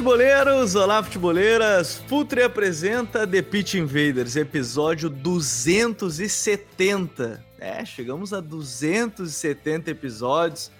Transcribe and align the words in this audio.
Futeboleiros! 0.00 0.74
Olá, 0.76 1.02
futeboleiras! 1.02 1.98
Futre 2.08 2.42
apresenta 2.42 3.26
The 3.26 3.42
Pitch 3.42 3.74
Invaders, 3.74 4.34
episódio 4.34 5.10
270. 5.10 7.44
É, 7.58 7.84
chegamos 7.84 8.32
a 8.32 8.40
270 8.40 9.90
episódios. 9.90 10.72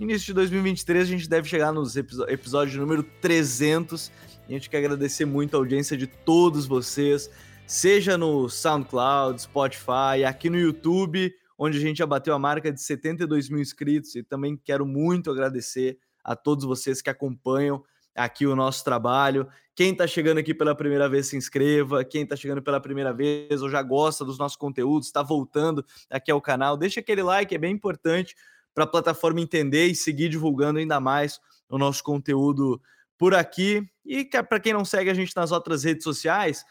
Início 0.00 0.26
de 0.26 0.32
2023 0.32 1.00
a 1.00 1.04
gente 1.08 1.28
deve 1.28 1.48
chegar 1.48 1.72
nos 1.72 1.96
episódios 1.96 2.74
número 2.74 3.04
300. 3.04 4.10
A 4.48 4.50
gente 4.50 4.68
quer 4.68 4.78
agradecer 4.78 5.26
muito 5.26 5.54
a 5.54 5.60
audiência 5.60 5.96
de 5.96 6.08
todos 6.08 6.66
vocês, 6.66 7.30
seja 7.68 8.18
no 8.18 8.48
SoundCloud, 8.48 9.42
Spotify, 9.42 10.24
aqui 10.26 10.50
no 10.50 10.58
YouTube, 10.58 11.32
onde 11.56 11.78
a 11.78 11.80
gente 11.80 11.98
já 11.98 12.06
bateu 12.06 12.34
a 12.34 12.38
marca 12.38 12.72
de 12.72 12.82
72 12.82 13.48
mil 13.48 13.60
inscritos. 13.60 14.16
E 14.16 14.24
também 14.24 14.56
quero 14.56 14.84
muito 14.84 15.30
agradecer 15.30 16.00
a 16.24 16.34
todos 16.34 16.64
vocês 16.64 17.00
que 17.00 17.08
acompanham 17.08 17.84
aqui 18.16 18.46
o 18.46 18.56
nosso 18.56 18.82
trabalho. 18.82 19.46
Quem 19.74 19.92
está 19.92 20.06
chegando 20.06 20.38
aqui 20.38 20.54
pela 20.54 20.74
primeira 20.74 21.08
vez, 21.08 21.26
se 21.26 21.36
inscreva. 21.36 22.04
Quem 22.04 22.22
está 22.22 22.34
chegando 22.34 22.62
pela 22.62 22.80
primeira 22.80 23.12
vez 23.12 23.60
ou 23.62 23.68
já 23.68 23.82
gosta 23.82 24.24
dos 24.24 24.38
nossos 24.38 24.56
conteúdos, 24.56 25.08
está 25.08 25.22
voltando 25.22 25.84
aqui 26.10 26.30
ao 26.30 26.40
canal, 26.40 26.76
deixa 26.76 27.00
aquele 27.00 27.22
like, 27.22 27.54
é 27.54 27.58
bem 27.58 27.74
importante 27.74 28.34
para 28.74 28.84
a 28.84 28.86
plataforma 28.86 29.40
entender 29.40 29.86
e 29.86 29.94
seguir 29.94 30.28
divulgando 30.28 30.78
ainda 30.78 30.98
mais 30.98 31.40
o 31.68 31.78
nosso 31.78 32.02
conteúdo 32.02 32.80
por 33.18 33.34
aqui. 33.34 33.86
E 34.04 34.24
para 34.24 34.60
quem 34.60 34.72
não 34.72 34.84
segue 34.84 35.10
a 35.10 35.14
gente 35.14 35.34
nas 35.36 35.52
outras 35.52 35.84
redes 35.84 36.04
sociais, 36.04 36.64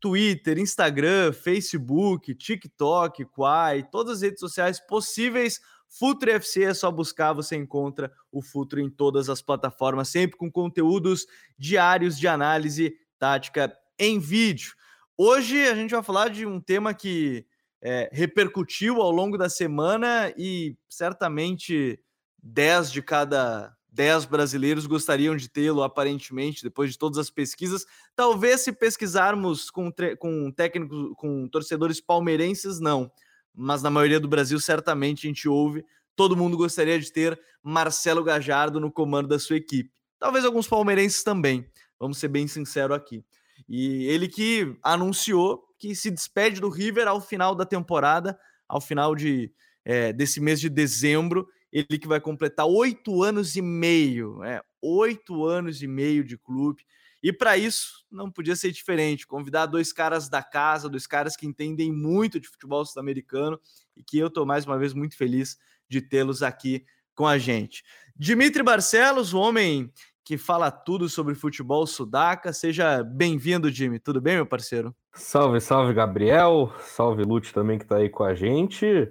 Twitter, 0.00 0.58
Instagram, 0.58 1.32
Facebook, 1.32 2.34
TikTok, 2.34 3.24
Quai, 3.26 3.82
todas 3.90 4.16
as 4.16 4.22
redes 4.22 4.40
sociais 4.40 4.80
possíveis 4.80 5.60
Futuro 5.88 6.30
FC 6.32 6.64
é 6.64 6.74
só 6.74 6.90
buscar, 6.90 7.32
você 7.32 7.56
encontra 7.56 8.12
o 8.30 8.42
Futuro 8.42 8.82
em 8.82 8.90
todas 8.90 9.30
as 9.30 9.40
plataformas, 9.40 10.08
sempre 10.08 10.36
com 10.36 10.50
conteúdos 10.50 11.26
diários 11.58 12.18
de 12.18 12.28
análise 12.28 12.94
tática 13.18 13.74
em 13.98 14.18
vídeo. 14.18 14.74
Hoje 15.16 15.66
a 15.66 15.74
gente 15.74 15.90
vai 15.90 16.02
falar 16.02 16.28
de 16.28 16.46
um 16.46 16.60
tema 16.60 16.92
que 16.92 17.46
é, 17.80 18.08
repercutiu 18.12 19.00
ao 19.00 19.10
longo 19.10 19.38
da 19.38 19.48
semana 19.48 20.32
e 20.36 20.76
certamente 20.88 21.98
10 22.42 22.92
de 22.92 23.02
cada 23.02 23.74
10 23.90 24.26
brasileiros 24.26 24.86
gostariam 24.86 25.34
de 25.34 25.48
tê-lo, 25.48 25.82
aparentemente, 25.82 26.62
depois 26.62 26.92
de 26.92 26.98
todas 26.98 27.18
as 27.18 27.30
pesquisas. 27.30 27.84
Talvez 28.14 28.60
se 28.60 28.72
pesquisarmos 28.72 29.70
com, 29.70 29.90
com 30.18 30.52
técnicos, 30.52 31.14
com 31.16 31.48
torcedores 31.48 32.00
palmeirenses, 32.00 32.78
não 32.78 33.10
mas 33.58 33.82
na 33.82 33.90
maioria 33.90 34.20
do 34.20 34.28
Brasil 34.28 34.60
certamente 34.60 35.26
a 35.26 35.28
gente 35.28 35.48
ouve. 35.48 35.84
Todo 36.14 36.36
mundo 36.36 36.56
gostaria 36.56 36.98
de 36.98 37.12
ter 37.12 37.38
Marcelo 37.62 38.22
Gajardo 38.22 38.78
no 38.78 38.90
comando 38.90 39.28
da 39.28 39.38
sua 39.38 39.56
equipe. 39.56 39.90
Talvez 40.18 40.44
alguns 40.44 40.66
palmeirenses 40.66 41.22
também, 41.22 41.66
vamos 41.98 42.18
ser 42.18 42.28
bem 42.28 42.46
sinceros 42.46 42.96
aqui. 42.96 43.24
E 43.68 44.06
ele 44.06 44.28
que 44.28 44.76
anunciou 44.82 45.62
que 45.78 45.94
se 45.94 46.10
despede 46.10 46.60
do 46.60 46.68
River 46.68 47.06
ao 47.06 47.20
final 47.20 47.54
da 47.54 47.64
temporada, 47.64 48.38
ao 48.68 48.80
final 48.80 49.14
de, 49.14 49.52
é, 49.84 50.12
desse 50.12 50.40
mês 50.40 50.60
de 50.60 50.68
dezembro. 50.68 51.48
Ele 51.72 51.98
que 51.98 52.08
vai 52.08 52.20
completar 52.20 52.66
oito 52.66 53.22
anos 53.22 53.56
e 53.56 53.62
meio, 53.62 54.42
é, 54.42 54.60
oito 54.82 55.44
anos 55.44 55.82
e 55.82 55.86
meio 55.86 56.24
de 56.24 56.38
clube. 56.38 56.82
E 57.22 57.32
para 57.32 57.56
isso 57.56 58.04
não 58.10 58.30
podia 58.30 58.54
ser 58.54 58.70
diferente, 58.70 59.26
convidar 59.26 59.66
dois 59.66 59.92
caras 59.92 60.28
da 60.28 60.42
casa, 60.42 60.88
dois 60.88 61.06
caras 61.06 61.36
que 61.36 61.46
entendem 61.46 61.92
muito 61.92 62.38
de 62.38 62.48
futebol 62.48 62.84
sul-americano 62.84 63.58
e 63.96 64.02
que 64.02 64.18
eu 64.18 64.28
estou 64.28 64.46
mais 64.46 64.64
uma 64.64 64.78
vez 64.78 64.94
muito 64.94 65.16
feliz 65.16 65.58
de 65.88 66.00
tê-los 66.00 66.42
aqui 66.42 66.84
com 67.14 67.26
a 67.26 67.38
gente. 67.38 67.82
Dimitri 68.16 68.62
Barcelos, 68.62 69.34
o 69.34 69.38
homem 69.38 69.92
que 70.24 70.36
fala 70.36 70.70
tudo 70.70 71.08
sobre 71.08 71.34
futebol 71.34 71.86
sudaca. 71.86 72.52
Seja 72.52 73.02
bem-vindo, 73.02 73.70
Jimmy. 73.70 73.98
Tudo 73.98 74.20
bem, 74.20 74.36
meu 74.36 74.46
parceiro? 74.46 74.94
Salve, 75.12 75.60
salve, 75.60 75.94
Gabriel. 75.94 76.72
Salve, 76.80 77.24
Lute 77.24 77.52
também 77.52 77.78
que 77.78 77.84
está 77.84 77.96
aí 77.96 78.10
com 78.10 78.22
a 78.22 78.34
gente 78.34 79.10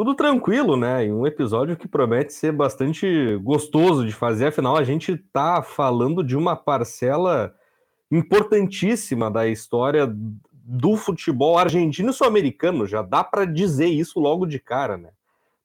tudo 0.00 0.14
tranquilo, 0.14 0.78
né? 0.78 1.04
E 1.04 1.12
um 1.12 1.26
episódio 1.26 1.76
que 1.76 1.86
promete 1.86 2.32
ser 2.32 2.52
bastante 2.52 3.36
gostoso 3.42 4.06
de 4.06 4.12
fazer, 4.12 4.46
afinal, 4.46 4.78
a 4.78 4.82
gente 4.82 5.14
tá 5.14 5.62
falando 5.62 6.24
de 6.24 6.34
uma 6.34 6.56
parcela 6.56 7.54
importantíssima 8.10 9.30
da 9.30 9.46
história 9.46 10.10
do 10.50 10.96
futebol 10.96 11.58
argentino 11.58 12.08
e 12.08 12.12
sul-americano, 12.14 12.86
já 12.86 13.02
dá 13.02 13.22
para 13.22 13.44
dizer 13.44 13.88
isso 13.88 14.18
logo 14.18 14.46
de 14.46 14.58
cara, 14.58 14.96
né? 14.96 15.10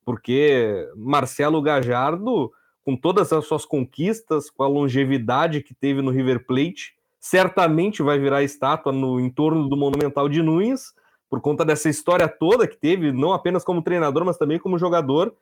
Porque 0.03 0.85
Marcelo 0.97 1.62
Gajardo, 1.62 2.51
com 2.84 2.97
todas 2.97 3.31
as 3.31 3.45
suas 3.45 3.63
conquistas, 3.63 4.50
com 4.50 4.63
a 4.63 4.68
longevidade 4.68 5.62
que 5.62 5.74
teve 5.74 6.01
no 6.01 6.12
River 6.12 6.45
Plate, 6.45 6.94
certamente 7.22 8.03
vai 8.03 8.19
virar 8.19 8.44
estátua 8.44 8.91
no 8.91 9.18
entorno 9.18 9.69
do 9.69 9.78
Monumental 9.78 10.28
de 10.28 10.44
Nunes 10.44 10.94
por 11.30 11.41
conta 11.41 11.66
dessa 11.66 11.90
história 11.90 12.28
toda 12.28 12.68
que 12.68 12.78
teve, 12.78 13.12
não 13.12 13.34
apenas 13.34 13.63
como 13.63 13.81
treinador, 13.81 14.25
mas 14.25 14.38
também 14.38 14.59
como 14.59 14.78
jogador, 14.78 15.36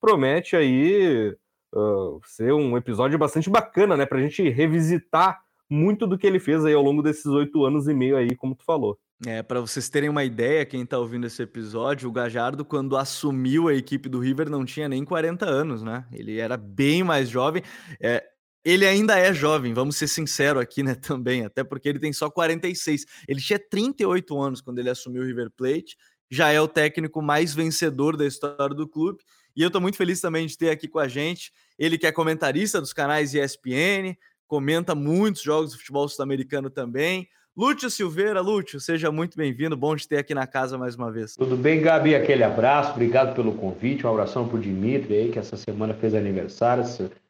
promete 0.00 0.56
aí 0.56 1.34
uh, 1.74 2.20
ser 2.24 2.52
um 2.52 2.76
episódio 2.76 3.18
bastante 3.18 3.50
bacana, 3.50 3.96
né? 3.96 4.06
Para 4.06 4.18
a 4.18 4.22
gente 4.22 4.48
revisitar 4.48 5.40
muito 5.68 6.06
do 6.06 6.16
que 6.16 6.26
ele 6.26 6.38
fez 6.38 6.64
aí 6.64 6.74
ao 6.74 6.82
longo 6.82 7.02
desses 7.02 7.26
oito 7.26 7.64
anos 7.64 7.88
e 7.88 7.94
meio 7.94 8.16
aí, 8.16 8.34
como 8.36 8.54
tu 8.54 8.64
falou. 8.64 8.98
É, 9.24 9.42
para 9.42 9.60
vocês 9.60 9.88
terem 9.88 10.10
uma 10.10 10.24
ideia, 10.24 10.66
quem 10.66 10.82
está 10.82 10.98
ouvindo 10.98 11.26
esse 11.26 11.42
episódio, 11.42 12.08
o 12.08 12.12
Gajardo, 12.12 12.64
quando 12.64 12.96
assumiu 12.96 13.68
a 13.68 13.74
equipe 13.74 14.10
do 14.10 14.18
River, 14.18 14.50
não 14.50 14.64
tinha 14.64 14.88
nem 14.88 15.04
40 15.04 15.46
anos, 15.46 15.82
né? 15.82 16.04
Ele 16.12 16.38
era 16.38 16.56
bem 16.56 17.02
mais 17.02 17.28
jovem. 17.28 17.62
É, 17.98 18.22
ele 18.66 18.84
ainda 18.84 19.16
é 19.16 19.32
jovem, 19.32 19.72
vamos 19.72 19.94
ser 19.94 20.08
sinceros 20.08 20.60
aqui, 20.60 20.82
né, 20.82 20.96
também, 21.00 21.44
até 21.44 21.62
porque 21.62 21.88
ele 21.88 22.00
tem 22.00 22.12
só 22.12 22.28
46. 22.28 23.06
Ele 23.28 23.40
tinha 23.40 23.60
38 23.60 24.36
anos 24.40 24.60
quando 24.60 24.80
ele 24.80 24.90
assumiu 24.90 25.22
o 25.22 25.24
River 25.24 25.50
Plate, 25.56 25.96
já 26.28 26.50
é 26.50 26.60
o 26.60 26.66
técnico 26.66 27.22
mais 27.22 27.54
vencedor 27.54 28.16
da 28.16 28.26
história 28.26 28.74
do 28.74 28.88
clube, 28.88 29.22
e 29.54 29.62
eu 29.62 29.68
estou 29.68 29.80
muito 29.80 29.96
feliz 29.96 30.20
também 30.20 30.48
de 30.48 30.58
ter 30.58 30.70
aqui 30.70 30.88
com 30.88 30.98
a 30.98 31.06
gente, 31.06 31.52
ele 31.78 31.96
que 31.96 32.08
é 32.08 32.10
comentarista 32.10 32.80
dos 32.80 32.92
canais 32.92 33.34
ESPN, 33.34 34.16
comenta 34.48 34.96
muitos 34.96 35.42
jogos 35.42 35.70
de 35.70 35.78
futebol 35.78 36.08
sul-americano 36.08 36.68
também, 36.68 37.28
Lúcio 37.56 37.88
Silveira, 37.88 38.40
Lúcio, 38.40 38.80
seja 38.80 39.12
muito 39.12 39.36
bem-vindo, 39.36 39.76
bom 39.76 39.94
de 39.94 40.08
ter 40.08 40.18
aqui 40.18 40.34
na 40.34 40.46
casa 40.46 40.76
mais 40.76 40.96
uma 40.96 41.10
vez. 41.10 41.34
Tudo 41.36 41.56
bem, 41.56 41.80
Gabi? 41.80 42.16
Aquele 42.16 42.42
abraço, 42.42 42.90
obrigado 42.90 43.34
pelo 43.34 43.54
convite, 43.54 44.04
um 44.04 44.10
abração 44.10 44.50
o 44.52 44.58
Dimitri 44.58 45.14
aí, 45.14 45.30
que 45.30 45.38
essa 45.38 45.56
semana 45.56 45.94
fez 45.94 46.14
aniversário, 46.14 46.84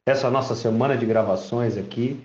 essa 0.06 0.31
nossa 0.31 0.55
semana 0.55 0.97
de 0.97 1.05
gravações 1.05 1.77
aqui. 1.77 2.21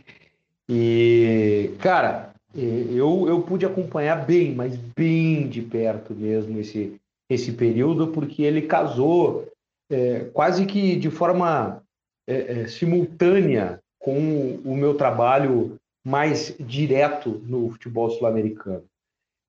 E, 0.69 1.71
cara, 1.79 2.31
eu, 2.55 3.27
eu 3.27 3.41
pude 3.41 3.65
acompanhar 3.65 4.25
bem, 4.25 4.53
mas 4.53 4.75
bem 4.75 5.47
de 5.47 5.61
perto 5.61 6.13
mesmo 6.13 6.59
esse, 6.59 7.01
esse 7.27 7.51
período, 7.51 8.07
porque 8.07 8.43
ele 8.43 8.61
casou 8.61 9.47
é, 9.89 10.25
quase 10.31 10.65
que 10.65 10.95
de 10.95 11.09
forma 11.09 11.81
é, 12.27 12.61
é, 12.61 12.67
simultânea 12.67 13.81
com 13.99 14.59
o 14.63 14.75
meu 14.75 14.93
trabalho 14.93 15.77
mais 16.05 16.55
direto 16.59 17.41
no 17.45 17.69
futebol 17.71 18.09
sul-americano. 18.11 18.83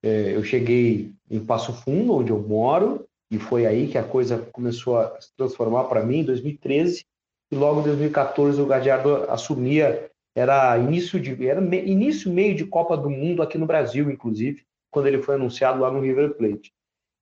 É, 0.02 0.34
eu 0.34 0.42
cheguei 0.42 1.12
em 1.30 1.40
Passo 1.40 1.72
Fundo, 1.72 2.14
onde 2.14 2.30
eu 2.30 2.40
moro, 2.40 3.06
e 3.30 3.38
foi 3.38 3.66
aí 3.66 3.88
que 3.88 3.96
a 3.96 4.02
coisa 4.02 4.38
começou 4.52 4.98
a 4.98 5.20
se 5.20 5.30
transformar 5.36 5.84
para 5.84 6.04
mim, 6.04 6.18
em 6.18 6.24
2013, 6.24 7.04
e 7.52 7.54
logo 7.54 7.80
em 7.80 7.84
2014 7.84 8.60
o 8.62 8.66
Gadiardo 8.66 9.30
assumia, 9.30 10.10
era 10.34 10.78
início 10.78 11.20
de 11.20 11.46
era 11.46 11.60
me, 11.60 11.84
início 11.84 12.32
meio 12.32 12.54
de 12.54 12.64
Copa 12.64 12.96
do 12.96 13.10
Mundo 13.10 13.42
aqui 13.42 13.58
no 13.58 13.66
Brasil, 13.66 14.10
inclusive, 14.10 14.64
quando 14.90 15.06
ele 15.06 15.20
foi 15.20 15.34
anunciado 15.34 15.80
lá 15.80 15.90
no 15.90 16.00
River 16.00 16.34
Plate. 16.34 16.72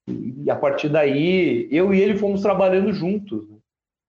E, 0.06 0.44
e 0.44 0.50
a 0.50 0.55
partir 0.55 0.88
daí, 0.88 1.67
eu 1.73 1.93
e 1.93 2.00
ele 2.00 2.17
fomos 2.17 2.43
trabalhando 2.43 2.93
juntos. 2.93 3.50
Né? 3.50 3.56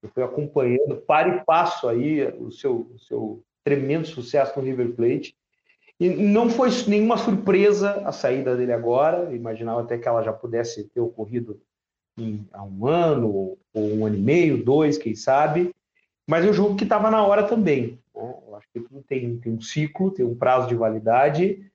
Eu 0.03 0.09
fui 0.09 0.21
acompanhando 0.21 0.97
para 0.97 1.29
e 1.29 1.43
passo 1.43 1.89
aí 1.89 2.23
o 2.39 2.51
seu, 2.51 2.87
o 2.93 2.99
seu 2.99 3.43
tremendo 3.63 4.05
sucesso 4.05 4.53
no 4.59 4.63
River 4.63 4.91
Plate. 4.91 5.35
E 5.99 6.07
não 6.07 6.51
foi 6.51 6.69
nenhuma 6.87 7.17
surpresa 7.17 7.93
a 8.05 8.11
saída 8.11 8.55
dele 8.55 8.73
agora, 8.73 9.33
imaginava 9.35 9.81
até 9.81 9.97
que 9.97 10.07
ela 10.07 10.21
já 10.21 10.31
pudesse 10.33 10.83
ter 10.83 10.99
ocorrido 10.99 11.59
em, 12.15 12.47
há 12.53 12.63
um 12.63 12.85
ano, 12.85 13.57
ou 13.73 13.87
um 13.95 14.05
ano 14.05 14.15
e 14.15 14.21
meio, 14.21 14.63
dois, 14.63 14.99
quem 14.99 15.15
sabe, 15.15 15.71
mas 16.29 16.45
eu 16.45 16.53
julgo 16.53 16.75
que 16.75 16.83
estava 16.83 17.09
na 17.09 17.23
hora 17.23 17.43
também. 17.43 17.99
Né? 18.15 18.33
Eu 18.47 18.55
acho 18.55 18.67
que 18.73 18.79
tudo 18.79 19.03
tem, 19.07 19.37
tem 19.37 19.53
um 19.53 19.61
ciclo, 19.61 20.11
tem 20.11 20.25
um 20.25 20.35
prazo 20.35 20.67
de 20.67 20.75
validade, 20.75 21.65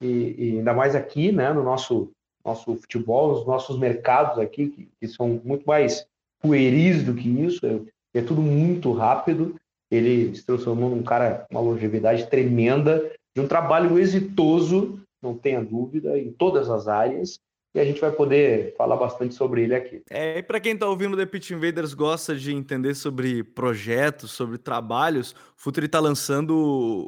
e, 0.00 0.34
e 0.38 0.58
ainda 0.58 0.74
mais 0.74 0.94
aqui, 0.94 1.32
né, 1.32 1.52
no 1.52 1.62
nosso, 1.62 2.10
nosso 2.44 2.74
futebol, 2.76 3.32
nos 3.32 3.46
nossos 3.46 3.78
mercados 3.78 4.38
aqui, 4.38 4.68
que, 4.68 4.88
que 5.00 5.08
são 5.08 5.40
muito 5.44 5.64
mais 5.66 6.06
pueris 6.40 7.02
do 7.02 7.14
que 7.14 7.28
isso, 7.28 7.64
é, 7.66 8.18
é 8.18 8.22
tudo 8.22 8.42
muito 8.42 8.92
rápido. 8.92 9.56
Ele 9.90 10.34
se 10.34 10.44
transformou 10.44 10.90
num 10.90 11.02
cara, 11.02 11.46
uma 11.50 11.60
longevidade 11.60 12.26
tremenda, 12.28 13.10
de 13.34 13.40
um 13.40 13.48
trabalho 13.48 13.98
exitoso, 13.98 15.00
não 15.22 15.36
tenha 15.36 15.64
dúvida, 15.64 16.18
em 16.18 16.30
todas 16.32 16.68
as 16.68 16.86
áreas, 16.86 17.40
e 17.74 17.80
a 17.80 17.84
gente 17.84 18.00
vai 18.00 18.12
poder 18.12 18.72
falar 18.76 18.96
bastante 18.96 19.34
sobre 19.34 19.64
ele 19.64 19.74
aqui. 19.74 20.02
É, 20.08 20.38
e 20.38 20.42
para 20.42 20.60
quem 20.60 20.74
está 20.74 20.86
ouvindo 20.86 21.16
The 21.16 21.26
Pitch 21.26 21.50
Invaders 21.50 21.92
gosta 21.92 22.36
de 22.36 22.54
entender 22.54 22.94
sobre 22.94 23.42
projetos, 23.42 24.30
sobre 24.30 24.58
trabalhos, 24.58 25.32
o 25.32 25.36
Futuri 25.56 25.86
está 25.86 25.98
lançando 25.98 26.54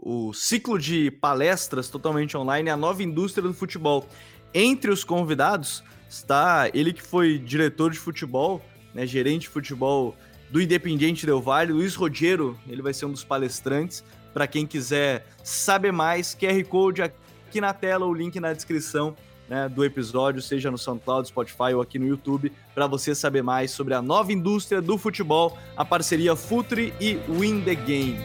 o, 0.02 0.28
o, 0.28 0.32
ciclo 0.32 0.76
de 0.76 1.10
palestras 1.10 1.88
totalmente 1.88 2.36
online, 2.36 2.68
a 2.68 2.76
nova 2.76 3.00
indústria 3.02 3.46
do 3.46 3.54
futebol. 3.54 4.06
Entre 4.52 4.90
os 4.90 5.04
convidados 5.04 5.84
está 6.08 6.68
ele 6.74 6.92
que 6.92 7.02
foi 7.02 7.38
diretor 7.38 7.92
de 7.92 7.98
futebol, 7.98 8.60
né, 8.92 9.06
gerente 9.06 9.42
de 9.42 9.48
futebol 9.48 10.16
do 10.50 10.60
Independiente 10.60 11.24
Del 11.24 11.40
Valle, 11.40 11.72
Luiz 11.72 11.94
Rogero, 11.94 12.58
ele 12.68 12.82
vai 12.82 12.92
ser 12.92 13.06
um 13.06 13.12
dos 13.12 13.22
palestrantes. 13.22 14.02
Para 14.34 14.48
quem 14.48 14.66
quiser 14.66 15.26
saber 15.44 15.92
mais, 15.92 16.34
QR 16.34 16.62
Code 16.64 17.02
aqui 17.02 17.60
na 17.60 17.72
tela, 17.72 18.04
o 18.04 18.12
link 18.12 18.38
na 18.40 18.52
descrição 18.52 19.14
né, 19.48 19.68
do 19.68 19.84
episódio, 19.84 20.42
seja 20.42 20.70
no 20.70 20.78
SoundCloud, 20.78 21.28
Spotify 21.28 21.74
ou 21.74 21.80
aqui 21.80 21.98
no 21.98 22.06
YouTube, 22.06 22.52
para 22.74 22.86
você 22.86 23.14
saber 23.14 23.42
mais 23.42 23.70
sobre 23.70 23.94
a 23.94 24.02
nova 24.02 24.32
indústria 24.32 24.80
do 24.82 24.98
futebol, 24.98 25.56
a 25.76 25.84
parceria 25.84 26.34
Futre 26.34 26.92
e 27.00 27.18
Win 27.28 27.62
the 27.62 27.74
Game. 27.74 28.18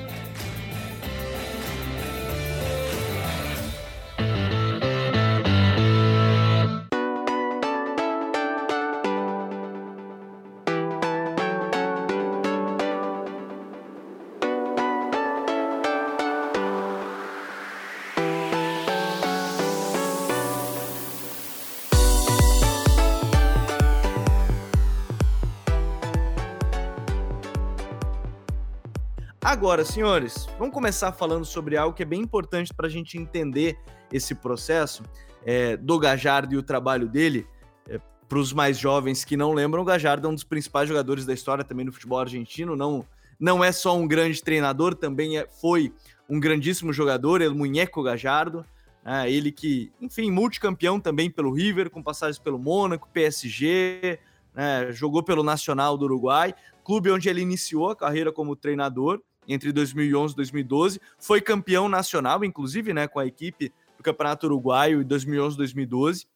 Agora, 29.71 29.85
senhores, 29.85 30.49
vamos 30.59 30.73
começar 30.73 31.13
falando 31.13 31.45
sobre 31.45 31.77
algo 31.77 31.95
que 31.95 32.03
é 32.03 32.05
bem 32.05 32.19
importante 32.19 32.73
para 32.73 32.87
a 32.87 32.89
gente 32.89 33.17
entender 33.17 33.79
esse 34.11 34.35
processo 34.35 35.01
é, 35.45 35.77
do 35.77 35.97
Gajardo 35.97 36.53
e 36.53 36.57
o 36.57 36.61
trabalho 36.61 37.07
dele. 37.07 37.47
É, 37.87 37.97
para 38.27 38.37
os 38.37 38.51
mais 38.51 38.77
jovens 38.77 39.23
que 39.23 39.37
não 39.37 39.53
lembram, 39.53 39.81
o 39.81 39.85
Gajardo 39.85 40.27
é 40.27 40.29
um 40.29 40.33
dos 40.33 40.43
principais 40.43 40.89
jogadores 40.89 41.25
da 41.25 41.33
história 41.33 41.63
também 41.63 41.85
no 41.85 41.93
futebol 41.93 42.19
argentino. 42.19 42.75
Não, 42.75 43.05
não 43.39 43.63
é 43.63 43.71
só 43.71 43.95
um 43.95 44.05
grande 44.05 44.43
treinador, 44.43 44.93
também 44.93 45.37
é, 45.37 45.47
foi 45.47 45.93
um 46.29 46.37
grandíssimo 46.37 46.91
jogador, 46.91 47.39
ele 47.41 47.53
Munheco 47.53 48.03
Gajardo. 48.03 48.65
É, 49.05 49.31
ele 49.31 49.53
que, 49.53 49.89
enfim, 50.01 50.29
multicampeão 50.31 50.99
também 50.99 51.31
pelo 51.31 51.53
River, 51.53 51.89
com 51.89 52.03
passagens 52.03 52.37
pelo 52.37 52.59
Mônaco, 52.59 53.07
PSG, 53.13 54.19
né, 54.53 54.91
jogou 54.91 55.23
pelo 55.23 55.43
Nacional 55.43 55.97
do 55.97 56.03
Uruguai, 56.03 56.53
clube 56.83 57.09
onde 57.09 57.29
ele 57.29 57.39
iniciou 57.39 57.89
a 57.89 57.95
carreira 57.95 58.33
como 58.33 58.53
treinador 58.53 59.21
entre 59.47 59.71
2011 59.71 60.33
e 60.33 60.35
2012. 60.35 61.01
Foi 61.19 61.41
campeão 61.41 61.89
nacional, 61.89 62.43
inclusive, 62.43 62.93
né, 62.93 63.07
com 63.07 63.19
a 63.19 63.25
equipe 63.25 63.71
do 63.97 64.03
Campeonato 64.03 64.45
Uruguaio 64.45 65.01
em 65.01 65.05
2011 65.05 65.57
2012. 65.57 66.27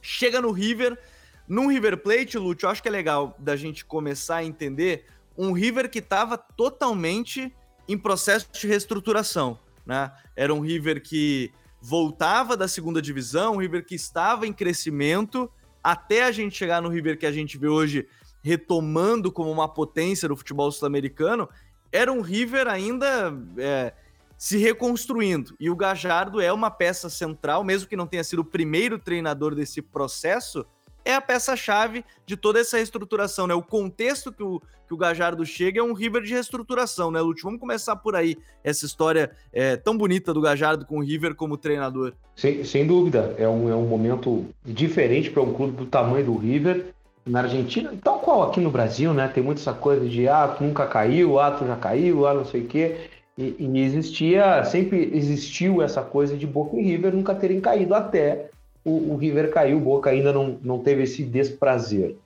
Chega 0.00 0.40
no 0.40 0.50
River, 0.50 0.98
num 1.46 1.68
River 1.68 1.98
Plate, 1.98 2.38
Lúcio, 2.38 2.66
eu 2.66 2.70
acho 2.70 2.82
que 2.82 2.88
é 2.88 2.90
legal 2.90 3.36
da 3.38 3.56
gente 3.56 3.84
começar 3.84 4.36
a 4.36 4.44
entender 4.44 5.06
um 5.36 5.52
River 5.52 5.90
que 5.90 5.98
estava 5.98 6.36
totalmente 6.36 7.54
em 7.88 7.98
processo 7.98 8.48
de 8.52 8.66
reestruturação, 8.66 9.58
né? 9.84 10.12
Era 10.36 10.52
um 10.54 10.60
River 10.60 11.02
que 11.02 11.52
voltava 11.80 12.56
da 12.56 12.68
segunda 12.68 13.02
divisão, 13.02 13.54
um 13.54 13.60
River 13.60 13.84
que 13.84 13.94
estava 13.94 14.46
em 14.46 14.52
crescimento, 14.52 15.50
até 15.82 16.22
a 16.22 16.32
gente 16.32 16.56
chegar 16.56 16.80
no 16.80 16.88
River 16.88 17.18
que 17.18 17.26
a 17.26 17.32
gente 17.32 17.58
vê 17.58 17.66
hoje 17.66 18.06
retomando 18.42 19.32
como 19.32 19.50
uma 19.50 19.68
potência 19.68 20.28
do 20.28 20.36
futebol 20.36 20.70
sul-americano, 20.70 21.48
era 21.92 22.10
um 22.10 22.20
River 22.20 22.66
ainda 22.66 23.32
é, 23.58 23.92
se 24.36 24.56
reconstruindo. 24.56 25.54
E 25.60 25.70
o 25.70 25.76
Gajardo 25.76 26.40
é 26.40 26.52
uma 26.52 26.70
peça 26.70 27.08
central, 27.08 27.62
mesmo 27.62 27.88
que 27.88 27.96
não 27.96 28.06
tenha 28.06 28.24
sido 28.24 28.40
o 28.40 28.44
primeiro 28.44 28.98
treinador 28.98 29.54
desse 29.54 29.80
processo, 29.80 30.66
é 31.04 31.14
a 31.14 31.20
peça-chave 31.20 32.04
de 32.24 32.36
toda 32.36 32.60
essa 32.60 32.76
reestruturação, 32.76 33.46
né? 33.46 33.54
O 33.54 33.62
contexto 33.62 34.32
que 34.32 34.42
o, 34.42 34.60
que 34.86 34.94
o 34.94 34.96
Gajardo 34.96 35.44
chega 35.44 35.80
é 35.80 35.82
um 35.82 35.92
River 35.92 36.22
de 36.22 36.32
reestruturação, 36.32 37.10
né, 37.10 37.20
Lúcio? 37.20 37.44
Vamos 37.44 37.60
começar 37.60 37.96
por 37.96 38.14
aí, 38.14 38.36
essa 38.62 38.86
história 38.86 39.32
é, 39.52 39.76
tão 39.76 39.96
bonita 39.96 40.32
do 40.32 40.40
Gajardo 40.40 40.86
com 40.86 40.98
o 40.98 41.02
River 41.02 41.34
como 41.34 41.56
treinador. 41.56 42.12
Sem, 42.36 42.64
sem 42.64 42.86
dúvida, 42.86 43.34
é 43.36 43.48
um, 43.48 43.68
é 43.68 43.74
um 43.74 43.86
momento 43.86 44.46
diferente 44.64 45.30
para 45.30 45.42
um 45.42 45.52
clube 45.52 45.76
do 45.76 45.86
tamanho 45.86 46.24
do 46.24 46.36
River 46.36 46.94
na 47.24 47.40
Argentina, 47.40 47.92
tal 48.02 48.18
qual 48.18 48.42
aqui 48.42 48.60
no 48.60 48.70
Brasil, 48.70 49.14
né? 49.14 49.28
Tem 49.28 49.42
muito 49.42 49.58
essa 49.58 49.72
coisa 49.72 50.08
de 50.08 50.28
ah, 50.28 50.48
tu 50.48 50.64
nunca 50.64 50.86
caiu, 50.86 51.38
ah, 51.38 51.50
tu 51.52 51.66
já 51.66 51.76
caiu, 51.76 52.26
ah, 52.26 52.34
não 52.34 52.44
sei 52.44 52.62
o 52.62 52.66
quê. 52.66 53.08
E, 53.38 53.56
e 53.58 53.80
existia, 53.80 54.64
sempre 54.64 55.10
existiu 55.14 55.80
essa 55.80 56.02
coisa 56.02 56.36
de 56.36 56.46
Boca 56.46 56.76
e 56.76 56.82
River 56.82 57.14
nunca 57.14 57.34
terem 57.34 57.60
caído 57.60 57.94
até 57.94 58.50
o, 58.84 59.12
o 59.12 59.16
River 59.16 59.50
caiu, 59.50 59.78
o 59.78 59.80
Boca 59.80 60.10
ainda 60.10 60.32
não, 60.32 60.58
não 60.62 60.78
teve 60.78 61.04
esse 61.04 61.22
desprazer. 61.22 62.16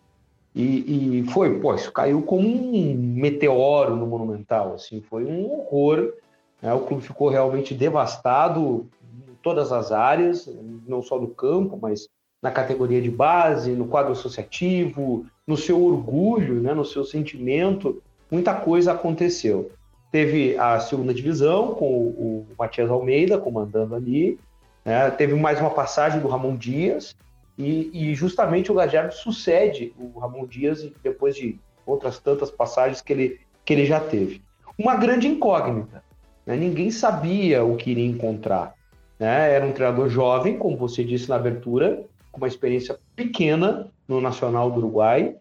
E, 0.55 1.21
e, 1.21 1.25
foi, 1.31 1.61
pô, 1.61 1.75
isso 1.75 1.93
caiu 1.93 2.23
como 2.23 2.49
um 2.49 2.95
meteoro 2.95 3.95
no 3.95 4.07
Monumental, 4.07 4.75
assim, 4.75 5.03
foi 5.03 5.25
um 5.25 5.45
horror. 5.53 6.15
Né? 6.63 6.73
O 6.73 6.81
clube 6.81 7.03
ficou 7.03 7.29
realmente 7.29 7.75
devastado 7.75 8.87
em 9.29 9.35
todas 9.43 9.71
as 9.71 9.93
áreas, 9.93 10.49
não 10.87 11.03
só 11.03 11.19
do 11.19 11.29
campo, 11.29 11.79
mas 11.81 12.09
na 12.47 12.53
categoria 12.53 13.03
de 13.03 13.11
base, 13.11 13.73
no 13.73 13.89
quadro 13.89 14.13
associativo, 14.13 15.27
no 15.45 15.57
seu 15.57 15.83
orgulho, 15.83 16.61
né, 16.61 16.73
no 16.73 16.85
seu 16.85 17.05
sentimento, 17.05 18.01
muita 18.31 18.55
coisa 18.55 18.93
aconteceu. 18.93 19.73
Teve 20.13 20.57
a 20.57 20.79
segunda 20.79 21.13
divisão 21.13 21.75
com 21.75 21.87
o, 21.87 22.47
Matias 22.57 22.89
Almeida 22.89 23.37
comandando 23.37 23.97
ali, 23.97 24.39
né, 24.85 25.11
teve 25.11 25.35
mais 25.35 25.61
uma 25.61 25.71
passagem 25.71 26.21
do 26.21 26.29
Ramon 26.29 26.55
Dias, 26.55 27.17
e, 27.59 27.91
e 27.93 28.15
justamente 28.15 28.71
o 28.71 28.77
Gajardo 28.77 29.13
sucede 29.13 29.93
o 29.99 30.17
Ramon 30.21 30.47
Dias 30.47 30.89
depois 31.03 31.35
de 31.35 31.59
outras 31.85 32.21
tantas 32.21 32.49
passagens 32.49 33.03
que 33.03 33.13
ele, 33.13 33.41
que 33.65 33.73
ele 33.73 33.87
já 33.87 33.99
teve. 33.99 34.41
Uma 34.79 34.95
grande 34.95 35.27
incógnita. 35.27 36.01
Né? 36.47 36.55
Ninguém 36.55 36.93
sabia 36.93 37.65
o 37.65 37.77
que 37.77 37.91
iria 37.91 38.07
encontrar. 38.07 38.73
Né? 39.19 39.53
Era 39.53 39.67
um 39.67 39.73
treinador 39.73 40.09
jovem, 40.09 40.57
como 40.57 40.77
você 40.77 41.03
disse 41.03 41.29
na 41.29 41.35
abertura, 41.35 42.05
com 42.37 42.43
uma 42.43 42.49
experiência 42.49 43.01
pequena 43.17 43.91
no 44.07 44.21
Nacional 44.21 44.71
do 44.71 44.77
Uruguai, 44.77 45.37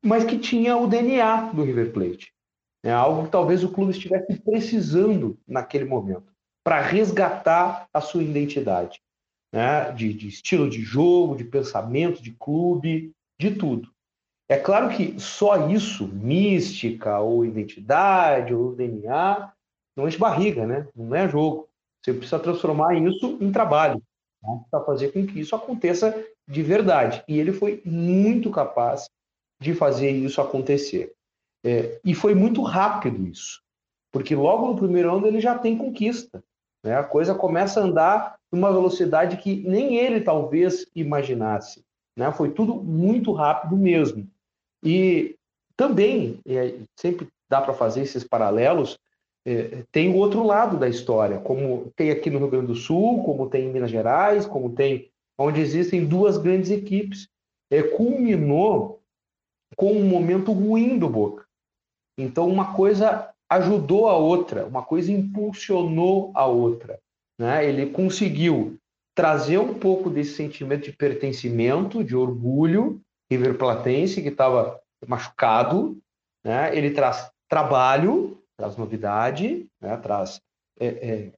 mas 0.00 0.24
que 0.24 0.38
tinha 0.38 0.76
o 0.76 0.86
DNA 0.86 1.50
do 1.52 1.64
River 1.64 1.92
Plate. 1.92 2.32
É 2.84 2.92
algo 2.92 3.24
que 3.24 3.30
talvez 3.30 3.64
o 3.64 3.68
clube 3.68 3.90
estivesse 3.90 4.40
precisando 4.40 5.36
naquele 5.46 5.84
momento, 5.84 6.32
para 6.64 6.80
resgatar 6.80 7.88
a 7.92 8.00
sua 8.00 8.22
identidade, 8.22 9.02
né? 9.52 9.90
de, 9.90 10.14
de 10.14 10.28
estilo 10.28 10.70
de 10.70 10.80
jogo, 10.80 11.36
de 11.36 11.44
pensamento, 11.44 12.22
de 12.22 12.30
clube, 12.30 13.12
de 13.38 13.50
tudo. 13.50 13.90
É 14.48 14.56
claro 14.56 14.88
que 14.88 15.18
só 15.18 15.68
isso, 15.68 16.06
mística 16.06 17.18
ou 17.18 17.44
identidade 17.44 18.54
ou 18.54 18.74
DNA, 18.74 19.52
não 19.96 20.06
enche 20.06 20.16
barriga, 20.16 20.66
né? 20.66 20.86
Não 20.94 21.14
é 21.14 21.28
jogo. 21.28 21.68
Você 22.02 22.12
precisa 22.14 22.38
transformar 22.38 22.94
isso 22.94 23.36
em 23.40 23.52
trabalho 23.52 24.02
né, 24.42 24.60
para 24.70 24.84
fazer 24.84 25.12
com 25.12 25.26
que 25.26 25.40
isso 25.40 25.54
aconteça 25.54 26.14
de 26.48 26.62
verdade. 26.62 27.22
E 27.28 27.38
ele 27.38 27.52
foi 27.52 27.82
muito 27.84 28.50
capaz 28.50 29.08
de 29.60 29.74
fazer 29.74 30.10
isso 30.10 30.40
acontecer. 30.40 31.12
É, 31.64 32.00
e 32.04 32.14
foi 32.14 32.34
muito 32.34 32.62
rápido 32.62 33.26
isso, 33.26 33.60
porque 34.10 34.34
logo 34.34 34.66
no 34.66 34.76
primeiro 34.76 35.14
ano 35.14 35.26
ele 35.26 35.40
já 35.40 35.58
tem 35.58 35.76
conquista. 35.76 36.42
Né? 36.82 36.96
A 36.96 37.04
coisa 37.04 37.34
começa 37.34 37.80
a 37.80 37.84
andar 37.84 38.38
numa 38.50 38.72
velocidade 38.72 39.36
que 39.36 39.62
nem 39.68 39.96
ele 39.96 40.22
talvez 40.22 40.86
imaginasse. 40.94 41.84
Né? 42.16 42.32
Foi 42.32 42.50
tudo 42.50 42.74
muito 42.74 43.32
rápido 43.32 43.76
mesmo. 43.76 44.26
E 44.82 45.36
também, 45.76 46.40
é, 46.46 46.78
sempre 46.98 47.28
dá 47.48 47.60
para 47.60 47.74
fazer 47.74 48.02
esses 48.02 48.24
paralelos, 48.24 48.98
tem 49.90 50.10
o 50.12 50.16
outro 50.16 50.44
lado 50.44 50.78
da 50.78 50.88
história, 50.88 51.38
como 51.38 51.90
tem 51.96 52.10
aqui 52.10 52.30
no 52.30 52.38
Rio 52.38 52.48
Grande 52.48 52.66
do 52.66 52.74
Sul, 52.74 53.24
como 53.24 53.48
tem 53.48 53.66
em 53.66 53.72
Minas 53.72 53.90
Gerais, 53.90 54.46
como 54.46 54.70
tem 54.70 55.10
onde 55.38 55.60
existem 55.60 56.04
duas 56.04 56.36
grandes 56.36 56.70
equipes. 56.70 57.28
É, 57.70 57.82
culminou 57.82 59.00
com 59.76 59.92
um 59.92 60.04
momento 60.04 60.52
ruim 60.52 60.98
do 60.98 61.08
Boca. 61.08 61.46
Então, 62.18 62.48
uma 62.48 62.74
coisa 62.74 63.30
ajudou 63.48 64.08
a 64.08 64.16
outra, 64.16 64.66
uma 64.66 64.82
coisa 64.82 65.10
impulsionou 65.10 66.30
a 66.34 66.46
outra. 66.46 67.00
Né? 67.38 67.66
Ele 67.66 67.86
conseguiu 67.86 68.76
trazer 69.14 69.58
um 69.58 69.74
pouco 69.74 70.10
desse 70.10 70.34
sentimento 70.34 70.84
de 70.84 70.96
pertencimento, 70.96 72.04
de 72.04 72.14
orgulho, 72.14 73.00
River 73.30 73.56
Platense, 73.56 74.22
que 74.22 74.28
estava 74.28 74.80
machucado. 75.06 75.98
Né? 76.44 76.76
Ele 76.76 76.90
traz 76.90 77.30
trabalho, 77.48 78.39
traz 78.60 78.76
novidade, 78.76 79.66
né? 79.80 79.96
traz 79.96 80.40
é, 80.78 80.86
é, 80.86 81.32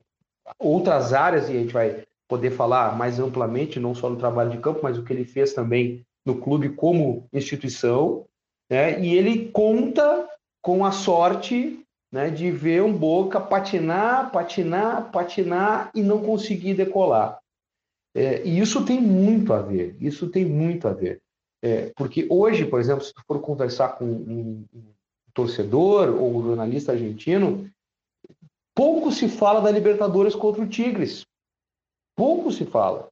outras 0.58 1.12
áreas, 1.12 1.48
e 1.48 1.52
a 1.52 1.60
gente 1.60 1.72
vai 1.72 2.02
poder 2.28 2.50
falar 2.50 2.96
mais 2.96 3.20
amplamente, 3.20 3.78
não 3.78 3.94
só 3.94 4.10
no 4.10 4.16
trabalho 4.16 4.50
de 4.50 4.58
campo, 4.58 4.80
mas 4.82 4.98
o 4.98 5.04
que 5.04 5.12
ele 5.12 5.24
fez 5.24 5.54
também 5.54 6.04
no 6.26 6.36
clube 6.40 6.70
como 6.70 7.26
instituição. 7.32 8.26
Né? 8.68 9.00
E 9.00 9.14
ele 9.14 9.50
conta 9.50 10.28
com 10.60 10.84
a 10.84 10.90
sorte 10.90 11.80
né, 12.10 12.28
de 12.28 12.50
ver 12.50 12.82
um 12.82 12.92
Boca 12.92 13.40
patinar, 13.40 14.32
patinar, 14.32 15.10
patinar 15.12 15.90
e 15.94 16.02
não 16.02 16.22
conseguir 16.22 16.74
decolar. 16.74 17.38
É, 18.14 18.42
e 18.44 18.58
isso 18.58 18.84
tem 18.84 19.00
muito 19.00 19.52
a 19.52 19.62
ver, 19.62 19.96
isso 20.00 20.28
tem 20.28 20.44
muito 20.44 20.86
a 20.88 20.92
ver. 20.92 21.20
É, 21.62 21.92
porque 21.96 22.26
hoje, 22.28 22.66
por 22.66 22.80
exemplo, 22.80 23.04
se 23.04 23.14
tu 23.14 23.22
for 23.26 23.40
conversar 23.40 23.90
com 23.90 24.04
um, 24.04 24.64
um 24.74 24.82
torcedor 25.34 26.08
ou 26.20 26.42
jornalista 26.42 26.92
argentino, 26.92 27.70
pouco 28.74 29.10
se 29.10 29.28
fala 29.28 29.60
da 29.60 29.70
Libertadores 29.70 30.34
contra 30.34 30.62
o 30.62 30.68
Tigres. 30.68 31.24
Pouco 32.16 32.50
se 32.52 32.64
fala. 32.64 33.08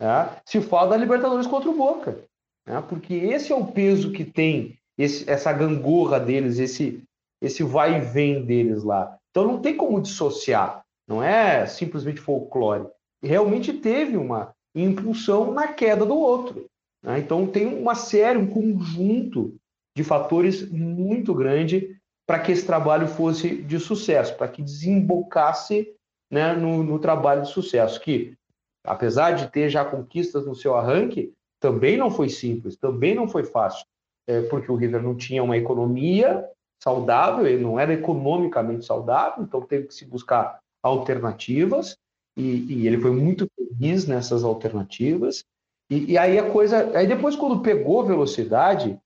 Né? 0.00 0.36
Se 0.44 0.60
fala 0.60 0.90
da 0.90 0.96
Libertadores 0.96 1.46
contra 1.46 1.70
o 1.70 1.76
Boca. 1.76 2.18
Né? 2.66 2.80
Porque 2.88 3.14
esse 3.14 3.52
é 3.52 3.56
o 3.56 3.66
peso 3.66 4.12
que 4.12 4.24
tem 4.24 4.78
esse, 4.96 5.28
essa 5.28 5.52
gangorra 5.52 6.18
deles, 6.18 6.58
esse, 6.58 7.02
esse 7.40 7.62
vai 7.62 7.96
e 7.96 8.00
vem 8.00 8.44
deles 8.44 8.82
lá. 8.82 9.16
Então 9.30 9.46
não 9.46 9.60
tem 9.60 9.76
como 9.76 10.00
dissociar, 10.00 10.84
não 11.06 11.22
é 11.22 11.66
simplesmente 11.66 12.20
folclore. 12.20 12.86
Realmente 13.22 13.72
teve 13.72 14.16
uma 14.16 14.54
impulsão 14.74 15.52
na 15.52 15.68
queda 15.68 16.04
do 16.04 16.16
outro. 16.16 16.66
Né? 17.02 17.20
Então 17.20 17.46
tem 17.46 17.66
uma 17.66 17.94
série, 17.94 18.38
um 18.38 18.46
conjunto 18.46 19.57
de 19.98 20.04
fatores 20.04 20.70
muito 20.70 21.34
grande 21.34 21.96
para 22.24 22.38
que 22.38 22.52
esse 22.52 22.64
trabalho 22.64 23.08
fosse 23.08 23.56
de 23.62 23.80
sucesso, 23.80 24.36
para 24.36 24.46
que 24.46 24.62
desembocasse 24.62 25.92
né, 26.30 26.52
no, 26.52 26.84
no 26.84 27.00
trabalho 27.00 27.42
de 27.42 27.48
sucesso, 27.48 28.00
que 28.00 28.36
apesar 28.84 29.32
de 29.32 29.50
ter 29.50 29.68
já 29.68 29.84
conquistas 29.84 30.46
no 30.46 30.54
seu 30.54 30.76
arranque, 30.76 31.32
também 31.58 31.96
não 31.96 32.12
foi 32.12 32.28
simples, 32.28 32.76
também 32.76 33.12
não 33.12 33.26
foi 33.26 33.42
fácil 33.42 33.84
é, 34.28 34.42
porque 34.42 34.70
o 34.70 34.76
River 34.76 35.02
não 35.02 35.16
tinha 35.16 35.42
uma 35.42 35.56
economia 35.56 36.48
saudável, 36.80 37.44
ele 37.44 37.60
não 37.60 37.80
era 37.80 37.92
economicamente 37.92 38.84
saudável, 38.84 39.42
então 39.42 39.60
teve 39.62 39.88
que 39.88 39.94
se 39.94 40.04
buscar 40.04 40.60
alternativas, 40.80 41.96
e, 42.36 42.72
e 42.72 42.86
ele 42.86 43.00
foi 43.00 43.10
muito 43.10 43.48
feliz 43.56 44.06
nessas 44.06 44.44
alternativas. 44.44 45.42
E, 45.90 46.12
e, 46.12 46.18
aí 46.18 46.38
a 46.38 46.48
coisa. 46.48 46.96
Aí 46.96 47.04
depois, 47.04 47.34
quando 47.34 47.62
pegou 47.62 48.06
velocidade, 48.06 48.96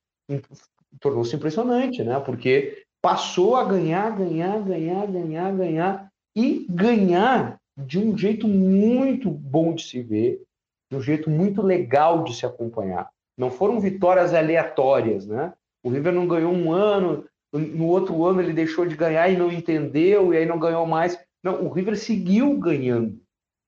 tornou-se 1.01 1.35
impressionante, 1.35 2.03
né? 2.03 2.19
Porque 2.21 2.85
passou 3.01 3.57
a 3.57 3.65
ganhar, 3.65 4.17
ganhar, 4.17 4.61
ganhar, 4.63 5.07
ganhar, 5.07 5.53
ganhar, 5.53 6.13
e 6.37 6.67
ganhar 6.69 7.59
de 7.77 7.99
um 7.99 8.17
jeito 8.17 8.47
muito 8.47 9.31
bom 9.31 9.75
de 9.75 9.83
se 9.83 10.03
ver, 10.03 10.43
de 10.91 10.97
um 10.97 11.03
jeito 11.03 11.31
muito 11.31 11.63
legal 11.63 12.23
de 12.25 12.35
se 12.35 12.47
acompanhar. 12.47 13.09
Não 13.37 13.51
foram 13.51 13.81
vitórias 13.81 14.35
aleatórias, 14.35 15.27
né? 15.27 15.53
O 15.83 15.89
River 15.89 16.13
não 16.13 16.29
ganhou 16.29 16.53
um 16.53 16.71
ano, 16.71 17.25
no 17.53 17.87
outro 17.87 18.25
ano 18.25 18.41
ele 18.41 18.53
deixou 18.53 18.87
de 18.87 18.97
ganhar 18.97 19.29
e 19.29 19.37
não 19.37 19.51
entendeu, 19.51 20.33
e 20.33 20.37
aí 20.37 20.47
não 20.47 20.59
ganhou 20.59 20.87
mais. 20.87 21.19
Não, 21.43 21.65
o 21.65 21.69
River 21.71 21.99
seguiu 21.99 22.57
ganhando. 22.59 23.21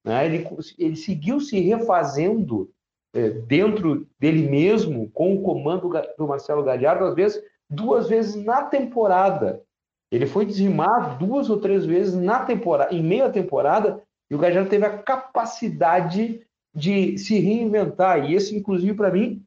Né? 0.04 0.26
Ele, 0.26 0.46
ele 0.78 0.96
seguiu 0.96 1.40
se 1.40 1.58
refazendo 1.60 2.70
é, 3.14 3.30
dentro 3.30 4.06
dele 4.18 4.48
mesmo, 4.48 5.08
com 5.10 5.34
o 5.34 5.42
comando 5.42 5.88
do 6.18 6.26
Marcelo 6.26 6.64
Galhardo, 6.64 7.04
às 7.04 7.14
vezes 7.14 7.42
duas 7.70 8.08
vezes 8.08 8.34
na 8.34 8.64
temporada. 8.64 9.62
Ele 10.10 10.26
foi 10.26 10.44
dizimado 10.44 11.24
duas 11.24 11.48
ou 11.48 11.58
três 11.58 11.86
vezes 11.86 12.14
na 12.14 12.44
temporada, 12.44 12.94
em 12.94 13.02
meio 13.02 13.24
à 13.24 13.30
temporada, 13.30 14.02
e 14.30 14.34
o 14.34 14.38
Galhardo 14.38 14.68
teve 14.68 14.84
a 14.84 14.98
capacidade 14.98 16.44
de 16.74 17.16
se 17.16 17.38
reinventar. 17.38 18.28
E 18.28 18.34
esse, 18.34 18.56
inclusive, 18.56 18.94
para 18.94 19.10
mim, 19.10 19.44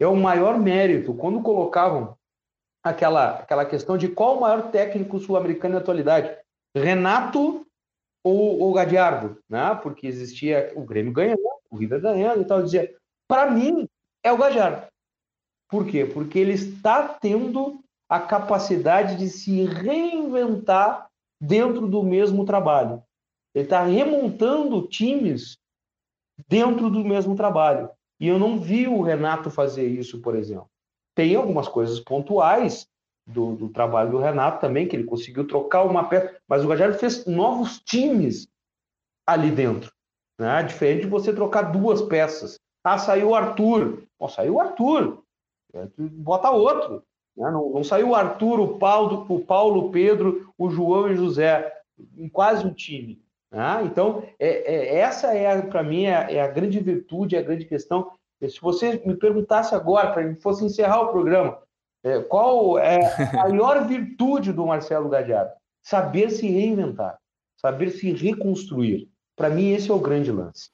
é 0.00 0.06
o 0.06 0.16
maior 0.16 0.58
mérito. 0.58 1.14
Quando 1.14 1.42
colocavam 1.42 2.16
aquela, 2.84 3.38
aquela 3.38 3.64
questão 3.64 3.96
de 3.96 4.08
qual 4.08 4.36
o 4.36 4.40
maior 4.40 4.70
técnico 4.70 5.18
sul-americano 5.18 5.74
na 5.74 5.80
atualidade, 5.80 6.36
Renato 6.74 7.66
ou, 8.24 8.60
ou 8.60 8.72
Gadiardo, 8.72 9.38
né? 9.48 9.78
porque 9.82 10.06
existia 10.06 10.72
o 10.76 10.82
Grêmio 10.82 11.12
ganhando, 11.12 11.41
River 11.76 12.00
ganhando 12.00 12.42
e 12.42 12.44
tal, 12.44 12.62
dizia, 12.62 12.94
para 13.28 13.50
mim 13.50 13.88
é 14.22 14.32
o 14.32 14.38
Gadiardo. 14.38 14.86
Por 15.68 15.86
quê? 15.86 16.04
Porque 16.04 16.38
ele 16.38 16.52
está 16.52 17.08
tendo 17.08 17.82
a 18.08 18.20
capacidade 18.20 19.16
de 19.16 19.28
se 19.30 19.64
reinventar 19.64 21.08
dentro 21.40 21.88
do 21.88 22.02
mesmo 22.02 22.44
trabalho. 22.44 23.02
Ele 23.54 23.64
está 23.64 23.82
remontando 23.82 24.86
times 24.86 25.56
dentro 26.48 26.90
do 26.90 27.04
mesmo 27.04 27.34
trabalho. 27.34 27.90
E 28.20 28.28
eu 28.28 28.38
não 28.38 28.58
vi 28.58 28.86
o 28.86 29.02
Renato 29.02 29.50
fazer 29.50 29.86
isso, 29.86 30.20
por 30.20 30.36
exemplo. 30.36 30.68
Tem 31.14 31.34
algumas 31.34 31.68
coisas 31.68 32.00
pontuais 32.00 32.86
do, 33.26 33.54
do 33.56 33.68
trabalho 33.68 34.10
do 34.10 34.18
Renato 34.18 34.60
também, 34.60 34.86
que 34.86 34.94
ele 34.94 35.04
conseguiu 35.04 35.46
trocar 35.46 35.84
uma 35.84 36.08
peça, 36.08 36.36
mas 36.46 36.64
o 36.64 36.68
Gajardo 36.68 36.98
fez 36.98 37.26
novos 37.26 37.80
times 37.80 38.48
ali 39.26 39.50
dentro. 39.50 39.92
Né? 40.42 40.64
Diferente 40.64 41.02
de 41.02 41.08
você 41.08 41.32
trocar 41.32 41.70
duas 41.70 42.02
peças. 42.02 42.56
Ah, 42.82 42.98
saiu 42.98 43.28
o 43.28 43.34
Arthur. 43.36 44.02
Pô, 44.18 44.28
saiu 44.28 44.54
o 44.54 44.60
Arthur. 44.60 45.22
Bota 45.96 46.50
outro. 46.50 47.04
Né? 47.36 47.48
Não, 47.48 47.70
não, 47.70 47.84
saiu 47.84 48.08
o 48.08 48.14
Arthur, 48.16 48.58
o 48.58 48.76
Paulo, 48.76 49.24
o 49.28 49.38
Paulo, 49.38 49.86
o 49.86 49.90
Pedro, 49.92 50.52
o 50.58 50.68
João 50.68 51.08
e 51.08 51.12
o 51.12 51.16
José. 51.16 51.72
Em 52.16 52.28
quase 52.28 52.66
um 52.66 52.74
time. 52.74 53.22
Ah, 53.52 53.82
então, 53.84 54.24
é, 54.40 54.74
é, 54.74 54.98
essa 54.98 55.32
é, 55.32 55.62
para 55.62 55.84
mim, 55.84 56.06
é, 56.06 56.34
é, 56.34 56.40
a 56.40 56.48
grande 56.48 56.80
virtude, 56.80 57.36
é 57.36 57.38
a 57.38 57.42
grande 57.42 57.64
questão. 57.64 58.10
Se 58.40 58.60
você 58.60 59.00
me 59.06 59.14
perguntasse 59.14 59.76
agora, 59.76 60.10
para 60.10 60.34
fosse 60.40 60.64
encerrar 60.64 61.02
o 61.02 61.12
programa, 61.12 61.62
é, 62.02 62.20
qual 62.20 62.78
é 62.78 62.98
a 63.38 63.46
maior 63.48 63.86
virtude 63.86 64.52
do 64.52 64.66
Marcelo 64.66 65.08
Gadiardo? 65.08 65.52
Saber 65.84 66.30
se 66.30 66.48
reinventar, 66.48 67.16
saber 67.60 67.90
se 67.90 68.10
reconstruir. 68.12 69.11
Para 69.36 69.50
mim, 69.50 69.70
esse 69.70 69.90
é 69.90 69.94
o 69.94 69.98
grande 69.98 70.30
lance. 70.30 70.70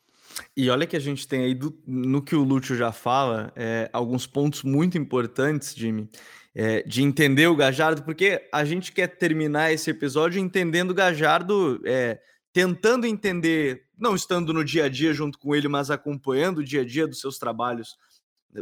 E 0.57 0.71
olha 0.71 0.87
que 0.87 0.97
a 0.97 1.01
gente 1.01 1.27
tem 1.27 1.45
aí, 1.45 1.55
do, 1.55 1.77
no 1.87 2.23
que 2.23 2.37
o 2.37 2.45
Lúcio 2.45 2.77
já 2.77 2.93
fala, 2.93 3.53
é, 3.57 3.89
alguns 3.93 4.27
pontos 4.27 4.63
muito 4.63 4.97
importantes, 4.97 5.75
Jimmy, 5.75 6.09
é, 6.55 6.83
de 6.83 7.03
entender 7.03 7.47
o 7.47 7.57
Gajardo, 7.57 8.03
porque 8.03 8.49
a 8.53 8.65
gente 8.65 8.93
quer 8.93 9.07
terminar 9.09 9.73
esse 9.73 9.91
episódio 9.91 10.41
entendendo 10.41 10.91
o 10.91 10.95
Gajardo 10.95 11.81
é, 11.85 12.21
tentando 12.53 13.07
entender, 13.07 13.85
não 13.97 14.15
estando 14.15 14.53
no 14.53 14.65
dia 14.65 14.85
a 14.85 14.89
dia 14.89 15.13
junto 15.13 15.39
com 15.39 15.55
ele, 15.55 15.69
mas 15.69 15.91
acompanhando 15.91 16.59
o 16.59 16.65
dia 16.65 16.83
a 16.83 16.85
dia 16.85 17.07
dos 17.07 17.21
seus 17.21 17.39
trabalhos, 17.39 17.97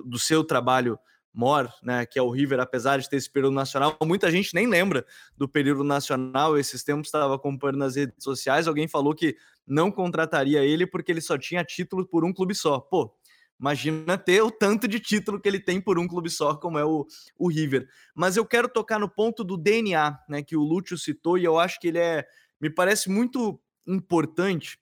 do 0.04 0.18
seu 0.18 0.44
trabalho 0.44 0.98
mor, 1.32 1.70
né, 1.82 2.06
que 2.06 2.18
é 2.18 2.22
o 2.22 2.30
River, 2.30 2.60
apesar 2.60 2.98
de 2.98 3.08
ter 3.08 3.16
esse 3.16 3.30
período 3.30 3.54
nacional, 3.54 3.96
muita 4.02 4.30
gente 4.30 4.54
nem 4.54 4.66
lembra 4.66 5.04
do 5.36 5.46
período 5.46 5.84
nacional. 5.84 6.58
Esses 6.58 6.82
tempos 6.82 7.08
estava 7.08 7.34
acompanhando 7.34 7.78
nas 7.78 7.94
redes 7.94 8.24
sociais, 8.24 8.66
alguém 8.66 8.88
falou 8.88 9.14
que 9.14 9.36
não 9.66 9.90
contrataria 9.90 10.64
ele 10.64 10.86
porque 10.86 11.10
ele 11.10 11.20
só 11.20 11.36
tinha 11.36 11.64
título 11.64 12.06
por 12.06 12.24
um 12.24 12.32
clube 12.32 12.54
só. 12.54 12.78
Pô, 12.78 13.14
imagina 13.58 14.16
ter 14.16 14.42
o 14.42 14.50
tanto 14.50 14.86
de 14.86 15.00
título 15.00 15.40
que 15.40 15.48
ele 15.48 15.60
tem 15.60 15.80
por 15.80 15.98
um 15.98 16.06
clube 16.06 16.30
só, 16.30 16.54
como 16.54 16.78
é 16.78 16.84
o, 16.84 17.06
o 17.38 17.48
River. 17.48 17.88
Mas 18.14 18.36
eu 18.36 18.44
quero 18.44 18.68
tocar 18.68 18.98
no 18.98 19.08
ponto 19.08 19.42
do 19.42 19.56
DNA, 19.56 20.18
né, 20.28 20.42
que 20.42 20.56
o 20.56 20.62
Lúcio 20.62 20.96
citou, 20.96 21.36
e 21.36 21.44
eu 21.44 21.58
acho 21.58 21.80
que 21.80 21.88
ele 21.88 21.98
é, 21.98 22.24
me 22.60 22.70
parece 22.70 23.10
muito 23.10 23.60
importante, 23.86 24.78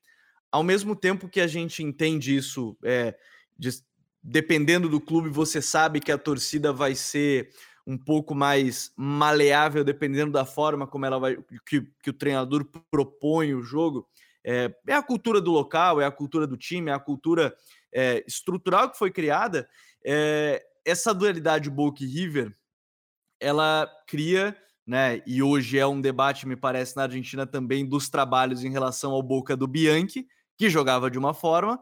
ao 0.50 0.62
mesmo 0.62 0.94
tempo 0.94 1.28
que 1.28 1.40
a 1.40 1.46
gente 1.46 1.82
entende 1.82 2.36
isso, 2.36 2.76
é, 2.82 3.14
de, 3.58 3.70
dependendo 4.22 4.88
do 4.88 5.00
clube, 5.00 5.28
você 5.28 5.60
sabe 5.60 6.00
que 6.00 6.12
a 6.12 6.18
torcida 6.18 6.72
vai 6.72 6.94
ser 6.94 7.50
um 7.86 7.98
pouco 7.98 8.34
mais 8.34 8.92
maleável, 8.96 9.84
dependendo 9.84 10.32
da 10.32 10.46
forma 10.46 10.86
como 10.86 11.04
ela 11.04 11.18
vai, 11.18 11.36
que, 11.66 11.82
que 12.02 12.10
o 12.10 12.14
treinador 12.14 12.64
propõe 12.90 13.54
o 13.54 13.62
jogo. 13.62 14.08
É, 14.44 14.74
é, 14.86 14.94
a 14.94 15.02
cultura 15.02 15.40
do 15.40 15.50
local, 15.50 16.00
é 16.00 16.06
a 16.06 16.10
cultura 16.10 16.46
do 16.46 16.56
time, 16.56 16.90
é 16.90 16.94
a 16.94 16.98
cultura 16.98 17.54
é, 17.92 18.24
estrutural 18.26 18.90
que 18.90 18.98
foi 18.98 19.10
criada. 19.10 19.68
É, 20.04 20.62
essa 20.84 21.14
dualidade 21.14 21.70
Boca 21.70 22.04
e 22.04 22.06
River, 22.06 22.54
ela 23.40 23.88
cria 24.06 24.56
né? 24.86 25.22
E 25.26 25.42
hoje 25.42 25.78
é 25.78 25.86
um 25.86 26.00
debate, 26.00 26.46
me 26.46 26.56
parece, 26.56 26.96
na 26.96 27.04
Argentina 27.04 27.46
também 27.46 27.88
dos 27.88 28.08
trabalhos 28.08 28.64
em 28.64 28.70
relação 28.70 29.12
ao 29.12 29.22
Boca 29.22 29.56
do 29.56 29.66
Bianchi, 29.66 30.26
que 30.56 30.68
jogava 30.68 31.10
de 31.10 31.18
uma 31.18 31.32
forma, 31.32 31.80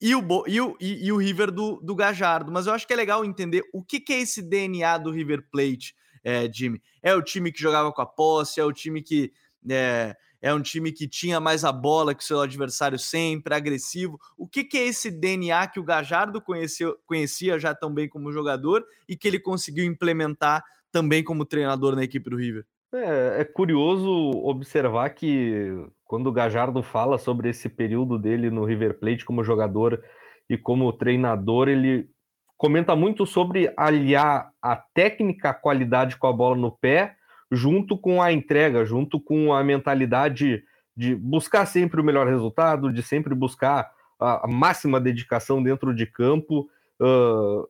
e 0.00 0.14
o, 0.14 0.24
e 0.46 0.60
o, 0.60 0.76
e, 0.80 1.12
o 1.12 1.16
River 1.16 1.50
do, 1.50 1.80
do 1.82 1.94
Gajardo. 1.94 2.50
Mas 2.50 2.66
eu 2.66 2.72
acho 2.72 2.86
que 2.86 2.92
é 2.92 2.96
legal 2.96 3.24
entender 3.24 3.64
o 3.72 3.82
que, 3.82 4.00
que 4.00 4.12
é 4.12 4.20
esse 4.20 4.40
DNA 4.40 4.96
do 4.98 5.10
River 5.10 5.44
Plate, 5.50 5.94
é, 6.24 6.50
Jimmy. 6.50 6.80
É 7.02 7.14
o 7.14 7.22
time 7.22 7.52
que 7.52 7.60
jogava 7.60 7.92
com 7.92 8.00
a 8.00 8.06
posse, 8.06 8.60
é 8.60 8.64
o 8.64 8.72
time 8.72 9.02
que 9.02 9.32
é, 9.68 10.16
é 10.40 10.52
um 10.54 10.62
time 10.62 10.92
que 10.92 11.08
tinha 11.08 11.40
mais 11.40 11.64
a 11.64 11.72
bola 11.72 12.14
que 12.14 12.22
o 12.22 12.26
seu 12.26 12.40
adversário 12.40 12.98
sempre, 12.98 13.54
agressivo. 13.54 14.18
O 14.36 14.46
que, 14.46 14.64
que 14.64 14.78
é 14.78 14.86
esse 14.86 15.10
DNA 15.10 15.66
que 15.68 15.80
o 15.80 15.84
Gajardo 15.84 16.40
conheceu, 16.40 16.96
conhecia 17.06 17.58
já 17.58 17.74
tão 17.74 17.92
bem 17.92 18.08
como 18.08 18.32
jogador 18.32 18.84
e 19.08 19.16
que 19.16 19.26
ele 19.26 19.40
conseguiu 19.40 19.84
implementar 19.84 20.62
também 20.92 21.22
como 21.22 21.44
treinador 21.44 21.96
na 21.96 22.04
equipe 22.04 22.30
do 22.30 22.36
River? 22.36 22.64
É, 22.92 23.40
é 23.40 23.44
curioso 23.44 24.10
observar 24.10 25.10
que 25.10 25.86
quando 26.04 26.28
o 26.28 26.32
Gajardo 26.32 26.82
fala 26.82 27.18
sobre 27.18 27.50
esse 27.50 27.68
período 27.68 28.18
dele 28.18 28.50
no 28.50 28.64
River 28.64 28.98
Plate 28.98 29.24
como 29.24 29.44
jogador 29.44 30.02
e 30.48 30.56
como 30.56 30.90
treinador, 30.92 31.68
ele 31.68 32.08
comenta 32.56 32.96
muito 32.96 33.26
sobre 33.26 33.72
aliar 33.76 34.50
a 34.62 34.74
técnica, 34.76 35.50
a 35.50 35.54
qualidade 35.54 36.16
com 36.16 36.26
a 36.26 36.32
bola 36.32 36.56
no 36.56 36.72
pé, 36.72 37.14
junto 37.50 37.96
com 37.96 38.20
a 38.22 38.32
entrega, 38.32 38.84
junto 38.84 39.20
com 39.20 39.52
a 39.52 39.62
mentalidade 39.64 40.62
de 40.96 41.14
buscar 41.14 41.66
sempre 41.66 42.00
o 42.00 42.04
melhor 42.04 42.26
resultado, 42.26 42.92
de 42.92 43.02
sempre 43.02 43.34
buscar 43.34 43.90
a, 44.18 44.46
máxima 44.48 45.00
dedicação 45.00 45.62
dentro 45.62 45.94
de 45.94 46.06
campo. 46.06 46.68
Uh, 47.00 47.66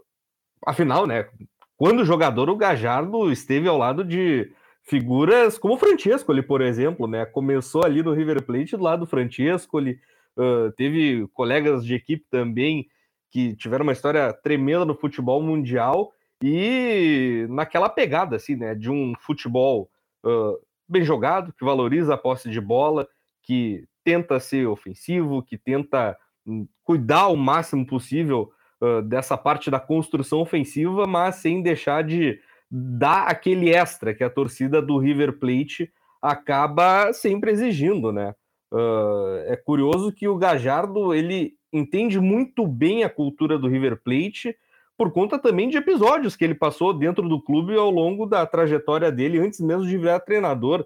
afinal, 0.66 1.06
né? 1.06 1.28
Quando 1.76 2.04
jogador, 2.04 2.48
o 2.48 2.56
Gajardo 2.56 3.30
esteve 3.30 3.68
ao 3.68 3.78
lado 3.78 4.02
de 4.02 4.50
figuras 4.82 5.58
como 5.58 5.74
o 5.74 5.78
Francesco, 5.78 6.32
ali, 6.32 6.42
por 6.42 6.62
exemplo, 6.62 7.06
né? 7.06 7.26
Começou 7.26 7.84
ali 7.84 8.02
no 8.02 8.14
River 8.14 8.42
Plate 8.42 8.76
do 8.76 8.82
lado 8.82 9.00
do 9.00 9.06
Francesco, 9.06 9.78
ele 9.78 10.00
uh, 10.36 10.72
teve 10.72 11.28
colegas 11.34 11.84
de 11.84 11.94
equipe 11.94 12.24
também 12.30 12.86
que 13.30 13.54
tiveram 13.54 13.82
uma 13.82 13.92
história 13.92 14.32
tremenda 14.32 14.86
no 14.86 14.94
futebol 14.94 15.42
mundial 15.42 16.12
e 16.42 17.46
naquela 17.48 17.88
pegada, 17.88 18.36
assim, 18.36 18.56
né? 18.56 18.74
De 18.74 18.90
um 18.90 19.12
futebol 19.20 19.90
uh, 20.24 20.58
bem 20.88 21.04
jogado, 21.04 21.52
que 21.52 21.64
valoriza 21.64 22.14
a 22.14 22.18
posse 22.18 22.48
de 22.48 22.60
bola, 22.60 23.08
que 23.42 23.84
tenta 24.04 24.38
ser 24.40 24.66
ofensivo, 24.66 25.42
que 25.42 25.58
tenta 25.58 26.16
hum, 26.46 26.66
cuidar 26.84 27.28
o 27.28 27.36
máximo 27.36 27.86
possível 27.86 28.50
uh, 28.80 29.02
dessa 29.02 29.36
parte 29.36 29.70
da 29.70 29.80
construção 29.80 30.40
ofensiva, 30.40 31.06
mas 31.06 31.36
sem 31.36 31.62
deixar 31.62 32.04
de 32.04 32.40
dá 32.70 33.22
aquele 33.22 33.70
extra 33.70 34.14
que 34.14 34.22
a 34.22 34.30
torcida 34.30 34.82
do 34.82 34.98
River 34.98 35.38
Plate 35.38 35.90
acaba 36.20 37.12
sempre 37.12 37.50
exigindo, 37.50 38.12
né? 38.12 38.34
Uh, 38.70 39.40
é 39.46 39.56
curioso 39.56 40.12
que 40.12 40.28
o 40.28 40.36
Gajardo 40.36 41.14
ele 41.14 41.54
entende 41.72 42.20
muito 42.20 42.66
bem 42.66 43.02
a 43.02 43.08
cultura 43.08 43.58
do 43.58 43.68
River 43.68 43.96
Plate 44.02 44.54
por 44.98 45.12
conta 45.12 45.38
também 45.38 45.68
de 45.68 45.76
episódios 45.76 46.34
que 46.34 46.44
ele 46.44 46.56
passou 46.56 46.92
dentro 46.92 47.28
do 47.28 47.40
clube 47.40 47.74
ao 47.76 47.88
longo 47.88 48.26
da 48.26 48.44
trajetória 48.44 49.12
dele 49.12 49.38
antes 49.38 49.60
mesmo 49.60 49.86
de 49.86 49.96
virar 49.96 50.18
treinador. 50.18 50.84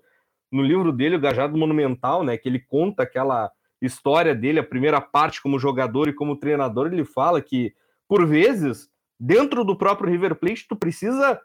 No 0.53 0.63
livro 0.63 0.93
dele, 0.93 1.17
o 1.17 1.21
Gajardo 1.21 1.57
Monumental, 1.57 2.23
né, 2.23 2.37
que 2.37 2.47
ele 2.47 2.61
conta 2.61 3.05
aquela 3.05 3.51
história 3.81 4.35
dele, 4.35 4.61
a 4.61 4.65
primeira 4.65 5.01
parte 5.01 5.41
como 5.41 5.59
jogador 5.59 6.09
e 6.09 6.13
como 6.13 6.37
treinador, 6.37 6.93
ele 6.93 7.07
fala 7.07 7.41
que 7.41 7.75
por 8.07 8.27
vezes 8.27 8.91
dentro 9.19 9.65
do 9.65 9.77
próprio 9.77 10.11
River 10.11 10.35
Plate 10.35 10.69
tu 10.69 10.77
precisa 10.77 11.41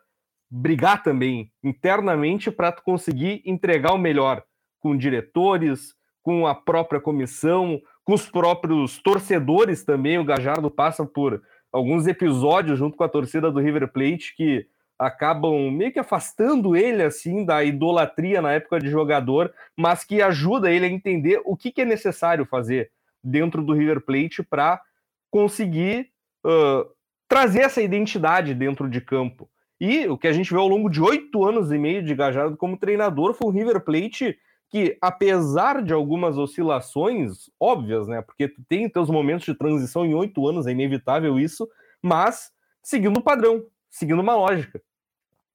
brigar 0.52 1.02
também 1.02 1.50
internamente 1.64 2.52
para 2.52 2.74
tu 2.74 2.84
conseguir 2.84 3.42
entregar 3.46 3.94
o 3.94 3.98
melhor 3.98 4.44
com 4.82 4.96
diretores, 4.96 5.96
com 6.22 6.46
a 6.46 6.54
própria 6.54 7.00
comissão, 7.00 7.82
com 8.04 8.14
os 8.14 8.30
próprios 8.30 9.02
torcedores 9.02 9.86
também. 9.86 10.20
O 10.20 10.26
Gajardo 10.26 10.70
passa 10.70 11.06
por 11.06 11.42
alguns 11.72 12.08
episódios 12.08 12.80
junto 12.80 12.98
com 12.98 13.04
a 13.04 13.10
torcida 13.10 13.52
do 13.52 13.60
River 13.60 13.88
Plate 13.92 14.36
que 14.36 14.68
acabam 14.98 15.72
meio 15.72 15.92
que 15.92 16.00
afastando 16.00 16.76
ele 16.76 17.04
assim 17.04 17.46
da 17.46 17.64
idolatria 17.64 18.42
na 18.42 18.54
época 18.54 18.80
de 18.80 18.90
jogador, 18.90 19.54
mas 19.76 20.04
que 20.04 20.22
ajuda 20.22 20.72
ele 20.72 20.86
a 20.86 20.90
entender 20.90 21.42
o 21.46 21.56
que, 21.56 21.72
que 21.72 21.82
é 21.82 21.86
necessário 21.86 22.46
fazer 22.46 22.92
dentro 23.24 23.62
do 23.62 23.74
River 23.74 24.02
Plate 24.02 24.42
para 24.42 24.82
conseguir 25.30 26.10
uh, 26.46 26.90
trazer 27.28 27.62
essa 27.62 27.82
identidade 27.82 28.54
dentro 28.54 28.90
de 28.90 29.02
campo. 29.02 29.50
E 29.80 30.08
o 30.08 30.18
que 30.18 30.28
a 30.28 30.34
gente 30.34 30.52
vê 30.52 30.58
ao 30.58 30.68
longo 30.68 30.90
de 30.90 31.02
oito 31.02 31.46
anos 31.46 31.72
e 31.72 31.78
meio 31.78 32.02
de 32.02 32.16
Gajardo 32.16 32.58
como 32.58 32.78
treinador 32.78 33.36
foi 33.36 33.48
o 33.48 33.54
River 33.54 33.82
Plate 33.82 34.38
que, 34.70 34.98
apesar 35.02 35.82
de 35.82 35.94
algumas 35.94 36.38
oscilações 36.38 37.50
óbvias, 37.60 38.08
né? 38.08 38.22
Porque 38.22 38.48
tu 38.48 38.62
tem 38.68 38.90
teus 38.90 39.10
momentos 39.10 39.46
de 39.46 39.56
transição 39.56 40.06
em 40.06 40.14
oito 40.14 40.46
anos, 40.48 40.68
é 40.68 40.72
inevitável 40.72 41.40
isso, 41.40 41.68
mas 42.02 42.52
seguindo 42.84 43.18
o 43.18 43.24
padrão, 43.24 43.64
seguindo 43.90 44.22
uma 44.22 44.36
lógica. 44.36 44.82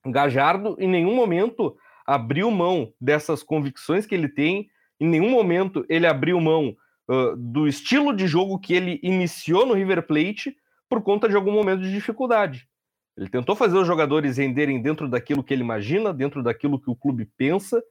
Gajardo, 0.07 0.77
em 0.79 0.89
nenhum 0.89 1.15
momento, 1.15 1.77
abriu 2.07 2.51
mão 2.51 2.93
dessas 3.01 3.43
convicções 3.43 4.07
que 4.07 4.15
ele 4.15 4.29
tem, 4.29 4.69
em 4.99 5.09
nenhum 5.09 5.31
momento 5.31 5.85
ele 5.89 6.07
abriu 6.07 6.41
mão 6.41 6.77
uh, 7.09 7.37
do 7.37 7.67
estilo 7.67 8.15
de 8.15 8.27
jogo 8.27 8.59
que 8.59 8.75
ele 8.75 9.01
iniciou 9.03 9.67
no 9.67 9.75
River 9.75 10.07
Plate 10.07 10.57
por 10.89 11.03
conta 11.03 11.29
de 11.29 11.37
algum 11.37 11.53
momento 11.53 11.83
de 11.83 11.93
dificuldade. 11.93 12.69
Ele 13.17 13.29
tentou 13.29 13.55
fazer 13.55 13.77
os 13.77 13.87
jogadores 13.87 14.39
renderem 14.39 14.81
dentro 14.81 15.09
daquilo 15.09 15.45
que 15.45 15.53
ele 15.53 15.63
imagina, 15.63 16.13
dentro 16.13 16.43
daquilo 16.43 16.81
que 16.81 16.91
o 16.91 16.97
clube 16.97 17.29
pensa, 17.37 17.83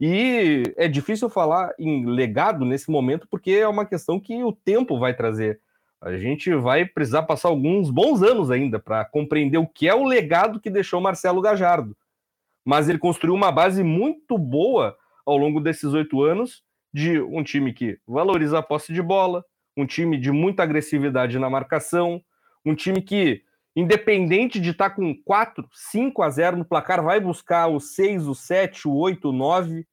e 0.00 0.62
é 0.76 0.86
difícil 0.86 1.28
falar 1.28 1.74
em 1.78 2.04
legado 2.06 2.64
nesse 2.64 2.90
momento, 2.90 3.26
porque 3.28 3.50
é 3.50 3.66
uma 3.66 3.84
questão 3.84 4.20
que 4.20 4.42
o 4.44 4.52
tempo 4.52 4.98
vai 4.98 5.14
trazer. 5.14 5.60
A 6.00 6.16
gente 6.16 6.54
vai 6.54 6.84
precisar 6.84 7.24
passar 7.24 7.48
alguns 7.48 7.90
bons 7.90 8.22
anos 8.22 8.50
ainda 8.50 8.78
para 8.78 9.04
compreender 9.04 9.58
o 9.58 9.66
que 9.66 9.88
é 9.88 9.94
o 9.94 10.04
legado 10.04 10.60
que 10.60 10.70
deixou 10.70 11.00
Marcelo 11.00 11.40
Gajardo. 11.40 11.96
Mas 12.64 12.88
ele 12.88 12.98
construiu 12.98 13.34
uma 13.34 13.50
base 13.50 13.82
muito 13.82 14.38
boa 14.38 14.96
ao 15.26 15.36
longo 15.36 15.60
desses 15.60 15.92
oito 15.92 16.22
anos 16.22 16.62
de 16.94 17.20
um 17.20 17.42
time 17.42 17.72
que 17.72 17.98
valoriza 18.06 18.58
a 18.58 18.62
posse 18.62 18.92
de 18.92 19.02
bola, 19.02 19.44
um 19.76 19.84
time 19.84 20.16
de 20.16 20.30
muita 20.30 20.62
agressividade 20.62 21.38
na 21.38 21.50
marcação, 21.50 22.22
um 22.64 22.74
time 22.74 23.02
que 23.02 23.42
independente 23.74 24.60
de 24.60 24.70
estar 24.70 24.90
tá 24.90 24.96
com 24.96 25.14
4, 25.22 25.68
5 25.72 26.22
a 26.22 26.30
0 26.30 26.56
no 26.56 26.64
placar, 26.64 27.02
vai 27.02 27.20
buscar 27.20 27.68
o 27.68 27.78
6, 27.78 28.26
o 28.26 28.34
7, 28.34 28.88
o 28.88 28.94
8, 28.94 29.28
o 29.28 29.32
9. 29.32 29.86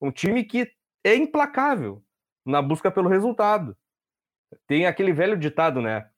Um 0.00 0.10
time 0.10 0.44
que 0.44 0.70
é 1.04 1.14
implacável 1.14 2.02
na 2.44 2.60
busca 2.60 2.90
pelo 2.90 3.08
resultado. 3.08 3.76
Tem 4.66 4.86
aquele 4.86 5.12
velho 5.12 5.36
ditado, 5.36 5.80
né? 5.80 6.08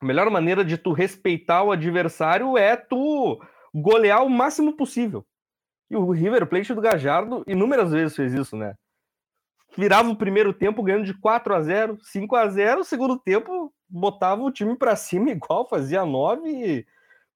A 0.00 0.06
melhor 0.06 0.30
maneira 0.30 0.64
de 0.64 0.78
tu 0.78 0.92
respeitar 0.92 1.62
o 1.62 1.70
adversário 1.70 2.56
é 2.56 2.74
tu 2.74 3.40
golear 3.74 4.24
o 4.24 4.30
máximo 4.30 4.76
possível. 4.76 5.26
E 5.90 5.96
o 5.96 6.10
River 6.10 6.46
Plate 6.46 6.72
do 6.72 6.80
Gajardo 6.80 7.44
inúmeras 7.46 7.92
vezes 7.92 8.16
fez 8.16 8.32
isso, 8.32 8.56
né? 8.56 8.74
Virava 9.76 10.08
o 10.08 10.16
primeiro 10.16 10.52
tempo 10.52 10.82
ganhando 10.82 11.04
de 11.04 11.14
4 11.14 11.54
a 11.54 11.62
0, 11.62 11.98
5 12.02 12.36
a 12.36 12.48
0, 12.48 12.84
segundo 12.84 13.18
tempo 13.18 13.72
botava 13.90 14.42
o 14.42 14.50
time 14.50 14.76
para 14.76 14.94
cima 14.96 15.30
igual, 15.32 15.68
fazia 15.68 16.04
nove. 16.04 16.86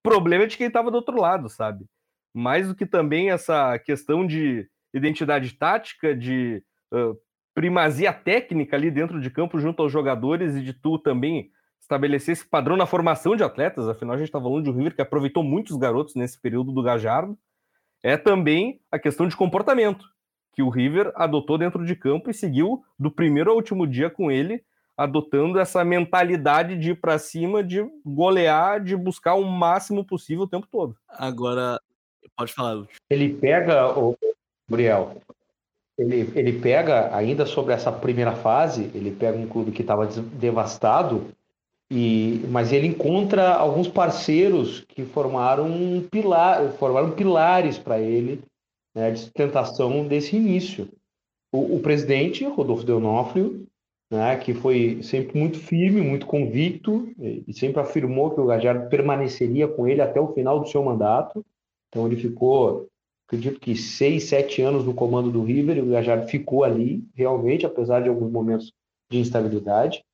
Problema 0.02 0.44
é 0.44 0.46
de 0.46 0.56
quem 0.56 0.68
estava 0.68 0.90
do 0.90 0.96
outro 0.96 1.20
lado, 1.20 1.48
sabe? 1.48 1.86
Mais 2.32 2.68
do 2.68 2.74
que 2.74 2.86
também 2.86 3.30
essa 3.30 3.78
questão 3.78 4.26
de 4.26 4.68
identidade 4.92 5.54
tática, 5.54 6.14
de 6.14 6.62
uh, 6.92 7.18
primazia 7.54 8.12
técnica 8.12 8.76
ali 8.76 8.90
dentro 8.90 9.20
de 9.20 9.30
campo 9.30 9.58
junto 9.58 9.82
aos 9.82 9.92
jogadores 9.92 10.56
e 10.56 10.62
de 10.62 10.72
tu 10.72 10.98
também 10.98 11.50
estabelecer 11.80 12.32
esse 12.32 12.46
padrão 12.46 12.76
na 12.76 12.86
formação 12.86 13.36
de 13.36 13.44
atletas, 13.44 13.88
afinal 13.88 14.14
a 14.14 14.18
gente 14.18 14.28
está 14.28 14.40
falando 14.40 14.64
de 14.64 14.70
um 14.70 14.74
River 14.74 14.94
que 14.94 15.02
aproveitou 15.02 15.42
muitos 15.42 15.76
garotos 15.76 16.14
nesse 16.14 16.40
período 16.40 16.72
do 16.72 16.82
Gajardo, 16.82 17.38
é 18.02 18.16
também 18.16 18.80
a 18.90 18.98
questão 18.98 19.28
de 19.28 19.36
comportamento 19.36 20.04
que 20.54 20.62
o 20.62 20.70
River 20.70 21.12
adotou 21.14 21.58
dentro 21.58 21.84
de 21.84 21.94
campo 21.94 22.30
e 22.30 22.34
seguiu 22.34 22.82
do 22.98 23.10
primeiro 23.10 23.50
ao 23.50 23.56
último 23.56 23.86
dia 23.86 24.08
com 24.08 24.30
ele 24.30 24.64
adotando 24.96 25.58
essa 25.58 25.84
mentalidade 25.84 26.76
de 26.78 26.90
ir 26.90 27.00
para 27.00 27.18
cima, 27.18 27.62
de 27.62 27.84
golear, 28.04 28.82
de 28.82 28.96
buscar 28.96 29.34
o 29.34 29.44
máximo 29.44 30.04
possível 30.04 30.44
o 30.44 30.48
tempo 30.48 30.66
todo. 30.70 30.96
Agora, 31.08 31.80
pode 32.36 32.52
falar. 32.52 32.86
Ele 33.10 33.34
pega, 33.34 33.98
o 33.98 34.16
Gabriel, 34.68 35.16
ele, 35.98 36.30
ele 36.34 36.60
pega, 36.60 37.14
ainda 37.14 37.46
sobre 37.46 37.72
essa 37.72 37.90
primeira 37.90 38.34
fase, 38.34 38.90
ele 38.94 39.10
pega 39.10 39.38
um 39.38 39.48
clube 39.48 39.72
que 39.72 39.82
estava 39.82 40.06
devastado, 40.06 41.26
e, 41.90 42.44
mas 42.48 42.72
ele 42.72 42.86
encontra 42.86 43.54
alguns 43.54 43.88
parceiros 43.88 44.80
que 44.88 45.04
formaram 45.04 45.66
um 45.66 46.02
pilar, 46.02 46.72
formaram 46.72 47.12
pilares 47.12 47.78
para 47.78 48.00
ele 48.00 48.42
né, 48.94 49.10
de 49.10 49.20
sustentação 49.20 50.06
desse 50.06 50.36
início. 50.36 50.88
O, 51.52 51.76
o 51.76 51.80
presidente, 51.80 52.44
Rodolfo 52.44 52.84
Deonófrio, 52.84 53.66
né, 54.14 54.36
que 54.36 54.54
foi 54.54 55.02
sempre 55.02 55.38
muito 55.38 55.58
firme, 55.58 56.00
muito 56.00 56.24
convicto 56.24 57.12
e 57.18 57.52
sempre 57.52 57.80
afirmou 57.80 58.30
que 58.30 58.40
o 58.40 58.46
Gajardo 58.46 58.88
permaneceria 58.88 59.66
com 59.66 59.88
ele 59.88 60.00
até 60.00 60.20
o 60.20 60.32
final 60.32 60.60
do 60.60 60.68
seu 60.68 60.82
mandato. 60.84 61.44
Então 61.88 62.06
ele 62.06 62.16
ficou, 62.16 62.86
acredito 63.26 63.58
que 63.58 63.74
seis, 63.74 64.24
sete 64.24 64.62
anos 64.62 64.84
no 64.84 64.94
comando 64.94 65.30
do 65.32 65.42
River 65.42 65.78
e 65.78 65.82
o 65.82 65.90
Gajardo 65.90 66.28
ficou 66.28 66.62
ali 66.62 67.04
realmente, 67.14 67.66
apesar 67.66 68.02
de 68.02 68.08
alguns 68.08 68.30
momentos 68.30 68.72
de 69.10 69.18
instabilidade. 69.18 70.04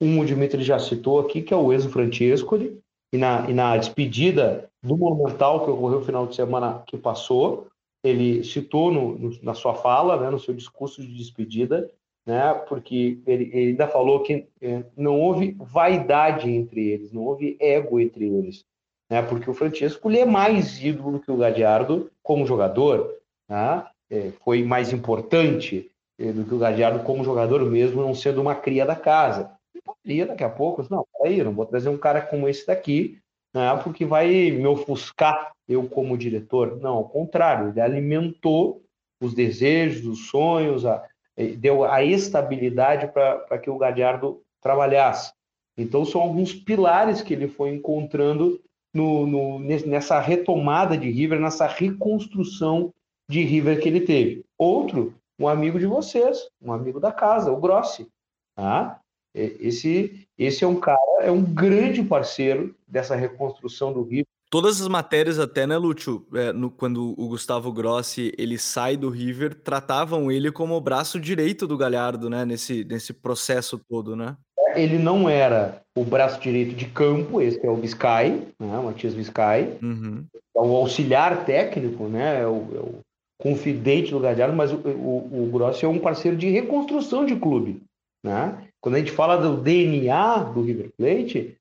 Um 0.00 0.20
o 0.20 0.24
Dimitri 0.24 0.62
já 0.62 0.78
citou 0.78 1.20
aqui, 1.20 1.42
que 1.42 1.52
é 1.52 1.56
o 1.56 1.70
Enzo 1.70 1.90
Francescoli, 1.90 2.80
e 3.12 3.18
na, 3.18 3.50
e 3.50 3.52
na 3.52 3.76
despedida 3.76 4.70
do 4.82 4.96
Monumental 4.96 5.64
que 5.64 5.70
ocorreu 5.70 5.98
no 5.98 6.06
final 6.06 6.26
de 6.26 6.34
semana 6.34 6.82
que 6.86 6.96
passou, 6.96 7.66
ele 8.02 8.42
citou 8.42 8.90
no, 8.90 9.18
no, 9.18 9.42
na 9.42 9.52
sua 9.52 9.74
fala, 9.74 10.18
né, 10.18 10.30
no 10.30 10.38
seu 10.38 10.54
discurso 10.54 11.02
de 11.02 11.14
despedida, 11.14 11.90
né, 12.26 12.54
porque 12.68 13.18
ele, 13.26 13.50
ele 13.52 13.70
ainda 13.70 13.88
falou 13.88 14.22
que 14.22 14.46
é, 14.60 14.84
não 14.96 15.18
houve 15.18 15.56
vaidade 15.58 16.50
entre 16.50 16.88
eles, 16.88 17.12
não 17.12 17.22
houve 17.22 17.56
ego 17.60 17.98
entre 17.98 18.26
eles, 18.26 18.64
né, 19.10 19.22
porque 19.22 19.48
o 19.50 19.54
Francesco 19.54 20.10
ele 20.10 20.20
é 20.20 20.24
mais 20.24 20.82
ídolo 20.82 21.20
que 21.20 21.30
o 21.30 21.36
Gadiardo 21.36 22.10
como 22.22 22.46
jogador, 22.46 23.14
né, 23.48 23.84
é, 24.10 24.30
foi 24.44 24.62
mais 24.62 24.92
importante 24.92 25.90
é, 26.18 26.32
do 26.32 26.44
que 26.44 26.54
o 26.54 26.58
Gadiardo 26.58 27.02
como 27.04 27.24
jogador 27.24 27.64
mesmo, 27.64 28.02
não 28.02 28.14
sendo 28.14 28.40
uma 28.40 28.54
cria 28.54 28.84
da 28.84 28.96
casa. 28.96 29.50
E 29.74 29.80
poderia 29.80 30.26
daqui 30.26 30.44
a 30.44 30.50
pouco, 30.50 30.84
não, 30.90 31.06
peraí, 31.16 31.42
não 31.42 31.52
vou 31.52 31.64
trazer 31.64 31.88
um 31.88 31.98
cara 31.98 32.20
como 32.20 32.48
esse 32.48 32.66
daqui, 32.66 33.18
né, 33.54 33.74
porque 33.82 34.04
vai 34.04 34.28
me 34.50 34.66
ofuscar 34.66 35.52
eu 35.68 35.88
como 35.88 36.18
diretor. 36.18 36.76
Não, 36.80 36.96
ao 36.96 37.08
contrário, 37.08 37.68
ele 37.68 37.80
alimentou 37.80 38.82
os 39.22 39.34
desejos, 39.34 40.06
os 40.06 40.28
sonhos, 40.28 40.84
a, 40.84 41.06
deu 41.48 41.84
a 41.84 42.02
estabilidade 42.04 43.08
para 43.08 43.58
que 43.58 43.70
o 43.70 43.78
Gadiardo 43.78 44.42
trabalhasse. 44.60 45.32
Então, 45.76 46.04
são 46.04 46.20
alguns 46.20 46.52
pilares 46.52 47.22
que 47.22 47.32
ele 47.32 47.48
foi 47.48 47.70
encontrando 47.70 48.60
no, 48.92 49.26
no, 49.26 49.58
nessa 49.58 50.20
retomada 50.20 50.96
de 50.96 51.10
River, 51.10 51.40
nessa 51.40 51.66
reconstrução 51.66 52.92
de 53.28 53.42
River 53.42 53.80
que 53.80 53.88
ele 53.88 54.00
teve. 54.00 54.44
Outro, 54.58 55.14
um 55.38 55.48
amigo 55.48 55.78
de 55.78 55.86
vocês, 55.86 56.48
um 56.60 56.72
amigo 56.72 57.00
da 57.00 57.12
casa, 57.12 57.52
o 57.52 57.60
Grossi. 57.60 58.08
Tá? 58.54 59.00
Esse, 59.32 60.26
esse 60.36 60.64
é 60.64 60.66
um 60.66 60.78
cara, 60.78 60.98
é 61.20 61.30
um 61.30 61.42
grande 61.42 62.02
parceiro 62.02 62.74
dessa 62.86 63.14
reconstrução 63.14 63.92
do 63.92 64.02
River. 64.02 64.26
Todas 64.50 64.80
as 64.80 64.88
matérias 64.88 65.38
até, 65.38 65.64
né, 65.64 65.78
Lúcio, 65.78 66.26
é, 66.34 66.52
no, 66.52 66.72
quando 66.72 67.14
o 67.16 67.28
Gustavo 67.28 67.72
Grossi 67.72 68.32
ele 68.36 68.58
sai 68.58 68.96
do 68.96 69.08
River, 69.08 69.54
tratavam 69.54 70.30
ele 70.30 70.50
como 70.50 70.74
o 70.74 70.80
braço 70.80 71.20
direito 71.20 71.68
do 71.68 71.78
Galhardo, 71.78 72.28
né, 72.28 72.44
nesse, 72.44 72.82
nesse 72.82 73.12
processo 73.12 73.80
todo, 73.88 74.16
né? 74.16 74.36
Ele 74.74 74.98
não 74.98 75.28
era 75.28 75.80
o 75.96 76.04
braço 76.04 76.40
direito 76.40 76.74
de 76.74 76.86
campo, 76.86 77.40
esse 77.40 77.64
é 77.64 77.70
o 77.70 77.76
Biscay, 77.76 78.48
né, 78.58 78.76
o 78.76 78.84
Matias 78.86 79.14
Biscay, 79.14 79.78
uhum. 79.80 80.24
é 80.34 80.60
o 80.60 80.76
auxiliar 80.76 81.44
técnico, 81.44 82.08
né, 82.08 82.42
é 82.42 82.46
o, 82.46 82.68
é 82.74 82.80
o 82.80 82.98
confidente 83.40 84.10
do 84.10 84.18
Galhardo, 84.18 84.56
mas 84.56 84.72
o, 84.72 84.76
o, 84.76 85.44
o 85.44 85.50
Grossi 85.52 85.84
é 85.84 85.88
um 85.88 85.98
parceiro 86.00 86.36
de 86.36 86.50
reconstrução 86.50 87.24
de 87.24 87.36
clube, 87.36 87.82
né? 88.24 88.66
Quando 88.82 88.96
a 88.96 88.98
gente 88.98 89.12
fala 89.12 89.36
do 89.36 89.58
DNA 89.58 90.38
do 90.44 90.62
River 90.62 90.90
Plate, 90.96 91.56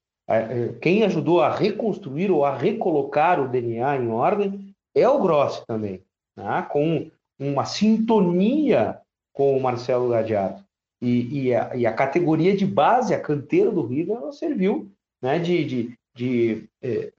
quem 0.82 1.04
ajudou 1.04 1.42
a 1.42 1.54
reconstruir 1.54 2.30
ou 2.30 2.46
a 2.46 2.56
recolocar 2.56 3.42
o 3.42 3.48
DNA 3.48 3.98
em 3.98 4.10
ordem 4.10 4.76
é 4.94 5.08
o 5.08 5.22
Grossi 5.22 5.66
também, 5.66 6.04
né? 6.38 6.68
com 6.70 7.10
uma 7.40 7.66
sintonia 7.66 9.00
com 9.34 9.58
o 9.58 9.62
Marcelo 9.62 10.10
Gadiardo. 10.10 10.64
E, 11.02 11.46
e, 11.46 11.56
a, 11.56 11.76
e, 11.76 11.86
a, 11.86 11.94
categoria 11.94 12.56
de 12.56 12.66
base, 12.66 13.14
a 13.14 13.20
canteira 13.20 13.72
do 13.72 13.86
River, 13.86 14.18
ela 14.18 14.34
serviu 14.34 14.92
né, 15.22 15.40
de, 15.40 15.64
de, 15.64 15.94
de 16.14 16.70
é, 16.82 17.12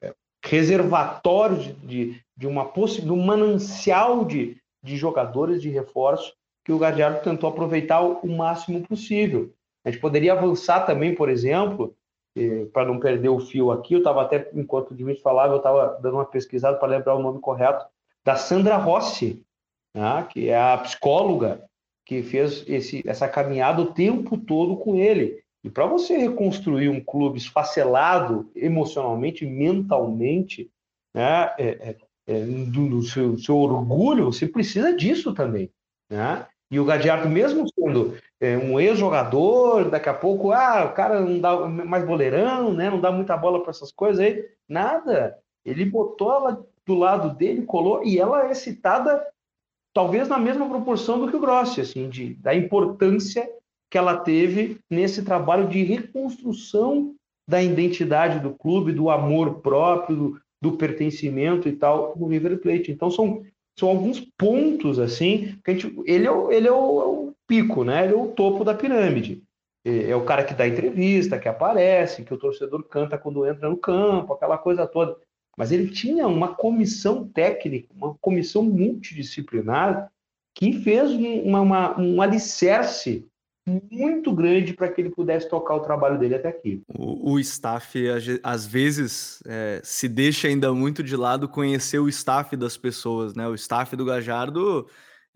reservatório 0.45 1.57
de, 1.83 2.21
de, 2.37 2.47
uma 2.47 2.71
um 2.77 3.25
manancial 3.25 4.25
de, 4.25 4.59
de 4.83 4.97
jogadores 4.99 5.63
de 5.63 5.71
reforço 5.71 6.35
que 6.63 6.73
o 6.73 6.79
Gadiardo 6.79 7.23
tentou 7.23 7.49
aproveitar 7.49 8.03
o, 8.03 8.19
o 8.19 8.37
máximo 8.37 8.87
possível. 8.87 9.51
A 9.83 9.91
gente 9.91 10.01
poderia 10.01 10.35
avançar 10.35 10.85
também, 10.85 11.15
por 11.15 11.31
exemplo, 11.31 11.97
para 12.73 12.87
não 12.87 13.01
perder 13.01 13.29
o 13.29 13.41
fio 13.41 13.71
aqui, 13.71 13.95
eu 13.95 13.99
estava 13.99 14.23
até, 14.23 14.51
enquanto 14.55 14.93
o 14.93 14.95
Dimitri 14.95 15.23
falava, 15.23 15.55
eu 15.55 15.59
estava 15.59 15.99
dando 16.01 16.15
uma 16.15 16.25
pesquisada 16.25 16.79
para 16.79 16.89
lembrar 16.89 17.17
o 17.17 17.23
nome 17.23 17.41
correto, 17.41 17.85
da 18.25 18.37
Sandra 18.37 18.77
Rossi, 18.77 19.45
né, 19.95 20.27
que 20.31 20.49
é 20.49 20.61
a 20.61 20.79
psicóloga 20.79 21.65
que 22.05 22.23
fez 22.23 22.65
esse, 22.69 23.03
essa 23.07 23.29
caminhada 23.29 23.83
o 23.83 23.93
tempo 23.93 24.37
todo 24.37 24.77
com 24.77 24.97
ele. 24.97 25.43
E 25.63 25.71
para 25.71 25.87
você 25.87 26.17
reconstruir 26.17 26.89
um 26.89 27.01
clube 27.01 27.39
esfacelado 27.39 28.51
emocionalmente, 28.55 29.47
mentalmente, 29.47 30.71
né, 31.15 31.55
é, 31.59 31.69
é, 31.69 31.97
é, 32.27 32.45
do, 32.45 32.89
do 32.89 33.03
seu, 33.03 33.39
seu, 33.39 33.57
orgulho, 33.57 34.27
você 34.27 34.49
precisa 34.49 34.95
disso 34.95 35.35
também. 35.35 35.71
Né? 36.11 36.47
E 36.71 36.79
o 36.79 36.85
Gadiardo, 36.85 37.29
mesmo 37.29 37.67
sendo 37.75 38.17
é, 38.41 38.57
um 38.57 38.79
ex-jogador, 38.79 39.91
daqui 39.91 40.09
a 40.09 40.15
pouco, 40.15 40.53
ah, 40.53 40.85
o 40.85 40.95
cara 40.95 41.21
não 41.21 41.41
dá 41.41 41.59
mais 41.69 42.07
boleirão, 42.07 42.73
né? 42.73 42.89
Não 42.89 43.01
dá 43.01 43.11
muita 43.11 43.37
bola 43.37 43.61
para 43.61 43.71
essas 43.71 43.91
coisas 43.91 44.25
aí. 44.25 44.45
Nada. 44.69 45.37
Ele 45.65 45.85
botou 45.85 46.33
ela 46.33 46.65
do 46.87 46.95
lado 46.95 47.37
dele, 47.37 47.63
colou, 47.63 48.05
e 48.05 48.19
ela 48.19 48.49
é 48.49 48.55
citada 48.55 49.25
talvez 49.93 50.29
na 50.29 50.39
mesma 50.39 50.69
proporção 50.69 51.21
do 51.21 51.29
que 51.29 51.37
o 51.37 51.41
Grossi, 51.41 51.81
assim, 51.81 52.09
de, 52.09 52.35
da 52.35 52.55
importância 52.55 53.51
que 53.91 53.99
ela 53.99 54.17
teve 54.17 54.79
nesse 54.89 55.25
trabalho 55.25 55.69
de 55.69 55.83
reconstrução 55.83 57.15
da 57.49 57.61
identidade 57.61 58.39
do 58.39 58.55
clube, 58.55 58.93
do 58.93 59.11
amor 59.11 59.61
próprio, 59.61 60.17
do, 60.17 60.41
do 60.63 60.73
pertencimento 60.77 61.69
e 61.69 61.73
tal 61.73 62.17
no 62.17 62.29
River 62.29 62.61
Plate. 62.61 62.93
Então 62.93 63.11
são 63.11 63.45
são 63.81 63.89
alguns 63.89 64.21
pontos 64.21 64.99
assim 64.99 65.59
que 65.65 65.71
a 65.71 65.75
gente, 65.75 65.95
ele 66.05 66.27
é, 66.27 66.31
o, 66.31 66.53
ele 66.53 66.69
é 66.69 66.73
o, 66.73 67.01
é 67.01 67.05
o 67.05 67.35
pico, 67.47 67.83
né? 67.83 68.05
Ele 68.05 68.13
é 68.13 68.17
o 68.17 68.29
topo 68.29 68.63
da 68.63 68.75
pirâmide. 68.75 69.43
É, 69.83 70.11
é 70.11 70.17
o 70.17 70.25
cara 70.25 70.45
que 70.45 70.53
dá 70.53 70.69
entrevista, 70.69 71.39
que 71.39 71.49
aparece, 71.49 72.23
que 72.23 72.35
o 72.35 72.39
torcedor 72.39 72.85
canta 72.85 73.17
quando 73.17 73.47
entra 73.47 73.71
no 73.71 73.79
campo, 73.79 74.35
aquela 74.35 74.59
coisa 74.59 74.87
toda. 74.87 75.17
Mas 75.57 75.73
ele 75.73 75.89
tinha 75.91 76.29
uma 76.29 76.55
comissão 76.55 77.27
técnica, 77.27 77.89
uma 77.95 78.15
comissão 78.21 78.63
multidisciplinar 78.63 80.13
que 80.55 80.75
fez 80.75 81.11
uma, 81.11 81.61
uma, 81.61 81.99
um 81.99 82.21
alicerce 82.21 83.27
muito 83.91 84.33
grande 84.33 84.75
para 84.75 84.89
que 84.89 85.01
ele 85.01 85.11
pudesse 85.11 85.49
tocar 85.49 85.75
o 85.75 85.81
trabalho 85.81 86.19
dele 86.19 86.35
até 86.35 86.49
aqui. 86.49 86.83
O, 86.89 87.33
o 87.33 87.39
staff, 87.39 87.99
às 88.43 88.67
vezes, 88.67 89.43
é, 89.47 89.81
se 89.85 90.09
deixa 90.09 90.49
ainda 90.49 90.73
muito 90.73 91.03
de 91.03 91.17
lado 91.17 91.49
conhecer 91.49 91.99
o 91.99 92.09
staff 92.09 92.57
das 92.57 92.77
pessoas, 92.77 93.35
né? 93.35 93.47
O 93.49 93.55
staff 93.55 93.95
do 93.95 94.05
Gajardo 94.05 94.87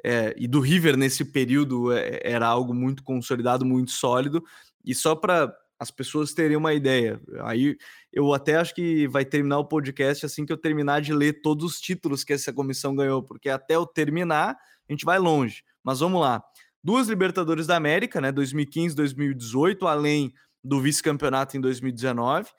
é, 0.02 0.34
e 0.36 0.46
do 0.46 0.60
River 0.60 0.96
nesse 0.96 1.24
período 1.24 1.92
é, 1.92 2.20
era 2.22 2.46
algo 2.46 2.74
muito 2.74 3.02
consolidado, 3.02 3.64
muito 3.64 3.90
sólido. 3.90 4.42
E 4.84 4.94
só 4.94 5.14
para 5.14 5.54
as 5.78 5.90
pessoas 5.90 6.32
terem 6.32 6.56
uma 6.56 6.72
ideia, 6.72 7.20
aí 7.42 7.76
eu 8.12 8.32
até 8.32 8.56
acho 8.56 8.74
que 8.74 9.08
vai 9.08 9.24
terminar 9.24 9.58
o 9.58 9.64
podcast 9.64 10.24
assim 10.24 10.46
que 10.46 10.52
eu 10.52 10.56
terminar 10.56 11.00
de 11.00 11.12
ler 11.12 11.42
todos 11.42 11.64
os 11.64 11.80
títulos 11.80 12.22
que 12.22 12.32
essa 12.32 12.52
comissão 12.52 12.94
ganhou, 12.94 13.22
porque 13.22 13.48
até 13.48 13.74
eu 13.74 13.84
terminar 13.84 14.56
a 14.88 14.92
gente 14.92 15.04
vai 15.04 15.18
longe. 15.18 15.62
Mas 15.82 16.00
vamos 16.00 16.20
lá 16.20 16.42
duas 16.84 17.08
Libertadores 17.08 17.66
da 17.66 17.76
América, 17.76 18.20
né, 18.20 18.30
2015, 18.30 18.94
2018, 18.94 19.86
além 19.86 20.34
do 20.62 20.80
vice-campeonato 20.80 21.56
em 21.56 21.60
2019, 21.60 22.50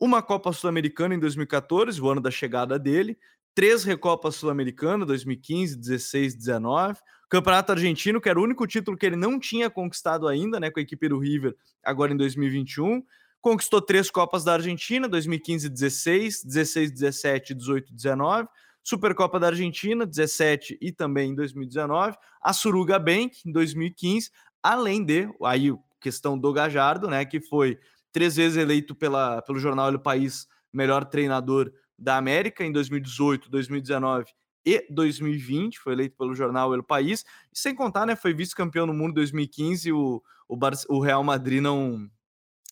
uma 0.00 0.22
Copa 0.22 0.50
Sul-Americana 0.52 1.14
em 1.14 1.18
2014, 1.18 2.00
o 2.00 2.08
ano 2.08 2.20
da 2.22 2.30
chegada 2.30 2.78
dele, 2.78 3.18
três 3.54 3.84
Recopas 3.84 4.34
Sul-Americana, 4.36 5.04
2015, 5.04 5.76
16, 5.76 6.34
19, 6.34 6.98
Campeonato 7.28 7.72
Argentino, 7.72 8.20
que 8.20 8.28
era 8.28 8.38
o 8.38 8.42
único 8.42 8.66
título 8.66 8.96
que 8.96 9.04
ele 9.04 9.16
não 9.16 9.38
tinha 9.38 9.68
conquistado 9.68 10.26
ainda, 10.26 10.58
né, 10.58 10.70
com 10.70 10.80
a 10.80 10.82
equipe 10.82 11.08
do 11.08 11.18
River, 11.18 11.54
agora 11.84 12.12
em 12.12 12.16
2021, 12.16 13.02
conquistou 13.42 13.82
três 13.82 14.10
Copas 14.10 14.42
da 14.42 14.54
Argentina, 14.54 15.06
2015, 15.06 15.68
16, 15.68 16.44
16, 16.44 16.90
17, 16.92 17.54
18, 17.54 17.92
19, 17.92 18.48
Supercopa 18.86 19.40
da 19.40 19.48
Argentina, 19.48 20.06
17 20.06 20.78
e 20.80 20.92
também 20.92 21.32
em 21.32 21.34
2019, 21.34 22.16
a 22.40 22.52
Suruga 22.52 23.00
Bank 23.00 23.42
em 23.44 23.50
2015, 23.50 24.30
além 24.62 25.04
de, 25.04 25.28
aí 25.42 25.74
questão 26.00 26.38
do 26.38 26.52
Gajardo, 26.52 27.08
né, 27.08 27.24
que 27.24 27.40
foi 27.40 27.80
três 28.12 28.36
vezes 28.36 28.56
eleito 28.56 28.94
pela, 28.94 29.42
pelo 29.42 29.58
jornal 29.58 29.88
El 29.88 29.98
País 29.98 30.46
melhor 30.72 31.04
treinador 31.04 31.72
da 31.98 32.16
América 32.16 32.64
em 32.64 32.70
2018, 32.70 33.50
2019 33.50 34.26
e 34.64 34.86
2020, 34.88 35.80
foi 35.80 35.92
eleito 35.92 36.16
pelo 36.16 36.32
jornal 36.32 36.72
El 36.72 36.84
País, 36.84 37.24
e 37.52 37.58
sem 37.58 37.74
contar, 37.74 38.06
né, 38.06 38.14
foi 38.14 38.32
vice-campeão 38.32 38.86
no 38.86 38.94
mundo 38.94 39.10
em 39.10 39.14
2015, 39.14 39.90
o, 39.90 40.22
o, 40.46 40.56
Bar 40.56 40.74
o 40.88 41.00
Real 41.00 41.24
Madrid 41.24 41.60
não, 41.60 42.08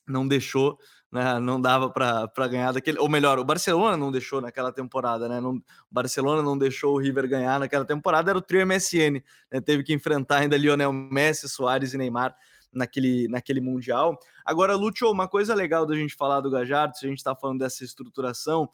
não 0.07 0.29
deixou 0.29 0.79
né? 1.15 1.39
Não 1.39 1.61
dava 1.61 1.89
para 1.89 2.49
ganhar 2.49 2.73
daquele. 2.73 2.99
Ou 2.99 3.09
melhor, 3.09 3.39
o 3.39 3.45
Barcelona 3.45 3.97
não 3.97 4.11
deixou 4.11 4.41
naquela 4.41 4.73
temporada, 4.73 5.29
né? 5.29 5.41
Não, 5.41 5.53
o 5.53 5.63
Barcelona 5.89 6.43
não 6.43 6.59
deixou 6.59 6.97
o 6.97 6.99
River 6.99 7.29
ganhar 7.29 7.61
naquela 7.61 7.85
temporada, 7.85 8.33
era 8.33 8.39
o 8.39 8.43
trio 8.43 8.67
MSN, 8.67 9.23
né? 9.53 9.61
Teve 9.61 9.85
que 9.85 9.95
enfrentar 9.95 10.39
ainda 10.39 10.57
Lionel 10.57 10.93
Messi, 10.93 11.49
Soares 11.49 11.95
e 11.95 11.97
Neymar 11.97 12.35
naquele, 12.73 13.29
naquele 13.29 13.61
Mundial. 13.61 14.19
Agora, 14.45 14.75
Lúcio, 14.75 15.09
uma 15.09 15.29
coisa 15.29 15.55
legal 15.55 15.87
da 15.87 15.95
gente 15.95 16.17
falar 16.17 16.41
do 16.41 16.51
Gajardo, 16.51 16.99
se 16.99 17.07
a 17.07 17.09
gente 17.09 17.19
está 17.19 17.37
falando 17.37 17.61
dessa 17.61 17.85
estruturação, 17.85 18.69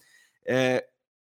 é 0.47 0.87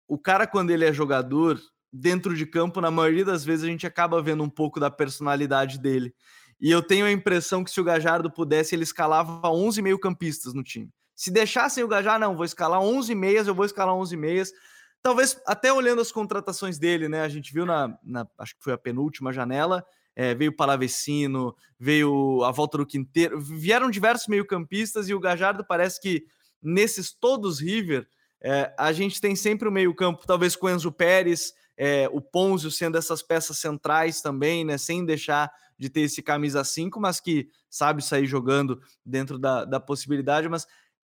o 0.08 0.18
cara, 0.18 0.46
quando 0.46 0.70
ele 0.70 0.86
é 0.86 0.92
jogador, 0.94 1.60
dentro 1.92 2.34
de 2.34 2.46
campo, 2.46 2.80
na 2.80 2.90
maioria 2.90 3.24
das 3.24 3.44
vezes 3.44 3.64
a 3.64 3.68
gente 3.68 3.86
acaba 3.86 4.22
vendo 4.22 4.42
um 4.42 4.48
pouco 4.48 4.80
da 4.80 4.90
personalidade 4.90 5.78
dele. 5.78 6.14
E 6.58 6.70
eu 6.70 6.82
tenho 6.82 7.04
a 7.04 7.12
impressão 7.12 7.62
que 7.62 7.70
se 7.70 7.80
o 7.80 7.84
Gajardo 7.84 8.30
pudesse, 8.30 8.74
ele 8.74 8.84
escalava 8.84 9.50
11 9.50 9.82
meio-campistas 9.82 10.54
no 10.54 10.62
time. 10.62 10.90
Se 11.22 11.30
deixassem 11.30 11.84
o 11.84 11.86
Gajardo, 11.86 12.26
não, 12.26 12.34
vou 12.34 12.44
escalar 12.44 12.80
11 12.80 13.14
meias, 13.14 13.46
eu 13.46 13.54
vou 13.54 13.64
escalar 13.64 13.94
11 13.94 14.16
meias. 14.16 14.52
Talvez 15.00 15.40
até 15.46 15.72
olhando 15.72 16.02
as 16.02 16.10
contratações 16.10 16.80
dele, 16.80 17.08
né? 17.08 17.20
A 17.20 17.28
gente 17.28 17.54
viu 17.54 17.64
na, 17.64 17.96
na 18.02 18.26
acho 18.40 18.56
que 18.56 18.64
foi 18.64 18.72
a 18.72 18.76
penúltima 18.76 19.32
janela, 19.32 19.86
é, 20.16 20.34
veio 20.34 20.50
o 20.50 20.56
Palavecino, 20.56 21.54
veio 21.78 22.42
a 22.42 22.50
volta 22.50 22.76
do 22.76 22.84
Quinteiro, 22.84 23.40
vieram 23.40 23.88
diversos 23.88 24.26
meio-campistas 24.26 25.08
e 25.08 25.14
o 25.14 25.20
Gajardo 25.20 25.64
parece 25.64 26.00
que 26.00 26.26
nesses 26.60 27.12
todos 27.12 27.60
River, 27.60 28.04
é, 28.40 28.74
a 28.76 28.90
gente 28.90 29.20
tem 29.20 29.36
sempre 29.36 29.68
o 29.68 29.72
meio-campo, 29.72 30.26
talvez 30.26 30.56
com 30.56 30.66
o 30.66 30.70
Enzo 30.70 30.90
Pérez, 30.90 31.52
é, 31.76 32.08
o 32.10 32.20
Ponzio 32.20 32.68
sendo 32.68 32.98
essas 32.98 33.22
peças 33.22 33.58
centrais 33.58 34.20
também, 34.20 34.64
né? 34.64 34.76
Sem 34.76 35.04
deixar 35.04 35.52
de 35.78 35.88
ter 35.88 36.00
esse 36.00 36.20
camisa 36.20 36.64
5, 36.64 37.00
mas 37.00 37.20
que 37.20 37.48
sabe 37.70 38.02
sair 38.02 38.26
jogando 38.26 38.80
dentro 39.04 39.38
da, 39.38 39.64
da 39.64 39.78
possibilidade, 39.78 40.48
mas 40.48 40.66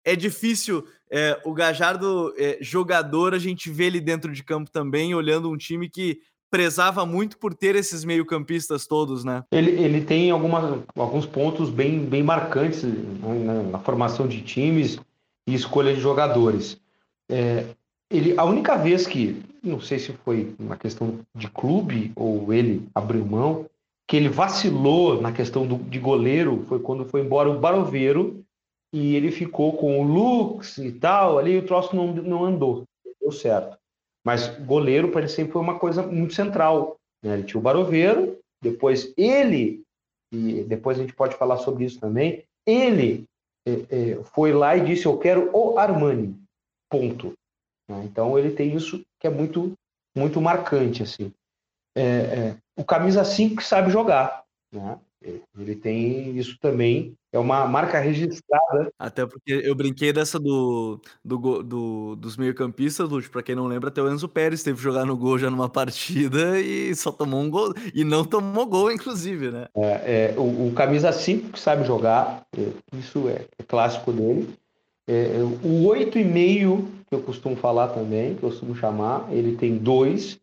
é 0.04 0.16
difícil 0.16 0.84
é, 1.10 1.40
o 1.44 1.52
Gajardo 1.52 2.34
é, 2.36 2.58
jogador, 2.60 3.34
a 3.34 3.38
gente 3.38 3.70
vê 3.70 3.84
ele 3.84 4.00
dentro 4.00 4.32
de 4.32 4.42
campo 4.42 4.70
também, 4.70 5.14
olhando 5.14 5.50
um 5.50 5.56
time 5.56 5.88
que 5.88 6.20
prezava 6.50 7.04
muito 7.04 7.38
por 7.38 7.54
ter 7.54 7.76
esses 7.76 8.04
meio-campistas 8.04 8.86
todos, 8.86 9.24
né? 9.24 9.44
Ele, 9.52 9.70
ele 9.70 10.00
tem 10.00 10.30
algumas, 10.30 10.80
alguns 10.96 11.26
pontos 11.26 11.70
bem, 11.70 12.04
bem 12.04 12.22
marcantes 12.22 12.82
né, 12.82 12.94
na, 13.44 13.62
na 13.64 13.78
formação 13.78 14.26
de 14.26 14.40
times 14.40 14.98
e 15.46 15.54
escolha 15.54 15.94
de 15.94 16.00
jogadores. 16.00 16.80
É, 17.30 17.66
ele, 18.10 18.34
a 18.38 18.44
única 18.44 18.76
vez 18.76 19.06
que, 19.06 19.42
não 19.62 19.80
sei 19.80 19.98
se 19.98 20.12
foi 20.24 20.54
uma 20.58 20.76
questão 20.76 21.20
de 21.34 21.48
clube 21.48 22.12
ou 22.16 22.52
ele 22.52 22.88
abriu 22.94 23.24
mão, 23.24 23.66
que 24.06 24.16
ele 24.16 24.30
vacilou 24.30 25.20
na 25.20 25.32
questão 25.32 25.66
do, 25.66 25.76
de 25.76 25.98
goleiro 25.98 26.64
foi 26.66 26.78
quando 26.78 27.04
foi 27.04 27.20
embora 27.20 27.50
o 27.50 27.58
Baroveiro 27.58 28.42
e 28.92 29.14
ele 29.14 29.30
ficou 29.30 29.76
com 29.76 30.00
o 30.00 30.02
Lux 30.02 30.78
e 30.78 30.92
tal, 30.92 31.38
ali 31.38 31.56
o 31.58 31.66
troço 31.66 31.94
não, 31.94 32.12
não 32.12 32.44
andou, 32.44 32.84
deu 33.20 33.30
certo. 33.30 33.78
Mas 34.24 34.48
goleiro 34.64 35.10
para 35.10 35.20
ele 35.20 35.28
sempre 35.28 35.52
foi 35.52 35.62
uma 35.62 35.78
coisa 35.78 36.02
muito 36.02 36.34
central. 36.34 36.96
Né? 37.22 37.34
Ele 37.34 37.44
tinha 37.44 37.60
o 37.60 37.62
Baroveiro, 37.62 38.38
depois 38.62 39.12
ele, 39.16 39.82
e 40.32 40.64
depois 40.64 40.98
a 40.98 41.02
gente 41.02 41.14
pode 41.14 41.36
falar 41.36 41.58
sobre 41.58 41.84
isso 41.84 42.00
também, 42.00 42.44
ele 42.66 43.24
é, 43.66 43.72
é, 43.90 44.24
foi 44.24 44.52
lá 44.52 44.76
e 44.76 44.84
disse: 44.84 45.06
Eu 45.06 45.18
quero 45.18 45.50
o 45.56 45.78
Armani. 45.78 46.36
Ponto. 46.90 47.34
Né? 47.88 48.04
Então 48.04 48.38
ele 48.38 48.50
tem 48.50 48.74
isso 48.74 49.04
que 49.20 49.26
é 49.26 49.30
muito, 49.30 49.72
muito 50.16 50.40
marcante. 50.40 51.02
assim. 51.02 51.32
É, 51.96 52.02
é 52.02 52.56
o 52.76 52.84
camisa 52.84 53.24
5 53.24 53.56
que 53.56 53.64
sabe 53.64 53.90
jogar. 53.90 54.44
Né? 54.72 54.98
Ele 55.20 55.74
tem 55.74 56.38
isso 56.38 56.56
também, 56.60 57.16
é 57.32 57.38
uma 57.38 57.66
marca 57.66 57.98
registrada. 57.98 58.92
Até 58.96 59.26
porque 59.26 59.52
eu 59.64 59.74
brinquei 59.74 60.12
dessa 60.12 60.38
do, 60.38 61.00
do, 61.24 61.62
do 61.62 62.16
dos 62.16 62.36
meio-campistas, 62.36 63.08
Lúcio. 63.08 63.30
Para 63.30 63.42
quem 63.42 63.56
não 63.56 63.66
lembra, 63.66 63.88
até 63.88 64.00
o 64.00 64.10
Enzo 64.10 64.28
Pérez 64.28 64.62
teve 64.62 64.78
que 64.78 64.82
jogar 64.82 65.04
no 65.04 65.16
gol 65.16 65.36
já 65.36 65.50
numa 65.50 65.68
partida 65.68 66.60
e 66.60 66.94
só 66.94 67.10
tomou 67.10 67.40
um 67.40 67.50
gol. 67.50 67.74
E 67.92 68.04
não 68.04 68.24
tomou 68.24 68.64
gol, 68.66 68.92
inclusive, 68.92 69.50
né? 69.50 69.66
É, 69.74 70.34
é 70.34 70.34
o, 70.38 70.68
o, 70.68 70.72
camisa 70.72 71.12
5 71.12 71.50
que 71.50 71.60
sabe 71.60 71.84
jogar, 71.84 72.46
é, 72.56 72.96
isso 72.96 73.28
é, 73.28 73.44
é 73.58 73.62
clássico 73.64 74.12
dele. 74.12 74.48
É, 75.06 75.36
é 75.36 75.42
o 75.42 75.84
8,5, 75.88 76.86
que 77.08 77.14
eu 77.14 77.22
costumo 77.22 77.56
falar 77.56 77.88
também, 77.88 78.36
que 78.36 78.42
eu 78.44 78.50
costumo 78.50 78.76
chamar, 78.76 79.26
ele 79.32 79.56
tem 79.56 79.76
dois 79.76 80.38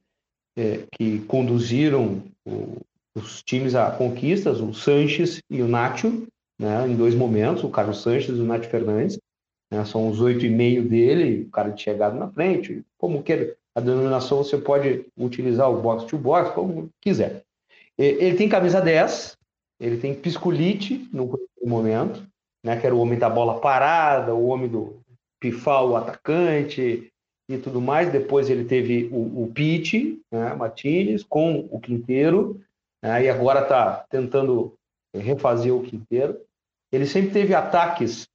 é, 0.58 0.82
que 0.92 1.20
conduziram 1.22 2.22
o, 2.46 2.78
os 3.16 3.42
times 3.42 3.76
a 3.76 3.92
conquistas, 3.92 4.60
o 4.60 4.74
Sanches 4.74 5.42
e 5.50 5.62
o 5.62 5.68
Nacho, 5.68 6.28
né, 6.60 6.88
em 6.88 6.96
dois 6.96 7.16
momentos, 7.16 7.64
o 7.64 7.70
Carlos 7.70 8.02
Sanches 8.02 8.38
e 8.38 8.42
o 8.42 8.44
Nath 8.44 8.66
Fernandes, 8.66 9.18
né, 9.72 9.84
são 9.86 10.10
os 10.10 10.20
oito 10.22 10.46
e 10.46 10.50
meio 10.50 10.88
dele, 10.88 11.44
o 11.44 11.50
cara 11.50 11.70
de 11.70 11.82
chegada 11.82 12.16
na 12.16 12.30
frente, 12.30 12.84
como 12.98 13.24
queira, 13.24 13.56
a 13.74 13.82
denominação 13.82 14.38
você 14.38 14.58
pode 14.58 15.06
utilizar 15.18 15.70
o 15.70 15.82
box 15.82 16.06
to 16.06 16.18
box, 16.18 16.52
como 16.54 16.90
quiser. 17.02 17.44
Ele 17.98 18.36
tem 18.36 18.48
camisa 18.48 18.82
10, 18.82 19.38
ele 19.80 19.98
tem 19.98 20.14
pisculite 20.14 21.10
no 21.12 21.38
momento, 21.64 22.26
né, 22.64 22.80
que 22.80 22.86
era 22.86 22.96
o 22.96 23.00
homem 23.00 23.20
da 23.20 23.30
bola 23.30 23.60
parada, 23.60 24.34
o 24.34 24.48
homem 24.48 24.70
do 24.70 24.98
pifar 25.40 25.84
o 25.86 25.96
atacante 25.96 27.12
e 27.50 27.58
tudo 27.58 27.82
mais. 27.82 28.12
Depois 28.12 28.50
ele 28.50 28.66
teve 28.66 29.10
o, 29.12 29.44
o 29.44 29.52
Pitt, 29.54 30.20
né, 30.32 30.58
com 31.30 31.68
o 31.72 31.80
Quinteiro, 31.80 32.62
né, 33.06 33.26
e 33.26 33.30
agora 33.30 33.62
está 33.62 34.04
tentando 34.10 34.74
refazer 35.14 35.74
o 35.74 35.84
Quinteiro. 35.84 36.42
Ele 36.92 37.06
sempre 37.06 37.30
teve 37.30 37.54
ataques 37.54 38.28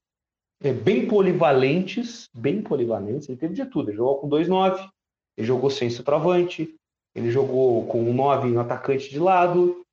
é, 0.63 0.71
bem 0.71 1.07
polivalentes, 1.07 2.29
bem 2.33 2.61
polivalentes, 2.61 3.27
ele 3.27 3.37
teve 3.37 3.53
de 3.53 3.65
tudo. 3.65 3.89
Ele 3.89 3.97
jogou 3.97 4.19
com 4.19 4.29
2-9, 4.29 4.89
ele 5.37 5.45
jogou 5.45 5.69
sem 5.69 5.89
centroavante, 5.89 6.73
ele 7.13 7.29
jogou 7.29 7.85
com 7.87 8.01
um 8.01 8.13
9 8.13 8.47
no 8.47 8.61
atacante 8.61 9.09
de 9.09 9.19
lado. 9.19 9.83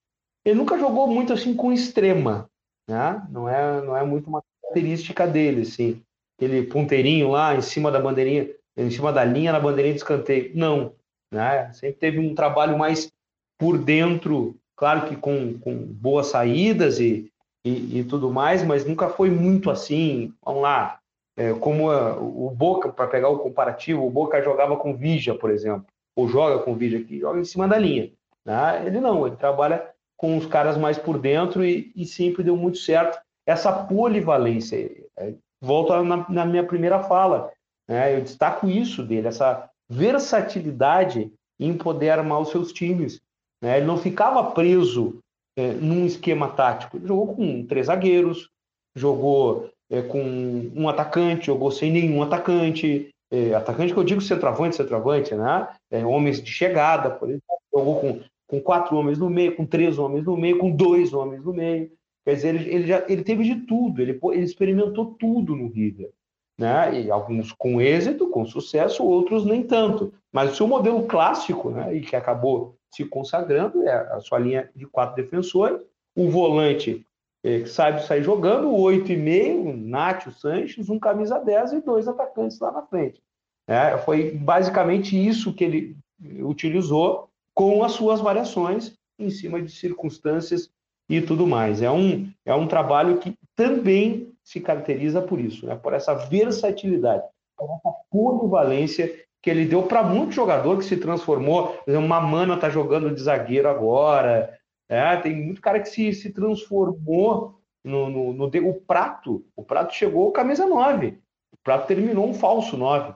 Ele 0.44 0.54
nunca 0.54 0.78
jogou 0.78 1.08
muito 1.08 1.32
assim 1.32 1.54
com 1.54 1.72
extrema, 1.72 2.48
né? 2.88 3.26
Não 3.30 3.48
é, 3.48 3.82
não 3.82 3.96
é 3.96 4.04
muito 4.04 4.28
uma 4.28 4.44
característica 4.62 5.26
dele, 5.26 5.62
assim. 5.62 6.00
Aquele 6.36 6.64
ponteirinho 6.64 7.30
lá 7.30 7.56
em 7.56 7.62
cima 7.62 7.90
da 7.90 7.98
bandeirinha, 7.98 8.48
em 8.76 8.90
cima 8.92 9.12
da 9.12 9.24
linha 9.24 9.50
na 9.50 9.58
bandeirinha 9.58 9.94
de 9.94 10.00
escanteio. 10.00 10.52
Não, 10.54 10.94
né? 11.32 11.72
Sempre 11.72 11.98
teve 11.98 12.20
um 12.20 12.32
trabalho 12.32 12.78
mais 12.78 13.10
por 13.58 13.76
dentro 13.76 14.54
claro 14.78 15.08
que 15.08 15.16
com, 15.16 15.58
com 15.58 15.76
boas 15.76 16.28
saídas 16.28 17.00
e, 17.00 17.30
e, 17.64 17.98
e 17.98 18.04
tudo 18.04 18.30
mais, 18.30 18.64
mas 18.64 18.86
nunca 18.86 19.10
foi 19.10 19.28
muito 19.28 19.70
assim, 19.70 20.32
vamos 20.42 20.62
lá, 20.62 21.00
é, 21.36 21.52
como 21.52 21.90
a, 21.90 22.16
o 22.16 22.50
Boca, 22.50 22.88
para 22.88 23.08
pegar 23.08 23.28
o 23.28 23.40
comparativo, 23.40 24.06
o 24.06 24.10
Boca 24.10 24.40
jogava 24.40 24.76
com 24.76 24.96
Vigia, 24.96 25.34
por 25.34 25.50
exemplo, 25.50 25.84
ou 26.16 26.28
joga 26.28 26.62
com 26.62 26.76
Vigia 26.76 27.00
aqui, 27.00 27.18
joga 27.18 27.40
em 27.40 27.44
cima 27.44 27.68
da 27.68 27.76
linha. 27.76 28.10
Né? 28.44 28.86
Ele 28.86 29.00
não, 29.00 29.26
ele 29.26 29.36
trabalha 29.36 29.90
com 30.16 30.36
os 30.36 30.46
caras 30.46 30.76
mais 30.76 30.96
por 30.96 31.18
dentro 31.18 31.64
e, 31.64 31.92
e 31.94 32.06
sempre 32.06 32.42
deu 32.42 32.56
muito 32.56 32.78
certo 32.78 33.18
essa 33.46 33.72
polivalência. 33.72 34.90
É, 35.16 35.34
volto 35.60 35.92
na, 36.02 36.28
na 36.28 36.44
minha 36.44 36.64
primeira 36.64 37.02
fala, 37.02 37.52
né? 37.88 38.16
eu 38.16 38.20
destaco 38.20 38.68
isso 38.68 39.02
dele, 39.02 39.28
essa 39.28 39.68
versatilidade 39.88 41.32
em 41.58 41.76
poder 41.76 42.10
armar 42.10 42.40
os 42.40 42.50
seus 42.50 42.72
times. 42.72 43.20
Né? 43.62 43.78
Ele 43.78 43.86
não 43.86 43.96
ficava 43.96 44.50
preso 44.50 45.18
é, 45.56 45.72
num 45.72 46.06
esquema 46.06 46.48
tático. 46.48 46.96
Ele 46.96 47.06
jogou 47.06 47.34
com 47.34 47.66
três 47.66 47.86
zagueiros, 47.86 48.48
jogou 48.96 49.70
é, 49.90 50.02
com 50.02 50.70
um 50.74 50.88
atacante, 50.88 51.46
jogou 51.46 51.70
sem 51.70 51.90
nenhum 51.90 52.22
atacante. 52.22 53.10
É, 53.30 53.54
atacante 53.54 53.92
que 53.92 53.98
eu 53.98 54.04
digo 54.04 54.20
centroavante, 54.20 54.76
centroavante, 54.76 55.34
né? 55.34 55.68
É, 55.90 56.04
homens 56.04 56.42
de 56.42 56.50
chegada, 56.50 57.10
por 57.10 57.28
exemplo. 57.28 57.44
Jogou 57.74 58.00
com, 58.00 58.20
com 58.46 58.60
quatro 58.60 58.96
homens 58.96 59.18
no 59.18 59.28
meio, 59.28 59.54
com 59.54 59.66
três 59.66 59.98
homens 59.98 60.24
no 60.24 60.36
meio, 60.36 60.58
com 60.58 60.70
dois 60.70 61.12
homens 61.12 61.44
no 61.44 61.52
meio. 61.52 61.90
Quer 62.24 62.34
dizer, 62.34 62.54
ele, 62.54 62.70
ele, 62.70 62.86
já, 62.86 63.04
ele 63.08 63.22
teve 63.22 63.42
de 63.44 63.56
tudo, 63.66 64.00
ele, 64.00 64.18
ele 64.32 64.44
experimentou 64.44 65.14
tudo 65.18 65.56
no 65.56 65.68
River. 65.68 66.10
Né? 66.58 67.02
E 67.02 67.10
alguns 67.10 67.52
com 67.52 67.80
êxito, 67.80 68.28
com 68.28 68.44
sucesso, 68.44 69.04
outros 69.04 69.44
nem 69.44 69.62
tanto. 69.62 70.12
Mas 70.32 70.52
o 70.52 70.54
seu 70.56 70.66
modelo 70.66 71.04
clássico, 71.04 71.70
né? 71.70 71.94
e 71.94 72.00
que 72.00 72.16
acabou 72.16 72.77
se 72.90 73.04
consagrando, 73.04 73.82
é 73.82 73.92
a 73.92 74.20
sua 74.20 74.38
linha 74.38 74.70
de 74.74 74.86
quatro 74.86 75.16
defensores, 75.16 75.80
o 76.16 76.28
volante 76.28 77.06
é, 77.44 77.60
que 77.60 77.68
sabe 77.68 78.04
sair 78.04 78.22
jogando, 78.22 78.68
o 78.68 78.80
oito 78.80 79.12
e 79.12 79.16
meio, 79.16 79.68
o 79.68 79.76
Nacho 79.76 80.32
Sanches, 80.32 80.88
um 80.88 80.98
camisa 80.98 81.38
10 81.38 81.74
e 81.74 81.80
dois 81.80 82.08
atacantes 82.08 82.58
lá 82.58 82.72
na 82.72 82.82
frente. 82.82 83.22
É, 83.66 83.96
foi 83.98 84.32
basicamente 84.32 85.16
isso 85.16 85.52
que 85.52 85.62
ele 85.62 85.96
utilizou 86.40 87.28
com 87.54 87.84
as 87.84 87.92
suas 87.92 88.20
variações 88.20 88.94
em 89.18 89.30
cima 89.30 89.60
de 89.60 89.70
circunstâncias 89.70 90.70
e 91.08 91.20
tudo 91.20 91.46
mais. 91.46 91.82
É 91.82 91.90
um, 91.90 92.30
é 92.44 92.54
um 92.54 92.66
trabalho 92.66 93.18
que 93.18 93.36
também 93.54 94.32
se 94.42 94.60
caracteriza 94.60 95.20
por 95.20 95.38
isso, 95.38 95.66
né? 95.66 95.76
por 95.76 95.92
essa 95.92 96.14
versatilidade, 96.14 97.24
por 97.56 97.68
essa 97.70 97.96
polivalência 98.10 99.12
que 99.42 99.50
ele 99.50 99.66
deu 99.66 99.84
para 99.84 100.02
muito 100.02 100.32
jogador 100.32 100.78
que 100.78 100.84
se 100.84 100.96
transformou. 100.96 101.68
Por 101.68 101.90
exemplo, 101.90 102.08
Mamana 102.08 102.54
está 102.54 102.68
jogando 102.68 103.14
de 103.14 103.20
zagueiro 103.20 103.68
agora. 103.68 104.58
É, 104.88 105.16
tem 105.16 105.36
muito 105.36 105.60
cara 105.60 105.80
que 105.80 105.88
se, 105.88 106.12
se 106.12 106.30
transformou 106.32 107.60
no, 107.84 108.08
no, 108.10 108.32
no, 108.32 108.44
O 108.46 108.74
Prato, 108.80 109.44
o 109.54 109.62
Prato 109.62 109.94
chegou 109.94 110.32
camisa 110.32 110.66
9. 110.66 111.18
O 111.52 111.56
Prato 111.62 111.86
terminou 111.86 112.28
um 112.28 112.34
falso 112.34 112.76
9. 112.76 113.14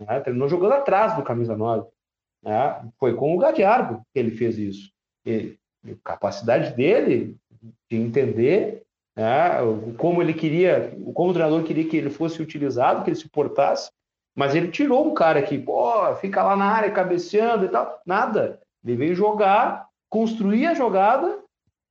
Né? 0.00 0.20
Terminou 0.20 0.48
jogando 0.48 0.72
atrás 0.72 1.16
do 1.16 1.22
camisa 1.22 1.56
9. 1.56 1.88
Né? 2.42 2.90
Foi 2.98 3.14
com 3.14 3.34
o 3.34 3.38
Gadiardo 3.38 4.02
que 4.12 4.18
ele 4.18 4.30
fez 4.30 4.58
isso. 4.58 4.90
E, 5.24 5.56
capacidade 6.04 6.74
dele 6.74 7.36
de 7.90 7.96
entender 7.96 8.82
né, 9.16 9.50
como 9.96 10.22
ele 10.22 10.34
queria, 10.34 10.94
como 11.14 11.30
o 11.30 11.32
treinador 11.32 11.64
queria 11.64 11.88
que 11.88 11.96
ele 11.96 12.10
fosse 12.10 12.42
utilizado, 12.42 13.02
que 13.02 13.10
ele 13.10 13.16
se 13.16 13.28
portasse, 13.28 13.90
mas 14.40 14.54
ele 14.54 14.68
tirou 14.68 15.06
um 15.06 15.12
cara 15.12 15.42
que, 15.42 15.58
pô, 15.58 16.14
fica 16.14 16.42
lá 16.42 16.56
na 16.56 16.64
área 16.64 16.90
cabeceando 16.90 17.66
e 17.66 17.68
tal. 17.68 18.00
Nada. 18.06 18.58
Ele 18.82 18.96
veio 18.96 19.14
jogar, 19.14 19.86
construir 20.08 20.64
a 20.64 20.72
jogada 20.72 21.40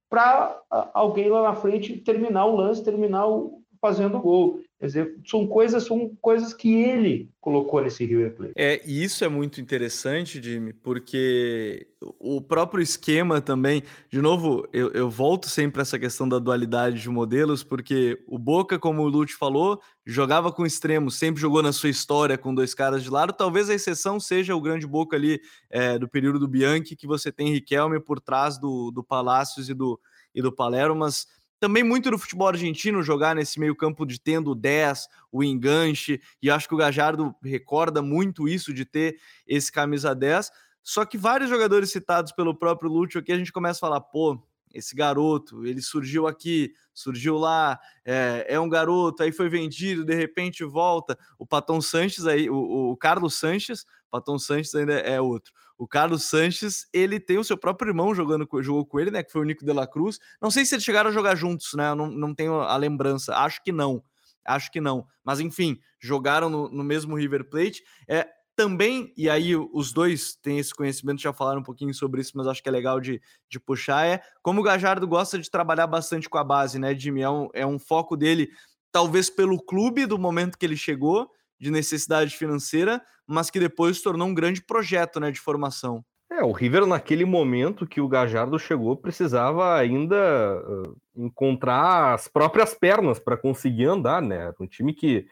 para 0.09 0.59
alguém 0.91 1.29
lá 1.29 1.43
na 1.43 1.53
frente 1.53 1.97
terminar 1.97 2.47
o 2.47 2.55
lance, 2.55 2.83
terminar 2.83 3.27
o, 3.27 3.61
fazendo 3.79 4.17
o 4.17 4.21
gol. 4.21 4.61
Quer 4.79 4.85
dizer, 4.85 5.15
são 5.27 5.45
coisas, 5.45 5.83
são 5.83 6.09
coisas 6.21 6.53
que 6.53 6.73
ele 6.73 7.29
colocou 7.41 7.81
nesse 7.81 8.05
River 8.05 8.33
Plate. 8.33 8.53
É, 8.55 8.81
e 8.85 9.03
isso 9.03 9.25
é 9.25 9.27
muito 9.27 9.59
interessante, 9.59 10.41
Jimmy, 10.41 10.71
porque 10.71 11.85
o 12.17 12.41
próprio 12.41 12.81
esquema 12.81 13.41
também, 13.41 13.83
de 14.09 14.21
novo, 14.21 14.65
eu, 14.71 14.89
eu 14.91 15.09
volto 15.09 15.49
sempre 15.49 15.81
a 15.81 15.83
essa 15.83 15.99
questão 15.99 16.27
da 16.27 16.39
dualidade 16.39 17.01
de 17.01 17.09
modelos, 17.09 17.61
porque 17.61 18.23
o 18.25 18.39
Boca, 18.39 18.79
como 18.79 19.01
o 19.01 19.07
Lute 19.09 19.35
falou, 19.35 19.81
jogava 20.11 20.51
com 20.51 20.65
extremos, 20.65 21.15
sempre 21.15 21.39
jogou 21.39 21.61
na 21.61 21.71
sua 21.71 21.89
história 21.89 22.37
com 22.37 22.53
dois 22.53 22.73
caras 22.73 23.03
de 23.03 23.09
lado. 23.09 23.31
Talvez 23.31 23.69
a 23.69 23.75
exceção 23.75 24.19
seja 24.19 24.55
o 24.55 24.61
grande 24.61 24.87
Boca 24.87 25.15
ali 25.15 25.39
é, 25.69 25.99
do 25.99 26.07
período 26.07 26.39
do 26.39 26.47
Bianchi, 26.47 26.95
que 26.95 27.05
você 27.05 27.31
tem 27.31 27.51
Riquelme 27.51 27.99
por 27.99 28.19
trás 28.19 28.57
do, 28.57 28.89
do 28.91 29.03
Palácios 29.03 29.69
e 29.69 29.73
do, 29.73 29.99
e 30.33 30.41
do 30.41 30.51
Palermo, 30.51 30.95
mas 30.95 31.27
também 31.59 31.83
muito 31.83 32.09
do 32.09 32.17
futebol 32.17 32.47
argentino 32.47 33.03
jogar 33.03 33.35
nesse 33.35 33.59
meio 33.59 33.75
campo 33.75 34.05
de 34.05 34.19
tendo 34.19 34.51
o 34.51 34.55
10, 34.55 35.07
o 35.31 35.43
enganche, 35.43 36.19
e 36.41 36.49
acho 36.49 36.67
que 36.67 36.73
o 36.73 36.77
Gajardo 36.77 37.35
recorda 37.43 38.01
muito 38.01 38.47
isso 38.47 38.73
de 38.73 38.85
ter 38.85 39.19
esse 39.45 39.71
camisa 39.71 40.15
10. 40.15 40.49
Só 40.81 41.05
que 41.05 41.17
vários 41.17 41.49
jogadores 41.49 41.91
citados 41.91 42.31
pelo 42.31 42.55
próprio 42.55 42.89
Lúcio 42.89 43.19
aqui, 43.19 43.31
a 43.31 43.37
gente 43.37 43.51
começa 43.51 43.77
a 43.77 43.81
falar, 43.81 44.01
pô, 44.01 44.41
esse 44.73 44.95
garoto, 44.95 45.65
ele 45.65 45.81
surgiu 45.81 46.27
aqui, 46.27 46.73
surgiu 46.93 47.37
lá, 47.37 47.79
é, 48.05 48.45
é, 48.49 48.59
um 48.59 48.69
garoto, 48.69 49.23
aí 49.23 49.31
foi 49.31 49.49
vendido, 49.49 50.05
de 50.05 50.13
repente 50.13 50.63
volta. 50.63 51.17
O 51.37 51.45
Patão 51.45 51.81
Sanches 51.81 52.25
aí, 52.27 52.49
o, 52.49 52.91
o 52.91 52.97
Carlos 52.97 53.35
Sanches, 53.35 53.85
Patão 54.09 54.37
Sanches 54.37 54.73
ainda 54.75 54.93
é 54.93 55.19
outro. 55.19 55.53
O 55.77 55.87
Carlos 55.87 56.23
Sanches, 56.23 56.87
ele 56.91 57.19
tem 57.19 57.37
o 57.37 57.43
seu 57.43 57.57
próprio 57.57 57.89
irmão 57.89 58.13
jogando 58.13 58.47
jogou 58.61 58.85
com 58.85 58.99
ele, 58.99 59.11
né? 59.11 59.23
Que 59.23 59.31
foi 59.31 59.41
o 59.41 59.45
Nico 59.45 59.63
de 59.63 59.71
la 59.71 59.87
Cruz. 59.87 60.19
Não 60.41 60.51
sei 60.51 60.65
se 60.65 60.75
eles 60.75 60.83
chegaram 60.83 61.09
a 61.09 61.13
jogar 61.13 61.35
juntos, 61.35 61.73
né? 61.73 61.89
Eu 61.89 61.95
não, 61.95 62.07
não 62.07 62.35
tenho 62.35 62.59
a 62.59 62.75
lembrança. 62.75 63.35
Acho 63.35 63.63
que 63.63 63.71
não. 63.71 64.03
Acho 64.45 64.71
que 64.71 64.81
não. 64.81 65.07
Mas 65.23 65.39
enfim, 65.39 65.79
jogaram 65.99 66.49
no, 66.49 66.69
no 66.69 66.83
mesmo 66.83 67.15
River 67.15 67.49
Plate. 67.49 67.81
É, 68.07 68.27
também, 68.59 69.13
e 69.15 69.29
aí 69.29 69.55
os 69.55 69.93
dois 69.93 70.35
têm 70.35 70.59
esse 70.59 70.75
conhecimento, 70.75 71.21
já 71.21 71.31
falaram 71.31 71.61
um 71.61 71.63
pouquinho 71.63 71.93
sobre 71.93 72.19
isso, 72.19 72.33
mas 72.35 72.45
acho 72.45 72.61
que 72.61 72.67
é 72.67 72.71
legal 72.73 72.99
de, 72.99 73.21
de 73.49 73.57
puxar, 73.57 74.05
é 74.05 74.21
como 74.43 74.59
o 74.59 74.63
Gajardo 74.63 75.07
gosta 75.07 75.39
de 75.39 75.49
trabalhar 75.49 75.87
bastante 75.87 76.27
com 76.27 76.37
a 76.37 76.43
base, 76.43 76.77
né, 76.77 76.93
Jimmy? 76.93 77.21
É 77.21 77.29
um, 77.29 77.49
é 77.53 77.65
um 77.65 77.79
foco 77.79 78.17
dele, 78.17 78.49
talvez 78.91 79.29
pelo 79.29 79.63
clube 79.63 80.05
do 80.05 80.19
momento 80.19 80.57
que 80.57 80.65
ele 80.65 80.75
chegou, 80.75 81.31
de 81.57 81.71
necessidade 81.71 82.35
financeira, 82.35 83.01
mas 83.25 83.49
que 83.49 83.61
depois 83.61 83.95
se 83.95 84.03
tornou 84.03 84.27
um 84.27 84.33
grande 84.33 84.61
projeto 84.61 85.21
né, 85.21 85.31
de 85.31 85.39
formação. 85.39 86.03
É, 86.29 86.43
o 86.43 86.51
River 86.51 86.85
naquele 86.85 87.23
momento 87.23 87.87
que 87.87 88.01
o 88.01 88.09
Gajardo 88.09 88.59
chegou 88.59 88.97
precisava 88.97 89.77
ainda 89.77 90.61
uh, 90.67 90.97
encontrar 91.15 92.13
as 92.13 92.27
próprias 92.27 92.73
pernas 92.73 93.19
para 93.19 93.37
conseguir 93.37 93.85
andar, 93.85 94.21
né? 94.21 94.53
Um 94.59 94.67
time 94.67 94.93
que, 94.93 95.25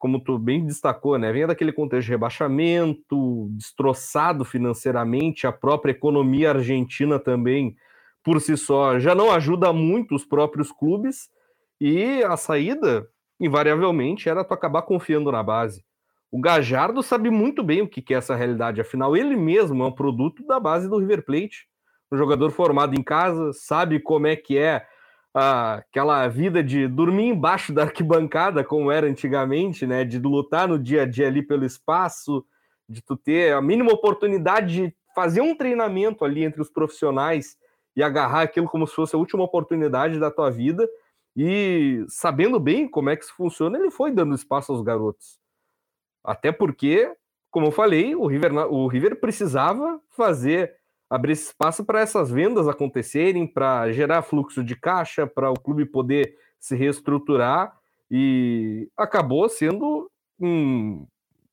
como 0.00 0.18
tu 0.18 0.38
bem 0.38 0.64
destacou, 0.64 1.18
né, 1.18 1.30
vinha 1.30 1.46
daquele 1.46 1.72
contexto 1.72 2.06
de 2.06 2.12
rebaixamento, 2.12 3.48
destroçado 3.50 4.44
financeiramente, 4.46 5.46
a 5.46 5.52
própria 5.52 5.92
economia 5.92 6.50
argentina 6.50 7.18
também 7.18 7.76
por 8.24 8.40
si 8.40 8.56
só 8.56 8.98
já 8.98 9.14
não 9.14 9.30
ajuda 9.30 9.72
muito 9.72 10.14
os 10.14 10.24
próprios 10.24 10.72
clubes 10.72 11.28
e 11.78 12.24
a 12.24 12.36
saída 12.36 13.06
invariavelmente 13.38 14.28
era 14.28 14.42
tu 14.42 14.54
acabar 14.54 14.82
confiando 14.82 15.30
na 15.30 15.42
base. 15.42 15.84
O 16.32 16.40
Gajardo 16.40 17.02
sabe 17.02 17.28
muito 17.28 17.62
bem 17.62 17.82
o 17.82 17.88
que 17.88 18.14
é 18.14 18.16
essa 18.16 18.34
realidade, 18.34 18.80
afinal, 18.80 19.14
ele 19.14 19.36
mesmo 19.36 19.82
é 19.82 19.86
um 19.86 19.92
produto 19.92 20.46
da 20.46 20.58
base 20.58 20.88
do 20.88 20.98
River 20.98 21.24
Plate. 21.24 21.68
Um 22.10 22.16
jogador 22.16 22.50
formado 22.50 22.98
em 22.98 23.02
casa, 23.02 23.52
sabe 23.52 24.00
como 24.00 24.26
é 24.26 24.34
que 24.34 24.56
é 24.56 24.86
aquela 25.32 26.26
vida 26.28 26.62
de 26.62 26.88
dormir 26.88 27.28
embaixo 27.28 27.72
da 27.72 27.82
arquibancada, 27.82 28.64
como 28.64 28.90
era 28.90 29.06
antigamente, 29.06 29.86
né? 29.86 30.04
De 30.04 30.18
lutar 30.18 30.68
no 30.68 30.78
dia 30.78 31.02
a 31.02 31.06
dia 31.06 31.28
ali 31.28 31.42
pelo 31.42 31.64
espaço, 31.64 32.44
de 32.88 33.02
tu 33.02 33.16
ter 33.16 33.52
a 33.52 33.62
mínima 33.62 33.92
oportunidade 33.92 34.74
de 34.74 34.96
fazer 35.14 35.40
um 35.40 35.56
treinamento 35.56 36.24
ali 36.24 36.44
entre 36.44 36.60
os 36.60 36.70
profissionais 36.70 37.56
e 37.94 38.02
agarrar 38.02 38.42
aquilo 38.42 38.68
como 38.68 38.86
se 38.86 38.94
fosse 38.94 39.14
a 39.14 39.18
última 39.18 39.44
oportunidade 39.44 40.18
da 40.18 40.30
tua 40.30 40.50
vida 40.50 40.88
e 41.36 42.04
sabendo 42.08 42.58
bem 42.58 42.88
como 42.88 43.10
é 43.10 43.16
que 43.16 43.24
isso 43.24 43.34
funciona, 43.34 43.78
ele 43.78 43.90
foi 43.90 44.10
dando 44.10 44.34
espaço 44.34 44.72
aos 44.72 44.82
garotos. 44.82 45.38
Até 46.24 46.52
porque, 46.52 47.12
como 47.50 47.66
eu 47.66 47.70
falei, 47.70 48.14
o 48.14 48.26
River, 48.26 48.52
o 48.70 48.86
River 48.86 49.20
precisava 49.20 50.00
fazer 50.10 50.74
abrir 51.10 51.32
espaço 51.32 51.84
para 51.84 52.00
essas 52.00 52.30
vendas 52.30 52.68
acontecerem, 52.68 53.46
para 53.46 53.92
gerar 53.92 54.22
fluxo 54.22 54.64
de 54.64 54.76
caixa, 54.76 55.26
para 55.26 55.50
o 55.50 55.58
clube 55.58 55.84
poder 55.84 56.36
se 56.58 56.76
reestruturar 56.76 57.76
e 58.10 58.88
acabou 58.96 59.48
sendo 59.48 60.10
um 60.38 61.06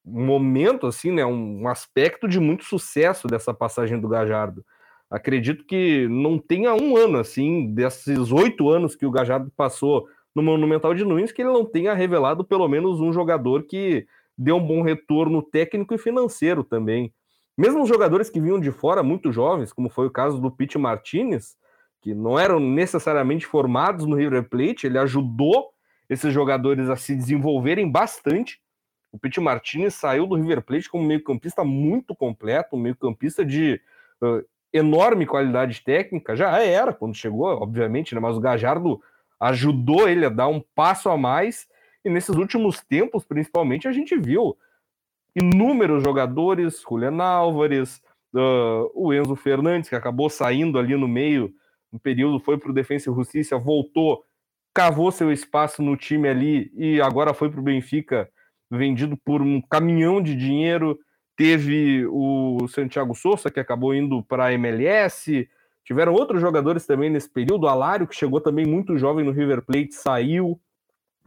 momento 0.06 0.88
assim, 0.88 1.12
né, 1.12 1.26
um 1.26 1.68
aspecto 1.68 2.28
de 2.28 2.40
muito 2.40 2.64
sucesso 2.64 3.28
dessa 3.28 3.54
passagem 3.54 4.00
do 4.00 4.08
Gajardo 4.08 4.64
acredito 5.10 5.66
que 5.66 6.08
não 6.08 6.38
tenha 6.38 6.74
um 6.74 6.98
ano, 6.98 7.18
assim, 7.18 7.74
desses 7.74 8.32
oito 8.32 8.70
anos 8.70 8.96
que 8.96 9.06
o 9.06 9.12
Gajardo 9.12 9.52
passou 9.56 10.08
no 10.36 10.44
Monumental 10.44 10.94
de 10.94 11.04
Nunes, 11.04 11.32
que 11.32 11.42
ele 11.42 11.52
não 11.52 11.66
tenha 11.66 11.94
revelado 11.94 12.44
pelo 12.44 12.68
menos 12.68 13.00
um 13.00 13.12
jogador 13.12 13.64
que 13.64 14.06
deu 14.38 14.58
um 14.58 14.66
bom 14.66 14.82
retorno 14.82 15.42
técnico 15.42 15.94
e 15.96 15.98
financeiro 15.98 16.64
também. 16.64 17.12
Mesmo 17.58 17.82
os 17.82 17.90
jogadores 17.90 18.30
que 18.30 18.40
vinham 18.40 18.60
de 18.60 18.72
fora, 18.72 19.02
muito 19.02 19.32
jovens, 19.32 19.74
como 19.74 19.90
foi 19.90 20.06
o 20.06 20.12
caso 20.12 20.40
do 20.40 20.52
Pete 20.52 20.78
Martinez, 20.78 21.58
que 22.02 22.14
não 22.14 22.38
eram 22.38 22.60
necessariamente 22.60 23.48
formados 23.48 24.06
no 24.06 24.16
River 24.16 24.48
Plate, 24.48 24.86
ele 24.86 25.00
ajudou 25.00 25.74
esses 26.08 26.32
jogadores 26.32 26.88
a 26.88 26.96
se 26.96 27.16
desenvolverem 27.16 27.90
bastante. 27.90 28.62
O 29.12 29.18
Pete 29.18 29.40
Martinez 29.40 29.96
saiu 29.96 30.28
do 30.28 30.36
River 30.36 30.62
Plate 30.62 30.90
como 30.90 31.04
meio-campista 31.04 31.64
muito 31.64 32.16
completo, 32.16 32.76
um 32.76 32.80
meio-campista 32.80 33.44
de 33.44 33.82
uh, 34.22 34.46
enorme 34.72 35.26
qualidade 35.26 35.82
técnica, 35.82 36.36
já 36.36 36.60
era 36.60 36.94
quando 36.94 37.16
chegou, 37.16 37.48
obviamente, 37.48 38.14
né? 38.14 38.22
mas 38.22 38.38
o 38.38 38.42
Gajardo 38.42 39.02
ajudou 39.40 40.08
ele 40.08 40.26
a 40.26 40.30
dar 40.30 40.48
um 40.48 40.62
passo 40.76 41.10
a 41.10 41.18
mais, 41.18 41.68
e 42.06 42.10
nesses 42.10 42.36
últimos 42.36 42.82
tempos, 42.82 43.26
principalmente, 43.26 43.88
a 43.88 43.92
gente 43.92 44.16
viu 44.16 44.56
inúmeros 45.38 46.04
jogadores, 46.04 46.84
Julian 46.88 47.22
Álvares, 47.22 48.02
uh, 48.34 48.90
o 48.96 49.14
Enzo 49.14 49.36
Fernandes, 49.36 49.88
que 49.88 49.96
acabou 49.96 50.30
saindo 50.30 50.80
ali 50.80 50.96
no 50.96 51.08
meio, 51.08 51.54
no 51.92 52.00
período, 52.00 52.40
foi 52.40 52.58
para 52.58 52.72
o 52.72 52.74
Defensa 52.74 53.10
e 53.10 53.14
Justiça, 53.14 53.58
voltou, 53.58 54.26
cavou 54.74 55.12
seu 55.12 55.32
espaço 55.32 55.82
no 55.84 55.96
time 55.96 56.28
ali 56.28 56.72
e 56.76 57.00
agora 57.00 57.34
foi 57.34 57.52
para 57.52 57.60
o 57.60 57.64
Benfica, 57.64 58.28
vendido 58.70 59.16
por 59.18 59.42
um 59.42 59.62
caminhão 59.62 60.22
de 60.22 60.36
dinheiro. 60.36 61.00
Teve 61.36 62.06
o 62.08 62.68
Santiago 62.68 63.14
Souza, 63.14 63.52
que 63.52 63.60
acabou 63.60 63.94
indo 63.94 64.24
para 64.24 64.46
a 64.46 64.54
MLS. 64.54 65.48
Tiveram 65.86 66.14
outros 66.14 66.42
jogadores 66.42 66.86
também 66.86 67.12
nesse 67.12 67.30
período. 67.30 67.66
O 67.66 67.70
Alário, 67.70 68.08
que 68.08 68.16
chegou 68.16 68.42
também 68.42 68.66
muito 68.66 68.98
jovem 68.98 69.24
no 69.24 69.32
River 69.32 69.62
Plate, 69.62 69.94
saiu 69.94 70.60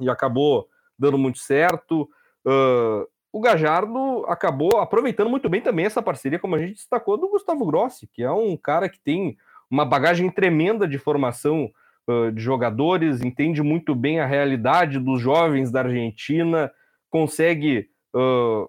e 0.00 0.10
acabou 0.10 0.68
dando 0.98 1.16
muito 1.16 1.38
certo. 1.38 2.10
Uh, 2.44 3.06
o 3.32 3.40
Gajardo 3.40 4.24
acabou 4.26 4.78
aproveitando 4.78 5.30
muito 5.30 5.48
bem 5.48 5.60
também 5.60 5.86
essa 5.86 6.02
parceria, 6.02 6.38
como 6.38 6.56
a 6.56 6.58
gente 6.58 6.74
destacou, 6.74 7.16
do 7.16 7.28
Gustavo 7.28 7.64
Grossi, 7.64 8.06
que 8.06 8.22
é 8.22 8.30
um 8.30 8.56
cara 8.56 8.88
que 8.88 8.98
tem 8.98 9.36
uma 9.70 9.84
bagagem 9.84 10.28
tremenda 10.30 10.86
de 10.86 10.98
formação 10.98 11.70
uh, 12.08 12.32
de 12.32 12.42
jogadores, 12.42 13.22
entende 13.22 13.62
muito 13.62 13.94
bem 13.94 14.18
a 14.18 14.26
realidade 14.26 14.98
dos 14.98 15.20
jovens 15.20 15.70
da 15.70 15.80
Argentina, 15.80 16.70
consegue 17.08 17.88
uh, 18.14 18.68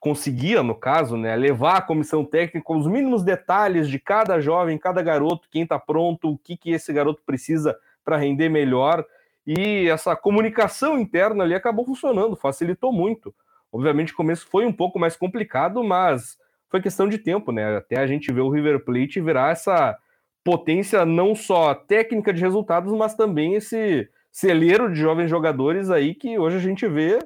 conseguia, 0.00 0.62
no 0.62 0.74
caso, 0.74 1.16
né, 1.16 1.34
levar 1.34 1.76
a 1.76 1.82
comissão 1.82 2.24
técnica 2.24 2.72
os 2.72 2.86
mínimos 2.86 3.24
detalhes 3.24 3.88
de 3.88 3.98
cada 3.98 4.40
jovem, 4.40 4.78
cada 4.78 5.02
garoto, 5.02 5.48
quem 5.50 5.64
está 5.64 5.78
pronto, 5.78 6.30
o 6.30 6.38
que, 6.38 6.56
que 6.56 6.70
esse 6.70 6.92
garoto 6.92 7.22
precisa 7.26 7.76
para 8.04 8.16
render 8.16 8.48
melhor. 8.48 9.04
E 9.46 9.88
essa 9.88 10.14
comunicação 10.14 10.98
interna 10.98 11.42
ali 11.42 11.54
acabou 11.54 11.84
funcionando, 11.84 12.36
facilitou 12.36 12.92
muito. 12.92 13.34
Obviamente, 13.72 14.12
o 14.12 14.16
começo 14.16 14.46
foi 14.46 14.64
um 14.64 14.72
pouco 14.72 14.98
mais 14.98 15.16
complicado, 15.16 15.82
mas 15.84 16.38
foi 16.70 16.80
questão 16.80 17.08
de 17.08 17.18
tempo, 17.18 17.52
né? 17.52 17.76
Até 17.76 17.98
a 17.98 18.06
gente 18.06 18.32
ver 18.32 18.40
o 18.40 18.50
River 18.50 18.84
Plate 18.84 19.20
virar 19.20 19.52
essa 19.52 19.96
potência 20.44 21.04
não 21.04 21.34
só 21.34 21.74
técnica 21.74 22.32
de 22.32 22.40
resultados, 22.40 22.92
mas 22.92 23.14
também 23.14 23.54
esse 23.54 24.08
celeiro 24.30 24.92
de 24.92 25.00
jovens 25.00 25.28
jogadores 25.28 25.90
aí 25.90 26.14
que 26.14 26.38
hoje 26.38 26.56
a 26.56 26.60
gente 26.60 26.86
vê 26.86 27.18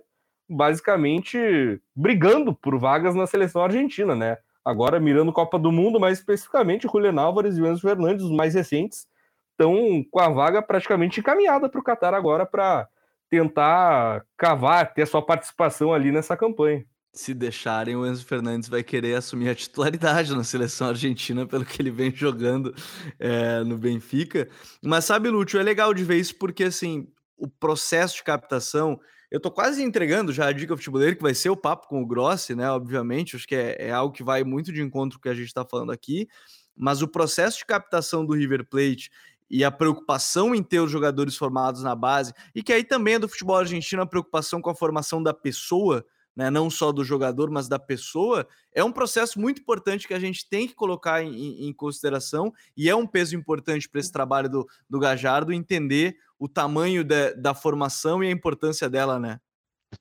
basicamente 0.48 1.80
brigando 1.94 2.54
por 2.54 2.78
vagas 2.78 3.14
na 3.14 3.26
seleção 3.26 3.62
argentina, 3.62 4.14
né? 4.14 4.38
Agora 4.64 5.00
mirando 5.00 5.32
Copa 5.32 5.58
do 5.58 5.72
Mundo, 5.72 5.98
mais 5.98 6.18
especificamente 6.18 6.88
Julian 6.90 7.20
Álvares 7.20 7.56
e 7.56 7.62
o 7.62 7.66
Enzo 7.66 7.82
Fernandes, 7.82 8.24
os 8.24 8.30
mais 8.30 8.54
recentes, 8.54 9.06
estão 9.50 10.04
com 10.10 10.20
a 10.20 10.28
vaga 10.28 10.62
praticamente 10.62 11.20
encaminhada 11.20 11.68
para 11.68 11.80
o 11.80 11.84
Qatar 11.84 12.14
agora 12.14 12.46
para 12.46 12.88
tentar 13.32 14.26
cavar, 14.36 14.92
ter 14.92 15.06
sua 15.06 15.24
participação 15.24 15.90
ali 15.90 16.12
nessa 16.12 16.36
campanha. 16.36 16.84
se 17.14 17.32
deixarem, 17.32 17.96
o 17.96 18.06
Enzo 18.06 18.26
Fernandes 18.26 18.68
vai 18.68 18.82
querer 18.82 19.14
assumir 19.14 19.48
a 19.48 19.54
titularidade 19.54 20.34
na 20.36 20.44
seleção 20.44 20.88
argentina, 20.88 21.46
pelo 21.46 21.64
que 21.64 21.80
ele 21.80 21.90
vem 21.90 22.14
jogando 22.14 22.74
é, 23.18 23.64
no 23.64 23.78
Benfica. 23.78 24.50
Mas 24.84 25.06
sabe, 25.06 25.30
Lúcio, 25.30 25.58
é 25.58 25.62
legal 25.62 25.94
de 25.94 26.04
ver 26.04 26.18
isso 26.18 26.36
porque, 26.36 26.64
assim, 26.64 27.08
o 27.38 27.48
processo 27.48 28.16
de 28.16 28.22
captação. 28.22 29.00
Eu 29.30 29.40
tô 29.40 29.50
quase 29.50 29.82
entregando 29.82 30.30
já 30.30 30.48
a 30.48 30.52
dica 30.52 30.76
futeboleira, 30.76 31.16
que 31.16 31.22
vai 31.22 31.34
ser 31.34 31.48
o 31.48 31.56
papo 31.56 31.88
com 31.88 32.02
o 32.02 32.06
Grossi, 32.06 32.54
né? 32.54 32.70
Obviamente, 32.70 33.34
acho 33.34 33.46
que 33.46 33.56
é, 33.56 33.76
é 33.78 33.92
algo 33.92 34.14
que 34.14 34.22
vai 34.22 34.44
muito 34.44 34.70
de 34.70 34.82
encontro 34.82 35.18
com 35.18 35.20
o 35.20 35.22
que 35.22 35.30
a 35.30 35.34
gente 35.34 35.46
está 35.46 35.64
falando 35.64 35.90
aqui. 35.90 36.28
Mas 36.76 37.00
o 37.00 37.08
processo 37.08 37.58
de 37.58 37.64
captação 37.64 38.26
do 38.26 38.34
River 38.34 38.66
Plate 38.68 39.10
e 39.52 39.62
a 39.62 39.70
preocupação 39.70 40.54
em 40.54 40.62
ter 40.62 40.80
os 40.80 40.90
jogadores 40.90 41.36
formados 41.36 41.82
na 41.82 41.94
base, 41.94 42.32
e 42.54 42.62
que 42.62 42.72
aí 42.72 42.82
também 42.82 43.14
é 43.14 43.18
do 43.18 43.28
futebol 43.28 43.58
argentino 43.58 44.00
a 44.00 44.06
preocupação 44.06 44.62
com 44.62 44.70
a 44.70 44.74
formação 44.74 45.22
da 45.22 45.34
pessoa, 45.34 46.02
né, 46.34 46.48
não 46.48 46.70
só 46.70 46.90
do 46.90 47.04
jogador, 47.04 47.50
mas 47.50 47.68
da 47.68 47.78
pessoa, 47.78 48.48
é 48.74 48.82
um 48.82 48.90
processo 48.90 49.38
muito 49.38 49.60
importante 49.60 50.08
que 50.08 50.14
a 50.14 50.18
gente 50.18 50.48
tem 50.48 50.66
que 50.66 50.74
colocar 50.74 51.22
em, 51.22 51.68
em 51.68 51.72
consideração 51.74 52.50
e 52.74 52.88
é 52.88 52.96
um 52.96 53.06
peso 53.06 53.36
importante 53.36 53.86
para 53.86 54.00
esse 54.00 54.10
trabalho 54.10 54.48
do, 54.48 54.66
do 54.88 54.98
Gajardo 54.98 55.52
entender 55.52 56.16
o 56.38 56.48
tamanho 56.48 57.04
de, 57.04 57.34
da 57.34 57.52
formação 57.52 58.24
e 58.24 58.28
a 58.28 58.30
importância 58.30 58.88
dela, 58.88 59.18
né? 59.18 59.38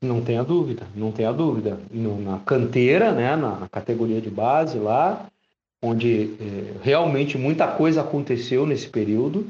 Não 0.00 0.22
tenha 0.22 0.42
dúvida, 0.42 0.86
não 0.94 1.12
tenha 1.12 1.30
dúvida. 1.30 1.78
No, 1.90 2.18
na 2.18 2.38
canteira, 2.38 3.12
né, 3.12 3.36
na 3.36 3.68
categoria 3.68 4.22
de 4.22 4.30
base 4.30 4.78
lá, 4.78 5.28
onde 5.82 6.34
eh, 6.40 6.78
realmente 6.80 7.36
muita 7.36 7.66
coisa 7.66 8.02
aconteceu 8.02 8.64
nesse 8.64 8.88
período. 8.88 9.46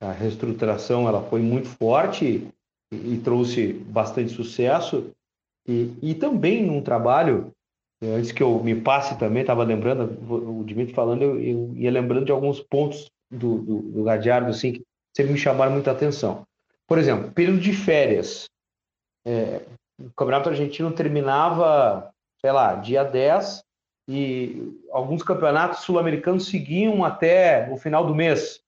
A 0.00 0.12
reestruturação 0.12 1.08
ela 1.08 1.22
foi 1.22 1.40
muito 1.40 1.68
forte 1.68 2.46
e, 2.92 3.14
e 3.14 3.20
trouxe 3.22 3.72
bastante 3.72 4.32
sucesso. 4.32 5.10
E, 5.66 5.92
e, 6.00 6.14
também 6.14 6.64
num 6.64 6.80
trabalho, 6.80 7.50
eh, 8.00 8.14
antes 8.14 8.30
que 8.30 8.42
eu 8.42 8.62
me 8.62 8.80
passe 8.80 9.18
também, 9.18 9.40
estava 9.40 9.64
lembrando, 9.64 10.04
o 10.30 10.62
Dimitri 10.64 10.94
falando, 10.94 11.22
eu, 11.22 11.40
eu, 11.40 11.72
ia 11.74 11.90
lembrando 11.90 12.26
de 12.26 12.32
alguns 12.32 12.60
pontos 12.60 13.10
do, 13.30 13.58
do, 13.58 13.82
do 13.82 14.04
Gadiardo 14.04 14.50
assim, 14.50 14.74
que 14.74 14.82
sempre 15.16 15.32
me 15.32 15.38
chamaram 15.38 15.72
muita 15.72 15.90
atenção. 15.90 16.46
Por 16.86 16.98
exemplo, 16.98 17.32
período 17.32 17.60
de 17.60 17.72
férias. 17.72 18.48
É, 19.26 19.62
o 19.98 20.10
Campeonato 20.14 20.50
Argentino 20.50 20.92
terminava, 20.92 22.12
sei 22.40 22.52
lá, 22.52 22.74
dia 22.74 23.02
10, 23.02 23.64
e 24.08 24.78
alguns 24.90 25.22
campeonatos 25.22 25.80
sul-americanos 25.80 26.46
seguiam 26.46 27.04
até 27.04 27.70
o 27.70 27.76
final 27.76 28.06
do 28.06 28.14
mês, 28.14 28.62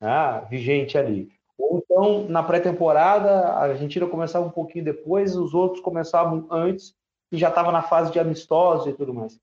né, 0.00 0.46
vigente 0.48 0.96
ali. 0.96 1.30
Ou 1.58 1.78
então, 1.78 2.28
na 2.28 2.42
pré-temporada, 2.42 3.48
a 3.48 3.64
Argentina 3.64 4.06
começava 4.06 4.46
um 4.46 4.50
pouquinho 4.50 4.84
depois, 4.84 5.36
os 5.36 5.52
outros 5.54 5.82
começavam 5.82 6.46
antes 6.50 6.94
e 7.32 7.36
já 7.36 7.48
estava 7.48 7.72
na 7.72 7.82
fase 7.82 8.12
de 8.12 8.18
amistosos 8.18 8.86
e 8.86 8.92
tudo 8.92 9.12
mais. 9.12 9.38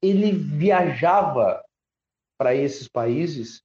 Ele 0.00 0.30
viajava 0.32 1.62
para 2.38 2.54
esses 2.54 2.88
países 2.88 3.62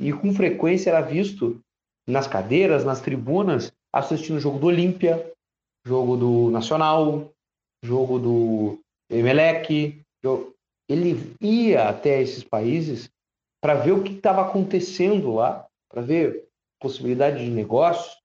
e 0.00 0.12
com 0.12 0.34
frequência 0.34 0.90
era 0.90 1.00
visto 1.00 1.60
nas 2.06 2.26
cadeiras, 2.26 2.84
nas 2.84 3.00
tribunas, 3.00 3.72
assistindo 3.92 4.36
o 4.36 4.40
jogo 4.40 4.58
do 4.58 4.66
Olímpia, 4.66 5.32
jogo 5.84 6.16
do 6.16 6.50
Nacional, 6.50 7.32
jogo 7.82 8.18
do 8.18 8.80
Emelec, 9.10 10.02
ele 10.88 11.34
ia 11.40 11.88
até 11.88 12.20
esses 12.20 12.44
países 12.44 13.10
para 13.60 13.74
ver 13.74 13.92
o 13.92 14.02
que 14.02 14.12
estava 14.12 14.42
acontecendo 14.42 15.34
lá, 15.34 15.66
para 15.88 16.02
ver 16.02 16.46
possibilidade 16.80 17.44
de 17.44 17.50
negócios, 17.50 18.16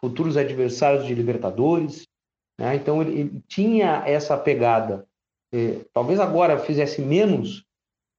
futuros 0.00 0.36
adversários 0.36 1.06
de 1.06 1.14
Libertadores. 1.14 2.06
Né? 2.58 2.76
Então 2.76 3.02
ele, 3.02 3.20
ele, 3.20 3.42
tinha 3.46 4.02
essa 4.06 4.36
pegada. 4.36 5.06
É, 5.52 5.80
talvez 5.92 6.18
agora 6.18 6.58
fizesse 6.58 7.00
menos, 7.02 7.64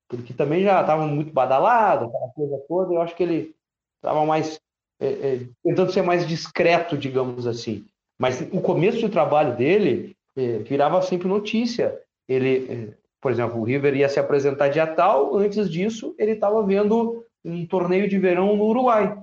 porque 0.07 0.33
também 0.33 0.63
já 0.63 0.81
estava 0.81 1.05
muito 1.07 1.31
badalado, 1.31 2.05
aquela 2.05 2.29
coisa 2.29 2.63
toda. 2.67 2.93
Eu 2.93 3.01
acho 3.01 3.15
que 3.15 3.23
ele 3.23 3.55
estava 3.97 4.25
mais 4.25 4.59
é, 4.99 5.07
é, 5.07 5.47
tentando 5.63 5.91
ser 5.91 6.01
mais 6.01 6.27
discreto, 6.27 6.97
digamos 6.97 7.45
assim. 7.47 7.85
Mas 8.19 8.41
o 8.51 8.61
começo 8.61 9.01
do 9.01 9.09
trabalho 9.09 9.55
dele 9.55 10.15
é, 10.35 10.59
virava 10.59 11.01
sempre 11.01 11.27
notícia. 11.27 11.99
Ele 12.27 12.67
é, 12.71 12.93
por 13.21 13.31
exemplo, 13.31 13.59
o 13.59 13.63
River 13.63 13.95
ia 13.95 14.09
se 14.09 14.19
apresentar 14.19 14.69
dia 14.69 14.87
tal, 14.87 15.35
antes 15.35 15.69
disso 15.69 16.15
ele 16.17 16.33
estava 16.33 16.63
vendo 16.63 17.25
um 17.43 17.65
torneio 17.65 18.07
de 18.07 18.17
verão 18.17 18.55
no 18.55 18.65
Uruguai. 18.65 19.17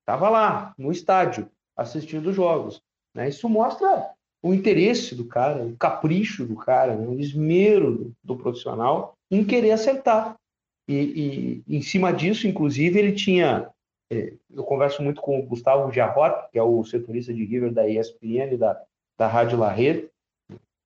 Estava 0.00 0.28
lá, 0.28 0.74
no 0.78 0.90
estádio, 0.90 1.50
assistindo 1.76 2.32
jogos. 2.32 2.82
Né? 3.14 3.28
Isso 3.28 3.48
mostra 3.48 4.10
o 4.42 4.54
interesse 4.54 5.14
do 5.14 5.24
cara, 5.24 5.64
o 5.64 5.76
capricho 5.76 6.46
do 6.46 6.56
cara, 6.56 6.96
né? 6.96 7.06
o 7.06 7.18
esmero 7.18 7.92
do, 7.92 8.12
do, 8.24 8.36
profissional 8.36 9.14
em 9.30 9.44
querer 9.44 9.72
acertar. 9.72 10.34
E, 10.88 11.62
e, 11.66 11.76
em 11.76 11.82
cima 11.82 12.12
disso, 12.12 12.48
inclusive, 12.48 12.98
ele 12.98 13.12
tinha. 13.12 13.68
É, 14.10 14.32
eu 14.50 14.64
converso 14.64 15.02
muito 15.02 15.20
com 15.20 15.38
o 15.38 15.42
Gustavo 15.42 15.92
Jarrot, 15.92 16.50
que 16.50 16.58
é 16.58 16.62
o 16.62 16.82
setorista 16.84 17.34
de 17.34 17.44
River 17.44 17.72
da 17.72 17.86
ESPN, 17.86 18.56
da, 18.56 18.80
da 19.18 19.26
Rádio 19.26 19.58
La 19.58 19.70
Rede, 19.70 20.08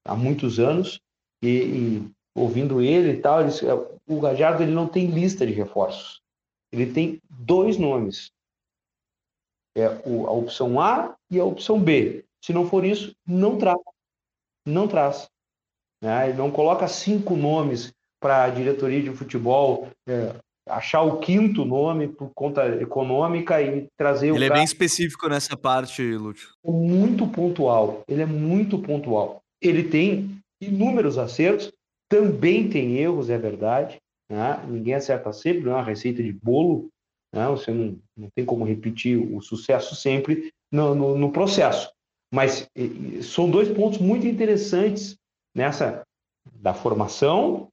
há 0.04 0.16
muitos 0.16 0.58
anos, 0.58 1.00
e, 1.40 1.48
e 1.48 2.10
ouvindo 2.34 2.80
ele 2.80 3.12
e 3.12 3.20
tal, 3.20 3.40
ele, 3.40 3.50
o 4.06 4.20
Gajardo 4.20 4.62
ele 4.62 4.72
não 4.72 4.86
tem 4.86 5.06
lista 5.06 5.46
de 5.46 5.52
reforços. 5.52 6.20
Ele 6.72 6.92
tem 6.92 7.20
dois 7.28 7.76
nomes. 7.76 8.30
É 9.76 9.86
a 9.86 10.30
opção 10.30 10.80
A 10.80 11.14
e 11.30 11.38
a 11.38 11.44
opção 11.44 11.80
B. 11.80 12.24
Se 12.42 12.52
não 12.52 12.68
for 12.68 12.84
isso, 12.84 13.14
não 13.26 13.56
traz. 13.56 13.78
Não 14.66 14.88
traz. 14.88 15.28
Né? 16.02 16.28
Ele 16.28 16.38
não 16.38 16.50
coloca 16.50 16.88
cinco 16.88 17.36
nomes 17.36 17.92
para 18.20 18.44
a 18.44 18.50
diretoria 18.50 19.02
de 19.02 19.10
futebol 19.10 19.88
é, 20.06 20.34
achar 20.68 21.02
o 21.02 21.18
quinto 21.18 21.64
nome 21.64 22.08
por 22.08 22.30
conta 22.34 22.66
econômica 22.80 23.60
e 23.62 23.86
trazer 23.96 24.26
ele 24.26 24.32
o. 24.32 24.36
Ele 24.36 24.44
é 24.46 24.50
bem 24.50 24.64
específico 24.64 25.28
nessa 25.28 25.56
parte, 25.56 26.02
Lúcio. 26.16 26.50
É 26.64 26.70
muito 26.70 27.26
pontual. 27.26 28.02
Ele 28.08 28.22
é 28.22 28.26
muito 28.26 28.78
pontual. 28.78 29.42
Ele 29.60 29.84
tem 29.84 30.38
inúmeros 30.60 31.18
acertos, 31.18 31.71
também 32.12 32.68
tem 32.68 32.98
erros, 32.98 33.30
é 33.30 33.38
verdade. 33.38 33.98
Né? 34.30 34.62
Ninguém 34.68 34.92
acerta 34.92 35.32
sempre, 35.32 35.62
não 35.62 35.72
é 35.72 35.76
uma 35.76 35.82
receita 35.82 36.22
de 36.22 36.30
bolo. 36.30 36.90
Né? 37.34 37.48
Você 37.48 37.70
não, 37.70 37.98
não 38.14 38.28
tem 38.34 38.44
como 38.44 38.66
repetir 38.66 39.16
o 39.16 39.40
sucesso 39.40 39.96
sempre 39.96 40.52
no, 40.70 40.94
no, 40.94 41.16
no 41.16 41.32
processo. 41.32 41.90
Mas 42.30 42.68
são 43.22 43.50
dois 43.50 43.70
pontos 43.70 43.98
muito 43.98 44.26
interessantes 44.26 45.16
nessa 45.56 46.02
da 46.54 46.74
formação, 46.74 47.68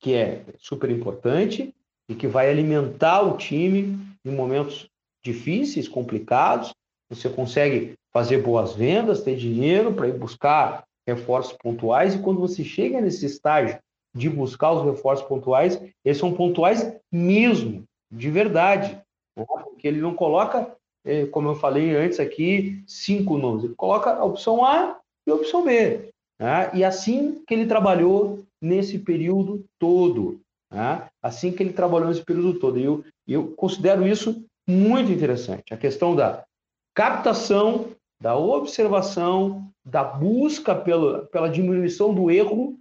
que 0.00 0.12
é 0.12 0.44
super 0.58 0.90
importante 0.90 1.74
e 2.10 2.14
que 2.14 2.26
vai 2.26 2.50
alimentar 2.50 3.22
o 3.22 3.38
time 3.38 3.98
em 4.24 4.34
momentos 4.34 4.86
difíceis, 5.24 5.88
complicados. 5.88 6.74
Você 7.08 7.30
consegue 7.30 7.94
fazer 8.12 8.42
boas 8.42 8.74
vendas, 8.74 9.22
ter 9.22 9.36
dinheiro 9.36 9.94
para 9.94 10.08
ir 10.08 10.18
buscar 10.18 10.84
reforços 11.06 11.56
pontuais, 11.62 12.14
e 12.14 12.18
quando 12.18 12.40
você 12.40 12.64
chega 12.64 13.00
nesse 13.00 13.24
estágio 13.26 13.78
de 14.14 14.28
buscar 14.30 14.72
os 14.72 14.84
reforços 14.84 15.26
pontuais, 15.26 15.80
eles 16.04 16.18
são 16.18 16.32
pontuais 16.32 16.94
mesmo, 17.12 17.84
de 18.10 18.30
verdade, 18.30 19.00
porque 19.36 19.86
ele 19.86 20.00
não 20.00 20.14
coloca, 20.14 20.74
é, 21.04 21.26
como 21.26 21.48
eu 21.48 21.54
falei 21.54 21.94
antes 21.94 22.18
aqui, 22.18 22.82
cinco 22.86 23.36
nomes, 23.36 23.64
ele 23.64 23.74
coloca 23.74 24.12
a 24.14 24.24
opção 24.24 24.64
A 24.64 24.98
e 25.26 25.30
a 25.30 25.34
opção 25.34 25.64
B. 25.64 26.08
Né? 26.40 26.70
E 26.74 26.84
assim 26.84 27.42
que 27.46 27.54
ele 27.54 27.66
trabalhou 27.66 28.42
nesse 28.60 28.98
período 28.98 29.64
todo, 29.78 30.40
né? 30.72 31.06
assim 31.22 31.52
que 31.52 31.62
ele 31.62 31.72
trabalhou 31.72 32.08
nesse 32.08 32.24
período 32.24 32.58
todo. 32.58 32.78
E 32.78 32.84
eu, 32.84 33.04
eu 33.28 33.48
considero 33.52 34.06
isso 34.08 34.42
muito 34.66 35.12
interessante, 35.12 35.72
a 35.72 35.76
questão 35.76 36.16
da 36.16 36.44
captação, 36.94 37.90
da 38.20 38.36
observação, 38.36 39.70
da 39.84 40.02
busca 40.02 40.74
pela, 40.74 41.26
pela 41.26 41.48
diminuição 41.48 42.14
do 42.14 42.30
erro, 42.30 42.78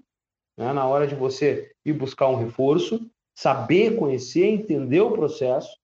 né, 0.58 0.72
na 0.74 0.88
hora 0.88 1.06
de 1.06 1.16
você 1.16 1.72
ir 1.86 1.94
buscar 1.94 2.30
um 2.30 2.36
reforço, 2.36 3.10
saber 3.38 3.98
conhecer, 3.98 4.46
entender 4.46 5.02
o 5.02 5.12
processo, 5.12 5.78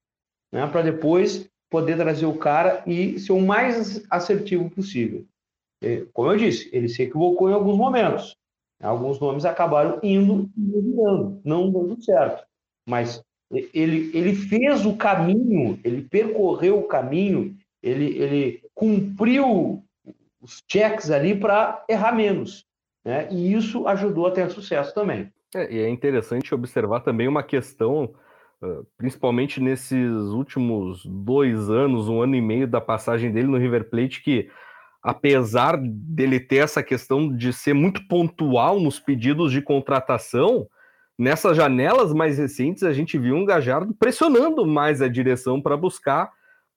né, 0.52 0.66
para 0.68 0.82
depois 0.82 1.50
poder 1.70 1.98
trazer 1.98 2.26
o 2.26 2.38
cara 2.38 2.84
e 2.86 3.20
ser 3.20 3.34
o 3.34 3.42
mais 3.42 4.04
assertivo 4.10 4.70
possível. 4.70 5.26
Como 6.14 6.32
eu 6.32 6.38
disse, 6.38 6.70
ele 6.72 6.88
se 6.88 7.02
equivocou 7.02 7.50
em 7.50 7.54
alguns 7.54 7.78
momentos. 7.78 8.36
Alguns 8.82 9.20
nomes 9.20 9.46
acabaram 9.46 10.00
indo 10.04 10.50
e 10.58 10.82
virando, 10.82 11.42
não 11.44 11.72
dando 11.72 12.02
certo. 12.04 12.46
Mas 12.88 13.24
ele, 13.52 14.12
ele 14.16 14.36
fez 14.36 14.86
o 14.86 14.96
caminho, 14.96 15.80
ele 15.84 16.02
percorreu 16.04 16.80
o 16.80 16.88
caminho, 16.88 17.56
ele, 17.82 18.18
ele 18.18 18.61
cumpriu 18.74 19.84
os 20.42 20.64
checks 20.70 21.12
ali 21.12 21.36
para 21.36 21.84
errar 21.88 22.14
menos. 22.14 22.66
Né? 23.06 23.28
E 23.32 23.54
isso 23.54 23.88
ajudou 23.88 24.28
a 24.28 24.32
ter 24.32 24.50
sucesso 24.50 24.94
também. 24.94 25.32
É, 25.54 25.74
e 25.74 25.80
é 25.80 25.90
interessante 25.90 26.54
observar 26.56 27.02
também 27.02 27.28
uma 27.28 27.44
questão, 27.44 28.14
principalmente 28.98 29.60
nesses 29.60 30.12
últimos 30.30 31.06
dois 31.06 31.70
anos, 31.70 32.08
um 32.08 32.22
ano 32.22 32.36
e 32.36 32.42
meio 32.42 32.68
da 32.68 32.80
passagem 32.80 33.32
dele 33.32 33.48
no 33.48 33.58
River 33.58 33.90
Plate, 33.90 34.24
que 34.24 34.50
apesar 35.04 35.78
dele 35.78 36.40
ter 36.40 36.58
essa 36.58 36.84
questão 36.84 37.36
de 37.36 37.52
ser 37.52 37.74
muito 37.74 38.08
pontual 38.08 38.80
nos 38.80 39.00
pedidos 39.00 39.52
de 39.52 39.62
contratação, 39.62 40.68
nessas 41.18 41.58
janelas 41.58 42.14
mais 42.14 42.38
recentes 42.38 42.84
a 42.84 42.94
gente 42.94 43.18
viu 43.18 43.36
um 43.36 43.46
Gajardo 43.46 43.94
pressionando 43.96 44.66
mais 44.66 45.02
a 45.02 45.08
direção 45.08 45.62
para 45.62 45.76
buscar 45.76 46.32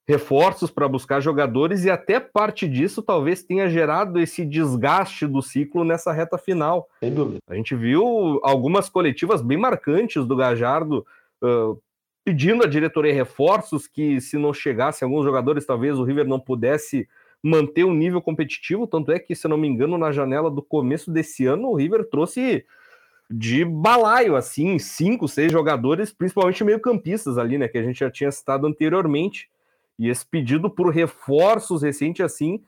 reforços, 0.07 0.70
para 0.70 0.86
buscar 0.86 1.20
jogadores 1.20 1.84
e 1.84 1.90
até 1.90 2.20
parte 2.20 2.68
disso 2.68 3.02
talvez 3.02 3.42
tenha 3.42 3.68
gerado 3.68 4.20
esse 4.20 4.44
desgaste 4.44 5.26
do 5.26 5.40
ciclo 5.40 5.84
nessa 5.84 6.12
reta 6.12 6.36
final. 6.36 6.88
Sem 7.00 7.12
dúvida. 7.12 7.38
A 7.48 7.55
gente 7.55 7.74
viu 7.74 8.38
algumas 8.42 8.88
coletivas 8.88 9.40
bem 9.40 9.57
marcantes 9.57 10.26
do 10.26 10.36
Gajardo 10.36 11.07
uh, 11.42 11.80
pedindo 12.24 12.62
à 12.62 12.66
diretoria 12.66 13.14
reforços 13.14 13.86
que 13.86 14.20
se 14.20 14.36
não 14.36 14.52
chegassem 14.52 15.07
alguns 15.07 15.24
jogadores 15.24 15.64
talvez 15.64 15.98
o 15.98 16.05
River 16.05 16.26
não 16.26 16.38
pudesse 16.38 17.09
manter 17.42 17.84
um 17.84 17.92
nível 17.92 18.22
competitivo, 18.22 18.86
tanto 18.86 19.12
é 19.12 19.18
que, 19.18 19.34
se 19.34 19.46
não 19.46 19.59
me 19.59 19.68
engano, 19.68 19.98
na 19.98 20.11
janela 20.11 20.50
do 20.50 20.62
começo 20.62 21.11
desse 21.11 21.44
ano, 21.44 21.68
o 21.68 21.74
River 21.74 22.09
trouxe 22.09 22.64
de 23.30 23.66
balaio, 23.66 24.34
assim, 24.34 24.78
cinco, 24.78 25.28
seis 25.28 25.52
jogadores, 25.52 26.11
principalmente 26.11 26.64
meio-campistas 26.64 27.36
ali, 27.36 27.59
né? 27.59 27.68
Que 27.68 27.76
a 27.76 27.82
gente 27.82 28.00
já 28.00 28.11
tinha 28.11 28.32
citado 28.32 28.66
anteriormente. 28.66 29.50
E 29.99 30.09
esse 30.09 30.26
pedido 30.26 30.68
por 30.68 30.90
reforços 30.90 31.82
recente 31.82 32.22
assim, 32.22 32.62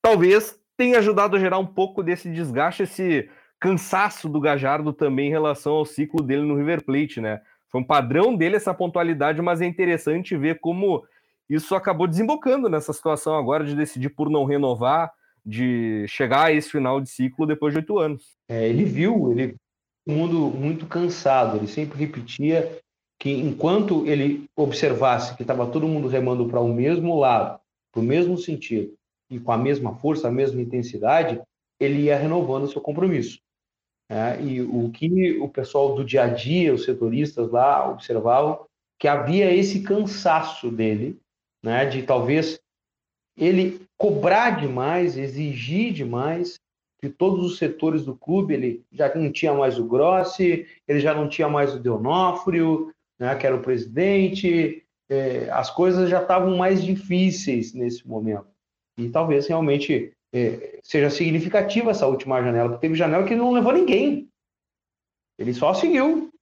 talvez 0.00 0.58
tenha 0.76 0.98
ajudado 0.98 1.36
a 1.36 1.40
gerar 1.40 1.58
um 1.58 1.66
pouco 1.66 2.02
desse 2.02 2.30
desgaste, 2.30 2.84
esse 2.84 3.28
cansaço 3.60 4.28
do 4.28 4.40
Gajardo 4.40 4.92
também 4.92 5.28
em 5.28 5.30
relação 5.30 5.74
ao 5.74 5.84
ciclo 5.84 6.22
dele 6.22 6.42
no 6.42 6.56
River 6.56 6.84
Plate, 6.84 7.20
né? 7.20 7.40
Foi 7.68 7.80
um 7.80 7.84
padrão 7.84 8.36
dele 8.36 8.56
essa 8.56 8.74
pontualidade, 8.74 9.40
mas 9.40 9.60
é 9.60 9.66
interessante 9.66 10.36
ver 10.36 10.60
como 10.60 11.04
isso 11.48 11.74
acabou 11.74 12.06
desembocando 12.06 12.68
nessa 12.68 12.92
situação 12.92 13.34
agora 13.34 13.64
de 13.64 13.74
decidir 13.74 14.10
por 14.10 14.28
não 14.28 14.44
renovar, 14.44 15.12
de 15.44 16.04
chegar 16.08 16.46
a 16.46 16.52
esse 16.52 16.70
final 16.70 17.00
de 17.00 17.08
ciclo 17.08 17.46
depois 17.46 17.72
de 17.72 17.78
oito 17.78 17.98
anos. 17.98 18.36
É, 18.48 18.68
ele 18.68 18.84
viu, 18.84 19.32
ele 19.32 19.56
mundo 20.06 20.50
muito 20.50 20.86
cansado, 20.86 21.56
ele 21.56 21.68
sempre 21.68 21.98
repetia 21.98 22.80
que 23.22 23.30
enquanto 23.30 24.04
ele 24.04 24.50
observasse 24.56 25.36
que 25.36 25.42
estava 25.42 25.64
todo 25.68 25.86
mundo 25.86 26.08
remando 26.08 26.48
para 26.48 26.58
o 26.58 26.66
mesmo 26.66 27.16
lado, 27.16 27.60
para 27.92 28.00
o 28.00 28.04
mesmo 28.04 28.36
sentido, 28.36 28.94
e 29.30 29.38
com 29.38 29.52
a 29.52 29.56
mesma 29.56 29.94
força, 29.94 30.26
a 30.26 30.32
mesma 30.32 30.60
intensidade, 30.60 31.40
ele 31.78 32.02
ia 32.02 32.18
renovando 32.18 32.66
seu 32.66 32.82
compromisso. 32.82 33.38
É, 34.10 34.42
e 34.42 34.60
o 34.60 34.90
que 34.90 35.38
o 35.38 35.48
pessoal 35.48 35.94
do 35.94 36.04
dia 36.04 36.24
a 36.24 36.26
dia, 36.26 36.74
os 36.74 36.84
setoristas 36.84 37.48
lá, 37.48 37.88
observavam, 37.88 38.66
que 38.98 39.06
havia 39.06 39.54
esse 39.54 39.84
cansaço 39.84 40.68
dele 40.68 41.16
né, 41.62 41.86
de 41.86 42.02
talvez 42.02 42.58
ele 43.38 43.86
cobrar 43.96 44.58
demais, 44.58 45.16
exigir 45.16 45.92
demais 45.92 46.58
de 47.00 47.08
todos 47.08 47.46
os 47.46 47.56
setores 47.56 48.04
do 48.04 48.16
clube. 48.16 48.54
Ele 48.54 48.84
já 48.90 49.14
não 49.14 49.30
tinha 49.30 49.54
mais 49.54 49.78
o 49.78 49.86
Grossi, 49.86 50.66
ele 50.88 50.98
já 50.98 51.14
não 51.14 51.28
tinha 51.28 51.48
mais 51.48 51.72
o 51.72 51.78
Deonofrio, 51.78 52.92
né, 53.22 53.36
que 53.36 53.46
era 53.46 53.54
o 53.54 53.62
presidente. 53.62 54.84
É, 55.08 55.48
as 55.50 55.70
coisas 55.70 56.10
já 56.10 56.20
estavam 56.20 56.56
mais 56.56 56.82
difíceis 56.82 57.72
nesse 57.72 58.06
momento. 58.06 58.48
E 58.98 59.08
talvez 59.08 59.46
realmente 59.46 60.12
é, 60.34 60.80
seja 60.82 61.08
significativa 61.08 61.92
essa 61.92 62.06
última 62.08 62.42
janela, 62.42 62.70
porque 62.70 62.80
teve 62.80 62.96
janela 62.96 63.24
que 63.24 63.36
não 63.36 63.52
levou 63.52 63.72
ninguém. 63.72 64.28
Ele 65.38 65.54
só 65.54 65.72
seguiu. 65.72 66.32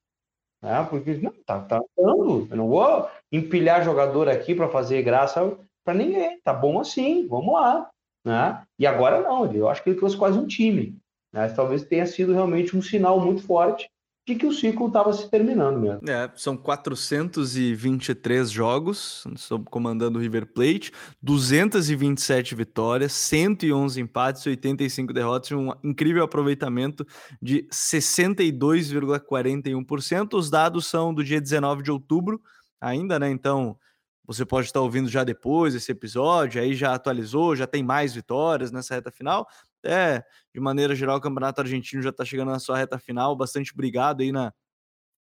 Né, 0.63 0.87
porque 0.89 1.15
não, 1.19 1.33
tá, 1.45 1.61
tá. 1.61 1.83
Eu 1.99 2.47
não 2.51 2.69
vou 2.69 3.09
empilhar 3.31 3.85
jogador 3.85 4.27
aqui 4.29 4.55
para 4.55 4.69
fazer 4.69 5.03
graça 5.03 5.59
para 5.85 5.95
ninguém. 5.95 6.41
Tá 6.41 6.55
bom 6.55 6.81
assim, 6.81 7.29
vamos 7.29 7.53
lá. 7.53 7.91
Né? 8.25 8.63
E 8.79 8.87
agora 8.87 9.21
não, 9.21 9.53
eu 9.53 9.69
acho 9.69 9.83
que 9.83 9.91
ele 9.91 9.99
trouxe 9.99 10.17
quase 10.17 10.39
um 10.39 10.47
time. 10.47 10.99
Né? 11.31 11.47
Talvez 11.51 11.83
tenha 11.85 12.07
sido 12.07 12.33
realmente 12.33 12.75
um 12.75 12.81
sinal 12.81 13.21
muito 13.21 13.43
forte 13.43 13.91
de 14.31 14.37
que 14.37 14.47
o 14.47 14.53
ciclo 14.53 14.87
estava 14.87 15.13
se 15.13 15.29
terminando 15.29 15.81
mesmo. 15.81 16.09
É, 16.09 16.31
são 16.37 16.57
423 16.57 18.49
jogos 18.51 19.25
sob 19.37 19.65
comandando 19.69 20.19
o 20.19 20.23
River 20.23 20.47
Plate, 20.47 20.91
227 21.21 22.55
vitórias, 22.55 23.13
111 23.13 24.01
empates, 24.01 24.47
85 24.47 25.13
derrotas, 25.13 25.53
um 25.53 25.73
incrível 25.83 26.23
aproveitamento 26.23 27.05
de 27.43 27.67
62,41%. 27.73 30.35
Os 30.35 30.49
dados 30.49 30.87
são 30.87 31.13
do 31.13 31.25
dia 31.25 31.41
19 31.41 31.83
de 31.83 31.91
outubro, 31.91 32.41
ainda, 32.81 33.19
né? 33.19 33.29
Então, 33.31 33.77
você 34.25 34.47
pode 34.47 34.69
estar 34.69 34.81
ouvindo 34.81 35.09
já 35.09 35.25
depois 35.25 35.75
esse 35.75 35.91
episódio, 35.91 36.63
aí 36.63 36.77
já 36.77 36.95
atualizou, 36.95 37.57
já 37.57 37.67
tem 37.67 37.83
mais 37.83 38.15
vitórias 38.15 38.71
nessa 38.71 38.95
reta 38.95 39.11
final. 39.11 39.49
É, 39.85 40.23
de 40.55 40.61
maneira 40.61 40.95
geral, 40.95 41.17
o 41.17 41.21
Campeonato 41.21 41.61
Argentino 41.61 42.03
já 42.03 42.11
está 42.11 42.25
chegando 42.25 42.51
na 42.51 42.59
sua 42.59 42.77
reta 42.77 42.99
final, 42.99 43.35
bastante 43.35 43.73
obrigado 43.73 44.21
aí 44.21 44.31
na, 44.31 44.53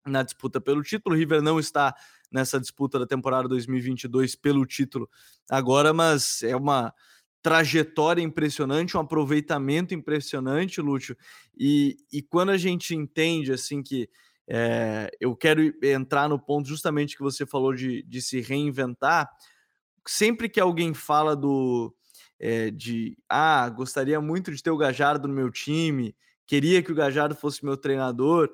na 0.05 0.24
disputa 0.24 0.60
pelo 0.60 0.82
título. 0.82 1.16
O 1.16 1.18
River 1.18 1.41
não 1.41 1.60
está 1.60 1.93
nessa 2.32 2.60
disputa 2.60 2.97
da 2.99 3.05
temporada 3.05 3.47
2022 3.47 4.36
pelo 4.36 4.66
título 4.66 5.10
agora, 5.49 5.93
mas 5.93 6.41
é 6.43 6.55
uma 6.55 6.93
trajetória 7.41 8.22
impressionante, 8.22 8.97
um 8.97 8.99
aproveitamento 8.99 9.93
impressionante, 9.93 10.82
Lúcio. 10.82 11.16
E, 11.58 11.97
e 12.12 12.22
quando 12.22 12.49
a 12.49 12.58
gente 12.58 12.95
entende 12.95 13.53
assim 13.53 13.82
que 13.82 14.10
é, 14.49 15.12
eu 15.20 15.36
quero 15.36 15.62
entrar 15.84 16.30
no 16.30 16.39
ponto 16.39 16.70
justamente 16.70 17.18
que 17.18 17.24
você 17.24 17.45
falou 17.45 17.74
de, 17.74 18.01
de 18.03 18.22
se 18.22 18.39
reinventar. 18.39 19.30
Sempre 20.08 20.47
que 20.47 20.60
alguém 20.60 20.93
fala 20.93 21.36
do 21.36 21.93
é, 22.40 22.70
de 22.72 23.18
ah, 23.30 23.68
gostaria 23.70 24.20
muito 24.22 24.52
de 24.54 24.62
ter 24.62 24.72
o 24.72 24.78
Gajardo 24.78 25.28
no 25.28 25.34
meu 25.34 25.52
time, 25.52 26.16
queria 26.46 26.82
que 26.82 26.92
o 26.92 26.96
Gajardo 26.96 27.36
fosse 27.36 27.64
meu 27.64 27.78
treinador, 27.78 28.50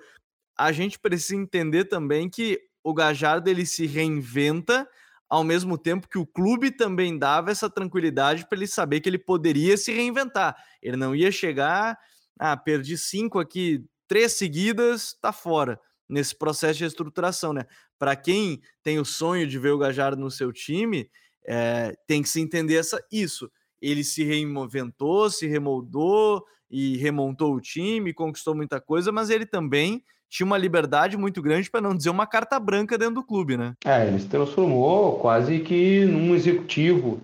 a 0.58 0.72
gente 0.72 1.00
precisa 1.00 1.36
entender 1.36 1.86
também 1.86 2.30
que 2.30 2.60
o 2.84 2.94
Gajardo 2.94 3.50
ele 3.50 3.66
se 3.66 3.86
reinventa 3.86 4.88
ao 5.30 5.44
mesmo 5.44 5.78
tempo 5.78 6.08
que 6.08 6.18
o 6.18 6.28
clube 6.28 6.70
também 6.70 7.18
dava 7.18 7.50
essa 7.50 7.70
tranquilidade 7.70 8.46
para 8.48 8.58
ele 8.58 8.68
saber 8.68 9.00
que 9.00 9.10
ele 9.10 9.18
poderia 9.18 9.76
se 9.78 9.92
reinventar. 9.92 10.56
Ele 10.82 10.96
não 10.96 11.16
ia 11.16 11.32
chegar, 11.32 11.98
ah, 12.40 12.56
perdi 12.56 12.98
cinco 12.98 13.40
aqui, 13.40 13.84
três 14.08 14.34
seguidas, 14.34 15.18
tá 15.20 15.32
fora 15.32 15.80
nesse 16.08 16.36
processo 16.36 16.76
de 16.76 16.84
reestruturação, 16.84 17.52
né? 17.52 17.66
Para 17.98 18.16
quem 18.16 18.62
tem 18.84 19.00
o 19.00 19.06
sonho 19.06 19.48
de 19.48 19.58
ver 19.58 19.72
o 19.72 19.78
Gajardo 19.78 20.22
no 20.22 20.30
seu 20.30 20.54
time, 20.54 21.10
é, 21.46 21.96
tem 22.06 22.22
que 22.22 22.30
se 22.30 22.40
entender 22.40 22.76
essa, 22.76 23.04
isso. 23.12 23.52
Ele 23.84 24.04
se 24.04 24.24
reinventou, 24.24 25.30
se 25.30 25.46
remoldou 25.46 26.42
e 26.72 26.96
remontou 26.96 27.54
o 27.54 27.60
time, 27.60 28.14
conquistou 28.14 28.56
muita 28.56 28.80
coisa, 28.80 29.12
mas 29.12 29.30
ele 29.30 29.46
também 29.46 30.02
tinha 30.30 30.48
uma 30.48 30.58
liberdade 30.58 31.18
muito 31.18 31.42
grande, 31.42 31.70
para 31.70 31.82
não 31.82 31.96
dizer 31.96 32.10
uma 32.10 32.26
carta 32.26 32.58
branca 32.60 32.98
dentro 32.98 33.16
do 33.16 33.24
clube, 33.24 33.58
né? 33.58 33.76
É, 33.86 34.08
ele 34.08 34.20
se 34.20 34.28
transformou 34.28 35.20
quase 35.20 35.60
que 35.60 36.06
num 36.06 36.34
executivo 36.34 37.22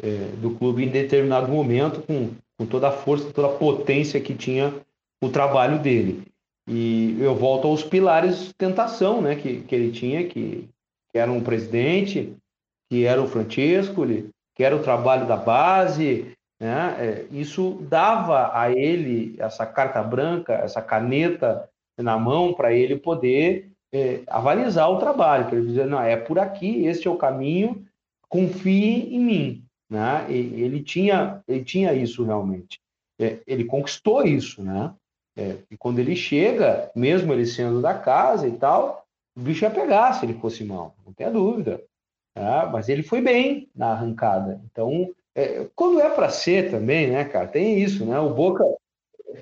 é, 0.00 0.30
do 0.40 0.50
clube 0.50 0.84
em 0.84 0.88
determinado 0.88 1.50
momento, 1.50 2.02
com, 2.02 2.30
com 2.58 2.66
toda 2.66 2.88
a 2.88 2.92
força, 2.92 3.32
toda 3.32 3.48
a 3.48 3.56
potência 3.56 4.20
que 4.20 4.34
tinha 4.34 4.72
o 5.20 5.30
trabalho 5.30 5.80
dele. 5.80 6.22
E 6.68 7.16
eu 7.18 7.34
volto 7.34 7.66
aos 7.66 7.82
pilares 7.82 8.46
de 8.46 8.54
tentação 8.54 9.20
né, 9.20 9.34
que, 9.34 9.62
que 9.62 9.74
ele 9.74 9.90
tinha, 9.90 10.28
que, 10.28 10.68
que 11.10 11.18
era 11.18 11.32
um 11.32 11.42
presidente, 11.42 12.32
que 12.88 13.04
era 13.04 13.20
o 13.20 13.26
Francesco, 13.26 14.06
que 14.54 14.62
era 14.62 14.76
o 14.76 14.82
trabalho 14.82 15.26
da 15.26 15.36
base. 15.36 16.32
Né? 16.60 16.96
É, 16.98 17.26
isso 17.30 17.78
dava 17.88 18.56
a 18.56 18.70
ele 18.70 19.34
essa 19.38 19.66
carta 19.66 20.02
branca, 20.02 20.54
essa 20.54 20.80
caneta 20.80 21.68
na 21.98 22.18
mão 22.18 22.54
para 22.54 22.72
ele 22.72 22.96
poder 22.96 23.70
é, 23.92 24.22
avalizar 24.26 24.90
o 24.90 24.98
trabalho, 24.98 25.46
para 25.46 25.56
ele 25.56 25.66
dizer, 25.66 25.86
não, 25.86 26.00
é 26.00 26.16
por 26.16 26.38
aqui, 26.38 26.86
este 26.86 27.06
é 27.06 27.10
o 27.10 27.16
caminho, 27.16 27.84
confie 28.28 29.14
em 29.14 29.20
mim. 29.20 29.64
Né? 29.90 30.26
E, 30.30 30.62
ele, 30.62 30.82
tinha, 30.82 31.42
ele 31.46 31.64
tinha 31.64 31.92
isso 31.92 32.24
realmente. 32.24 32.80
É, 33.20 33.40
ele 33.46 33.64
conquistou 33.64 34.24
isso, 34.24 34.62
né? 34.62 34.94
É, 35.36 35.58
e 35.70 35.76
quando 35.76 35.98
ele 35.98 36.14
chega, 36.14 36.90
mesmo 36.94 37.32
ele 37.32 37.46
sendo 37.46 37.80
da 37.80 37.94
casa 37.94 38.46
e 38.46 38.52
tal, 38.52 39.04
o 39.36 39.40
bicho 39.40 39.64
ia 39.64 39.70
pegar 39.70 40.12
se 40.12 40.26
ele 40.26 40.34
fosse 40.34 40.64
mal, 40.64 40.94
não 41.06 41.12
tenha 41.12 41.30
dúvida. 41.30 41.82
Tá? 42.34 42.68
Mas 42.72 42.88
ele 42.88 43.02
foi 43.02 43.20
bem 43.20 43.68
na 43.74 43.92
arrancada. 43.92 44.60
Então, 44.70 45.10
é, 45.34 45.66
quando 45.74 46.00
é 46.00 46.10
para 46.10 46.28
ser 46.28 46.70
também, 46.70 47.10
né, 47.10 47.24
cara, 47.24 47.48
tem 47.48 47.78
isso, 47.78 48.04
né? 48.04 48.18
O 48.18 48.34
Boca 48.34 48.64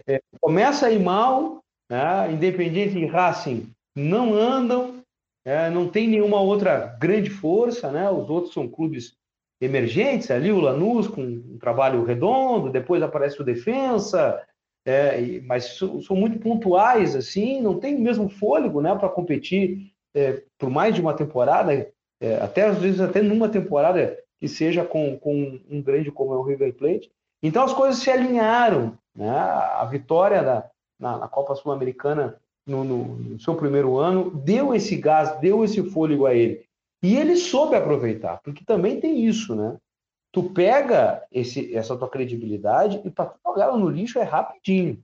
é, 0.06 0.20
começa 0.40 0.86
a 0.86 0.90
ir 0.90 1.00
mal, 1.00 1.62
né? 1.88 2.32
Independente 2.32 2.98
e 2.98 3.06
Racing 3.06 3.70
não 3.94 4.34
andam, 4.34 5.02
é, 5.44 5.70
não 5.70 5.88
tem 5.88 6.08
nenhuma 6.08 6.40
outra 6.40 6.96
grande 6.98 7.30
força, 7.30 7.90
né? 7.90 8.10
Os 8.10 8.28
outros 8.28 8.52
são 8.52 8.68
clubes 8.68 9.14
emergentes 9.60 10.30
ali, 10.30 10.50
o 10.50 10.60
Lanús 10.60 11.06
com 11.06 11.22
um 11.22 11.58
trabalho 11.58 12.04
redondo, 12.04 12.70
depois 12.70 13.02
aparece 13.02 13.40
o 13.40 13.44
Defensa, 13.44 14.42
é, 14.86 15.40
mas 15.42 15.76
são 15.76 16.16
muito 16.16 16.38
pontuais, 16.38 17.14
assim, 17.14 17.60
não 17.60 17.78
tem 17.78 17.96
o 17.96 18.00
mesmo 18.00 18.28
fôlego 18.28 18.80
né, 18.80 18.94
para 18.94 19.10
competir 19.10 19.92
é, 20.14 20.42
por 20.58 20.70
mais 20.70 20.94
de 20.94 21.00
uma 21.02 21.14
temporada, 21.14 21.86
é, 22.20 22.36
até 22.36 22.62
às 22.64 22.78
vezes 22.78 23.00
até 23.00 23.22
numa 23.22 23.48
temporada 23.48 24.18
que 24.38 24.48
seja 24.48 24.84
com, 24.84 25.18
com 25.18 25.60
um 25.70 25.82
grande 25.82 26.10
como 26.10 26.34
é 26.34 26.36
o 26.36 26.42
River 26.42 26.74
Plate. 26.74 27.10
Então 27.42 27.64
as 27.64 27.72
coisas 27.72 28.02
se 28.02 28.10
alinharam. 28.10 28.98
Né? 29.14 29.30
A 29.30 29.84
vitória 29.84 30.42
da, 30.42 30.70
na, 30.98 31.18
na 31.18 31.28
Copa 31.28 31.54
Sul-Americana 31.54 32.38
no, 32.66 32.84
no, 32.84 33.04
no, 33.04 33.40
seu 33.40 33.54
primeiro 33.54 33.98
ano 33.98 34.30
deu 34.30 34.74
esse 34.74 34.96
gás, 34.96 35.38
deu 35.40 35.64
esse 35.64 35.82
fôlego 35.90 36.26
a 36.26 36.34
ele. 36.34 36.64
E 37.02 37.16
ele 37.16 37.36
soube 37.36 37.74
aproveitar, 37.74 38.40
porque 38.42 38.62
também 38.64 39.00
tem 39.00 39.24
isso, 39.24 39.54
né? 39.54 39.78
Tu 40.32 40.42
pega 40.50 41.26
esse, 41.32 41.74
essa 41.74 41.96
tua 41.96 42.08
credibilidade 42.08 43.00
e 43.04 43.10
para 43.10 43.34
jogar 43.44 43.64
ela 43.64 43.76
no 43.76 43.88
lixo 43.88 44.18
é 44.18 44.22
rapidinho. 44.22 45.02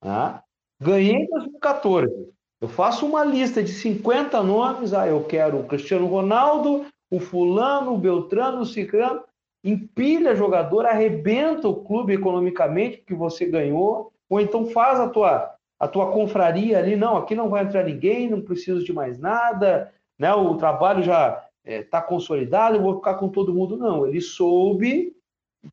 Tá? 0.00 0.44
Ganhei 0.80 1.16
em 1.16 1.26
2014. 1.26 2.30
Eu 2.60 2.68
faço 2.68 3.06
uma 3.06 3.24
lista 3.24 3.62
de 3.62 3.72
50 3.72 4.42
nomes. 4.42 4.92
Ah, 4.92 5.06
eu 5.06 5.22
quero 5.24 5.60
o 5.60 5.64
Cristiano 5.66 6.06
Ronaldo, 6.06 6.86
o 7.10 7.20
fulano, 7.20 7.94
o 7.94 7.98
Beltrano, 7.98 8.60
o 8.60 8.66
Cicrano. 8.66 9.22
Empilha 9.64 10.34
jogador, 10.34 10.86
arrebenta 10.86 11.68
o 11.68 11.84
clube 11.84 12.14
economicamente 12.14 12.98
que 12.98 13.14
você 13.14 13.44
ganhou, 13.44 14.12
ou 14.30 14.40
então 14.40 14.66
faz 14.66 15.00
a 15.00 15.08
tua, 15.08 15.52
a 15.78 15.88
tua 15.88 16.12
confraria 16.12 16.78
ali. 16.78 16.94
Não, 16.94 17.16
aqui 17.16 17.34
não 17.34 17.48
vai 17.48 17.64
entrar 17.64 17.84
ninguém, 17.84 18.30
não 18.30 18.40
preciso 18.40 18.84
de 18.84 18.92
mais 18.92 19.18
nada, 19.18 19.92
né? 20.18 20.32
o 20.32 20.54
trabalho 20.56 21.02
já 21.02 21.44
está 21.64 21.76
é, 21.76 21.82
tá 21.82 22.00
consolidado, 22.00 22.76
eu 22.76 22.82
vou 22.82 22.96
ficar 22.96 23.14
com 23.14 23.28
todo 23.28 23.52
mundo. 23.52 23.76
Não, 23.76 24.06
ele 24.06 24.20
soube 24.20 25.12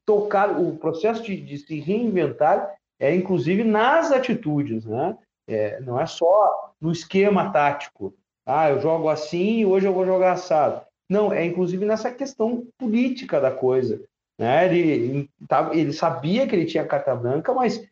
tocar 0.06 0.60
o 0.60 0.76
processo 0.78 1.24
de, 1.24 1.40
de 1.40 1.58
se 1.60 1.80
reinventar 1.80 2.76
é 3.00 3.14
inclusive 3.14 3.64
nas 3.64 4.12
atitudes, 4.12 4.86
né? 4.86 5.18
É, 5.48 5.80
não 5.82 6.00
é 6.00 6.06
só 6.06 6.65
no 6.86 6.92
esquema 6.92 7.52
tático. 7.52 8.14
Ah, 8.46 8.70
eu 8.70 8.80
jogo 8.80 9.10
assim 9.10 9.60
e 9.60 9.66
hoje 9.66 9.88
eu 9.88 9.94
vou 9.94 10.06
jogar 10.06 10.34
assado. 10.34 10.86
Não, 11.10 11.34
é 11.34 11.44
inclusive 11.44 11.84
nessa 11.84 12.12
questão 12.12 12.68
política 12.78 13.42
da 13.42 13.50
coisa. 13.50 14.04
Né? 14.40 14.66
Ele, 14.68 15.30
ele 15.74 15.94
sabia 15.94 16.48
que 16.48 16.56
ele 16.56 16.66
tinha 16.66 16.86
carta 16.86 17.16
branca, 17.16 17.52
mas 17.54 17.84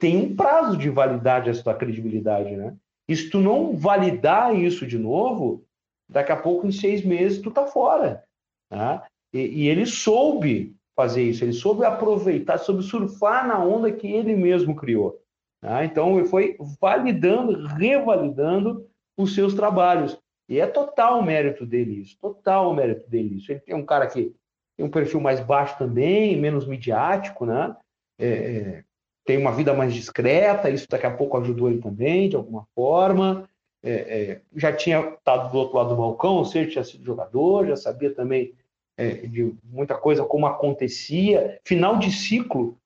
tem 0.00 0.16
um 0.16 0.34
prazo 0.34 0.78
de 0.78 0.88
validade 0.88 1.50
essa 1.50 1.74
credibilidade, 1.74 2.56
né? 2.56 2.74
E 3.08 3.14
se 3.14 3.30
tu 3.30 3.38
não 3.38 3.76
validar 3.76 4.54
isso 4.54 4.86
de 4.86 4.98
novo, 4.98 5.62
daqui 6.08 6.32
a 6.32 6.36
pouco, 6.36 6.66
em 6.66 6.72
seis 6.72 7.04
meses, 7.04 7.40
tu 7.40 7.50
tá 7.50 7.66
fora. 7.66 8.24
Né? 8.70 9.02
E, 9.32 9.38
e 9.38 9.68
ele 9.68 9.86
soube 9.86 10.74
fazer 10.96 11.22
isso, 11.22 11.44
ele 11.44 11.52
soube 11.52 11.84
aproveitar, 11.84 12.58
soube 12.58 12.82
surfar 12.82 13.46
na 13.46 13.62
onda 13.62 13.92
que 13.92 14.06
ele 14.08 14.34
mesmo 14.34 14.74
criou. 14.74 15.20
Tá? 15.60 15.84
Então, 15.84 16.18
ele 16.18 16.28
foi 16.28 16.56
validando, 16.80 17.66
revalidando 17.66 18.86
os 19.16 19.34
seus 19.34 19.54
trabalhos. 19.54 20.18
E 20.48 20.60
é 20.60 20.66
total 20.66 21.18
o 21.18 21.24
mérito 21.24 21.66
dele 21.66 22.00
isso, 22.00 22.16
total 22.20 22.72
mérito 22.74 23.08
dele 23.10 23.36
isso. 23.36 23.50
Ele 23.50 23.60
tem 23.60 23.74
um 23.74 23.84
cara 23.84 24.06
que 24.06 24.32
tem 24.76 24.86
um 24.86 24.90
perfil 24.90 25.20
mais 25.20 25.40
baixo 25.40 25.76
também, 25.78 26.36
menos 26.36 26.66
midiático, 26.66 27.44
né? 27.44 27.74
É, 28.18 28.28
é, 28.28 28.84
tem 29.24 29.38
uma 29.38 29.50
vida 29.50 29.74
mais 29.74 29.92
discreta, 29.92 30.70
isso 30.70 30.86
daqui 30.88 31.06
a 31.06 31.10
pouco 31.10 31.36
ajudou 31.38 31.68
ele 31.68 31.80
também, 31.80 32.28
de 32.28 32.36
alguma 32.36 32.66
forma. 32.74 33.48
É, 33.82 33.92
é 33.92 34.40
já 34.54 34.72
tinha 34.72 35.00
estado 35.00 35.50
do 35.50 35.58
outro 35.58 35.76
lado 35.76 35.90
do 35.90 35.96
balcão, 35.96 36.34
ou 36.34 36.44
seja, 36.44 36.70
tinha 36.70 36.84
sido 36.84 37.04
jogador, 37.04 37.66
já 37.66 37.76
sabia 37.76 38.14
também 38.14 38.54
é, 38.96 39.26
de 39.26 39.52
muita 39.64 39.96
coisa, 39.96 40.24
como 40.24 40.46
acontecia. 40.46 41.58
Final 41.64 41.98
de 41.98 42.12
ciclo, 42.12 42.78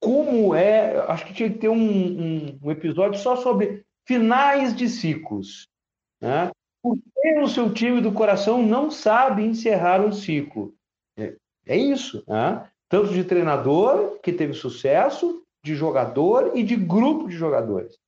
como 0.00 0.54
é. 0.54 0.98
Acho 1.08 1.26
que 1.26 1.34
tinha 1.34 1.50
que 1.50 1.58
ter 1.58 1.68
um, 1.68 1.76
um, 1.76 2.58
um 2.62 2.70
episódio 2.70 3.20
só 3.20 3.36
sobre 3.36 3.84
finais 4.06 4.74
de 4.74 4.88
ciclos. 4.88 5.68
Né? 6.20 6.50
Por 6.82 6.96
que 6.96 7.38
o 7.38 7.48
seu 7.48 7.72
time 7.72 8.00
do 8.00 8.12
coração 8.12 8.62
não 8.62 8.90
sabe 8.90 9.44
encerrar 9.44 10.00
um 10.00 10.12
ciclo? 10.12 10.74
É, 11.18 11.36
é 11.66 11.76
isso. 11.76 12.24
Né? 12.26 12.68
Tanto 12.88 13.12
de 13.12 13.22
treinador, 13.22 14.18
que 14.20 14.32
teve 14.32 14.54
sucesso, 14.54 15.42
de 15.62 15.74
jogador 15.74 16.52
e 16.56 16.62
de 16.62 16.74
grupo 16.74 17.28
de 17.28 17.36
jogadores. 17.36 17.98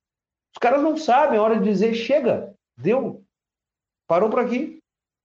Os 0.53 0.59
caras 0.59 0.81
não 0.81 0.97
sabem 0.97 1.39
a 1.39 1.41
hora 1.41 1.57
de 1.57 1.63
dizer: 1.63 1.93
chega, 1.93 2.53
deu, 2.77 3.23
parou 4.07 4.29
por 4.29 4.39
aqui. 4.39 4.79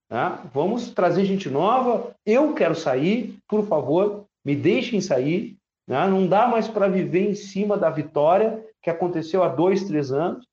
Tá? 0.09 0.43
Vamos 0.55 0.91
trazer 0.91 1.25
gente 1.25 1.51
nova. 1.51 2.15
Eu 2.25 2.55
quero 2.55 2.75
sair, 2.75 3.39
por 3.47 3.67
favor, 3.67 4.27
me 4.45 4.57
deixem 4.57 5.01
sair. 5.01 5.58
Né? 5.89 6.07
Não 6.07 6.27
dá 6.27 6.47
mais 6.47 6.69
para 6.69 6.87
viver 6.87 7.31
em 7.31 7.35
cima 7.35 7.77
da 7.77 7.91
vitória 7.91 8.65
que 8.83 8.91
aconteceu 8.91 9.43
há 9.43 9.49
dois, 9.49 9.85
três 9.85 10.13
anos. 10.13 10.47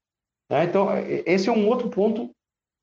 Né? 0.50 0.64
Então, 0.64 0.88
esse 1.26 1.50
é 1.50 1.52
um 1.52 1.68
outro 1.68 1.90
ponto 1.90 2.32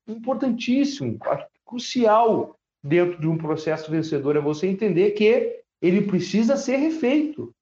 importantíssimo, 0.07 1.17
crucial 1.65 2.55
dentro 2.83 3.19
de 3.19 3.27
um 3.27 3.37
processo 3.37 3.89
vencedor. 3.89 4.35
É 4.35 4.41
você 4.41 4.67
entender 4.67 5.11
que 5.11 5.61
ele 5.81 6.05
precisa 6.05 6.55
ser 6.55 6.77
refeito. 6.77 7.53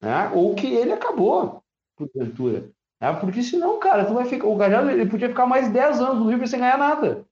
Né? 0.00 0.30
Ou 0.34 0.54
que 0.54 0.66
ele 0.66 0.92
acabou, 0.92 1.62
porventura. 1.96 2.70
Né? 3.00 3.12
Porque 3.14 3.42
senão, 3.42 3.78
cara, 3.80 4.04
tu 4.04 4.14
vai 4.14 4.26
ficar, 4.26 4.46
o 4.46 4.56
Gajardo 4.56 4.90
ele 4.90 5.08
podia 5.08 5.28
ficar 5.28 5.46
mais 5.46 5.72
10 5.72 6.00
anos 6.00 6.18
no 6.18 6.28
River 6.28 6.46
sem 6.46 6.60
ganhar 6.60 6.78
nada 6.78 7.26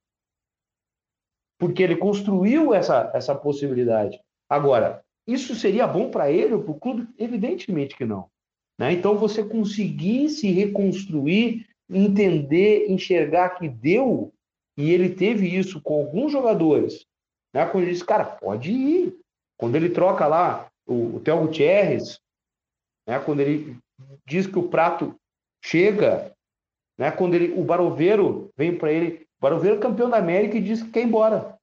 porque 1.58 1.82
ele 1.82 1.96
construiu 1.96 2.74
essa, 2.74 3.10
essa 3.14 3.34
possibilidade. 3.34 4.20
Agora, 4.48 5.02
isso 5.26 5.54
seria 5.54 5.86
bom 5.86 6.10
para 6.10 6.30
ele 6.30 6.54
ou 6.54 6.62
para 6.62 6.72
o 6.72 6.78
clube? 6.78 7.08
Evidentemente 7.18 7.96
que 7.96 8.04
não. 8.04 8.30
Né? 8.78 8.92
Então, 8.92 9.16
você 9.16 9.42
conseguir 9.42 10.28
se 10.28 10.50
reconstruir, 10.50 11.66
entender, 11.90 12.90
enxergar 12.90 13.50
que 13.58 13.68
deu, 13.68 14.32
e 14.76 14.90
ele 14.90 15.14
teve 15.14 15.48
isso 15.48 15.80
com 15.80 15.94
alguns 15.94 16.30
jogadores, 16.30 17.06
né? 17.54 17.66
quando 17.66 17.84
ele 17.84 17.92
diz, 17.92 18.02
cara, 18.02 18.24
pode 18.24 18.70
ir. 18.70 19.18
Quando 19.58 19.74
ele 19.74 19.88
troca 19.88 20.26
lá 20.26 20.70
o, 20.86 21.16
o 21.16 21.20
Theo 21.20 21.40
Gutierrez, 21.40 22.20
né? 23.08 23.18
quando 23.18 23.40
ele 23.40 23.78
diz 24.26 24.46
que 24.46 24.58
o 24.58 24.68
prato 24.68 25.18
chega, 25.64 26.32
né? 26.98 27.10
quando 27.10 27.34
ele, 27.34 27.58
o 27.58 27.64
Baroveiro 27.64 28.50
vem 28.54 28.76
para 28.76 28.92
ele, 28.92 29.26
o 29.40 29.80
campeão 29.80 30.10
da 30.10 30.18
América 30.18 30.58
e 30.58 30.62
diz 30.62 30.82
que 30.82 30.90
quer 30.90 31.00
ir 31.00 31.06
embora. 31.06 31.58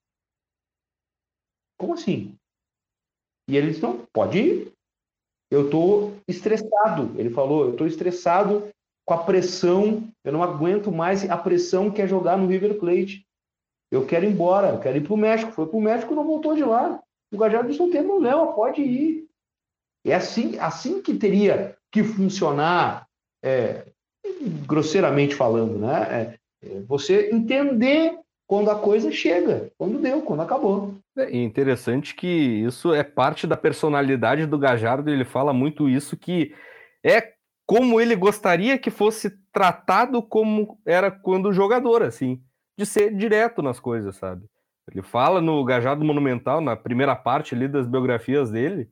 Como 1.78 1.94
assim? 1.94 2.36
E 3.48 3.58
ele 3.58 3.70
disse, 3.70 3.82
não, 3.82 4.06
pode 4.14 4.40
ir. 4.40 4.74
Eu 5.52 5.66
estou 5.66 6.16
estressado. 6.28 7.12
Ele 7.18 7.30
falou, 7.30 7.66
eu 7.66 7.72
estou 7.72 7.86
estressado 7.86 8.70
com 9.06 9.14
a 9.14 9.24
pressão, 9.24 10.08
eu 10.24 10.32
não 10.32 10.42
aguento 10.42 10.92
mais 10.92 11.30
a 11.30 11.38
pressão 11.38 11.92
que 11.92 12.02
é 12.02 12.08
jogar 12.08 12.38
no 12.38 12.48
River 12.48 12.80
Plate. 12.80 13.26
Eu 13.92 14.06
quero 14.06 14.26
ir 14.26 14.30
embora, 14.32 14.70
eu 14.70 14.80
quero 14.80 14.98
ir 14.98 15.04
para 15.04 15.14
o 15.14 15.18
México. 15.18 15.52
Foi 15.52 15.68
para 15.68 15.78
o 15.78 15.82
México 15.82 16.16
não 16.16 16.26
voltou 16.26 16.56
de 16.56 16.64
lá. 16.64 17.02
O 17.32 17.38
Gajardo 17.38 17.68
disse, 17.68 17.80
não 17.80 17.92
tem 17.92 18.04
problema, 18.04 18.54
pode 18.54 18.82
ir. 18.82 19.28
É 20.06 20.16
assim, 20.16 20.58
assim 20.60 21.02
que 21.02 21.16
teria 21.16 21.78
que 21.92 22.04
funcionar, 22.04 23.08
é, 23.44 23.86
grosseiramente 24.66 25.36
falando, 25.36 25.78
né? 25.78 26.38
É, 26.62 26.80
você 26.88 27.30
entender 27.32 28.18
quando 28.48 28.70
a 28.70 28.76
coisa 28.76 29.12
chega, 29.12 29.72
quando 29.78 30.00
deu, 30.00 30.22
quando 30.22 30.42
acabou. 30.42 30.96
É 31.18 31.36
interessante 31.36 32.14
que 32.14 32.28
isso 32.28 32.94
é 32.94 33.04
parte 33.04 33.48
da 33.48 33.58
personalidade 33.58 34.46
do 34.46 34.58
Gajardo, 34.58 35.10
ele 35.10 35.26
fala 35.26 35.54
muito 35.54 35.90
isso, 35.90 36.18
que 36.18 36.54
é 37.04 37.34
como 37.66 38.00
ele 38.00 38.16
gostaria 38.16 38.78
que 38.78 38.92
fosse 38.92 39.32
tratado 39.52 40.22
como 40.22 40.80
era 40.86 41.10
quando 41.10 41.54
jogador, 41.54 42.04
assim, 42.04 42.42
de 42.78 42.86
ser 42.86 43.16
direto 43.16 43.62
nas 43.62 43.80
coisas, 43.80 44.16
sabe? 44.16 44.46
Ele 44.92 45.02
fala 45.02 45.40
no 45.40 45.64
Gajardo 45.64 46.04
Monumental, 46.04 46.60
na 46.60 46.76
primeira 46.76 47.16
parte 47.16 47.56
ali 47.56 47.68
das 47.68 47.88
biografias 47.88 48.52
dele, 48.52 48.90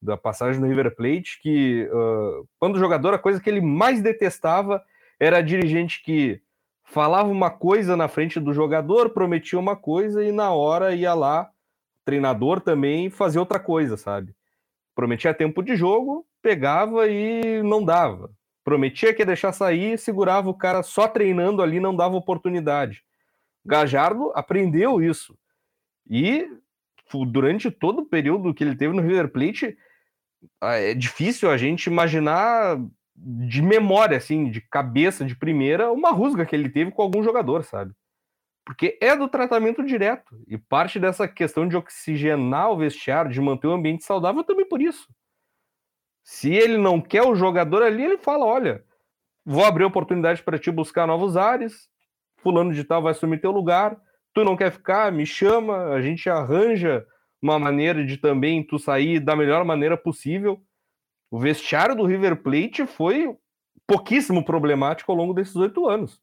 da 0.00 0.16
passagem 0.16 0.60
no 0.60 0.68
River 0.68 0.94
Plate, 0.94 1.40
que 1.40 1.88
uh, 1.90 2.46
quando 2.58 2.78
jogador, 2.78 3.14
a 3.14 3.18
coisa 3.18 3.40
que 3.40 3.48
ele 3.48 3.60
mais 3.60 4.02
detestava 4.02 4.82
era 5.18 5.40
dirigente 5.40 6.02
que 6.02 6.40
falava 6.92 7.30
uma 7.30 7.50
coisa 7.50 7.96
na 7.96 8.06
frente 8.06 8.38
do 8.38 8.52
jogador, 8.52 9.10
prometia 9.10 9.58
uma 9.58 9.74
coisa 9.74 10.22
e 10.22 10.30
na 10.30 10.52
hora 10.52 10.94
ia 10.94 11.14
lá, 11.14 11.50
treinador 12.04 12.60
também, 12.60 13.08
fazer 13.08 13.38
outra 13.38 13.58
coisa, 13.58 13.96
sabe? 13.96 14.36
Prometia 14.94 15.32
tempo 15.32 15.62
de 15.62 15.74
jogo, 15.74 16.26
pegava 16.42 17.08
e 17.08 17.62
não 17.62 17.82
dava. 17.82 18.30
Prometia 18.62 19.14
que 19.14 19.22
ia 19.22 19.26
deixar 19.26 19.52
sair, 19.52 19.98
segurava 19.98 20.50
o 20.50 20.54
cara 20.54 20.82
só 20.82 21.08
treinando 21.08 21.62
ali, 21.62 21.80
não 21.80 21.96
dava 21.96 22.14
oportunidade. 22.14 23.02
Gajardo 23.64 24.30
aprendeu 24.34 25.00
isso. 25.00 25.34
E 26.06 26.46
durante 27.30 27.70
todo 27.70 28.00
o 28.00 28.06
período 28.06 28.52
que 28.52 28.62
ele 28.62 28.76
teve 28.76 28.94
no 28.94 29.00
River 29.00 29.32
Plate, 29.32 29.78
é 30.60 30.92
difícil 30.92 31.50
a 31.50 31.56
gente 31.56 31.86
imaginar 31.86 32.78
de 33.14 33.62
memória, 33.62 34.16
assim, 34.16 34.50
de 34.50 34.60
cabeça, 34.60 35.24
de 35.24 35.36
primeira, 35.36 35.92
uma 35.92 36.10
rusga 36.10 36.46
que 36.46 36.56
ele 36.56 36.68
teve 36.68 36.90
com 36.90 37.02
algum 37.02 37.22
jogador, 37.22 37.64
sabe? 37.64 37.92
Porque 38.64 38.98
é 39.00 39.16
do 39.16 39.28
tratamento 39.28 39.84
direto. 39.84 40.40
E 40.46 40.56
parte 40.56 40.98
dessa 40.98 41.26
questão 41.26 41.68
de 41.68 41.76
oxigenar 41.76 42.70
o 42.70 42.76
vestiário, 42.76 43.30
de 43.30 43.40
manter 43.40 43.66
o 43.66 43.72
ambiente 43.72 44.04
saudável, 44.04 44.44
também 44.44 44.66
por 44.66 44.80
isso. 44.80 45.08
Se 46.22 46.52
ele 46.52 46.78
não 46.78 47.00
quer 47.00 47.22
o 47.22 47.34
jogador 47.34 47.82
ali, 47.82 48.04
ele 48.04 48.18
fala: 48.18 48.44
olha, 48.44 48.84
vou 49.44 49.64
abrir 49.64 49.84
oportunidade 49.84 50.42
para 50.42 50.58
ti 50.58 50.70
buscar 50.70 51.06
novos 51.06 51.36
ares, 51.36 51.88
fulano 52.36 52.72
de 52.72 52.84
tal 52.84 53.02
vai 53.02 53.10
assumir 53.10 53.40
teu 53.40 53.50
lugar, 53.50 53.96
tu 54.32 54.44
não 54.44 54.56
quer 54.56 54.70
ficar, 54.70 55.10
me 55.10 55.26
chama, 55.26 55.86
a 55.86 56.00
gente 56.00 56.30
arranja 56.30 57.06
uma 57.40 57.58
maneira 57.58 58.04
de 58.04 58.16
também 58.16 58.64
tu 58.64 58.78
sair 58.78 59.18
da 59.18 59.34
melhor 59.34 59.64
maneira 59.64 59.96
possível. 59.96 60.62
O 61.32 61.38
vestiário 61.38 61.96
do 61.96 62.04
River 62.04 62.42
Plate 62.42 62.86
foi 62.86 63.34
pouquíssimo 63.86 64.44
problemático 64.44 65.10
ao 65.10 65.16
longo 65.16 65.32
desses 65.32 65.56
oito 65.56 65.88
anos. 65.88 66.20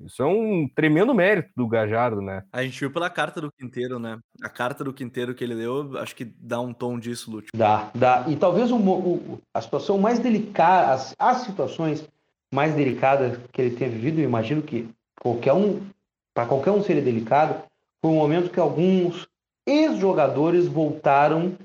Isso 0.00 0.22
é 0.22 0.24
um 0.24 0.66
tremendo 0.74 1.14
mérito 1.14 1.50
do 1.54 1.68
Gajardo, 1.68 2.22
né? 2.22 2.42
A 2.50 2.62
gente 2.62 2.80
viu 2.80 2.90
pela 2.90 3.10
carta 3.10 3.38
do 3.38 3.52
Quinteiro, 3.52 3.98
né? 3.98 4.18
A 4.42 4.48
carta 4.48 4.82
do 4.82 4.94
Quinteiro 4.94 5.34
que 5.34 5.44
ele 5.44 5.54
deu, 5.54 5.98
acho 5.98 6.16
que 6.16 6.24
dá 6.24 6.58
um 6.58 6.72
tom 6.72 6.98
disso, 6.98 7.30
Lúcio. 7.30 7.50
Dá, 7.54 7.90
dá. 7.94 8.24
E 8.28 8.34
talvez 8.34 8.72
o, 8.72 8.78
o, 8.78 9.42
a 9.52 9.60
situação 9.60 9.98
mais 9.98 10.18
delicada, 10.18 10.94
as, 10.94 11.14
as 11.18 11.42
situações 11.42 12.08
mais 12.50 12.74
delicadas 12.74 13.38
que 13.52 13.60
ele 13.60 13.76
tenha 13.76 13.90
vivido, 13.90 14.20
eu 14.20 14.24
imagino 14.24 14.62
que 14.62 14.88
qualquer 15.20 15.52
um, 15.52 15.86
para 16.32 16.46
qualquer 16.46 16.70
um 16.70 16.82
seria 16.82 17.02
delicado, 17.02 17.62
foi 18.00 18.10
o 18.10 18.14
momento 18.14 18.50
que 18.50 18.58
alguns 18.58 19.28
ex-jogadores 19.66 20.66
voltaram 20.66 21.58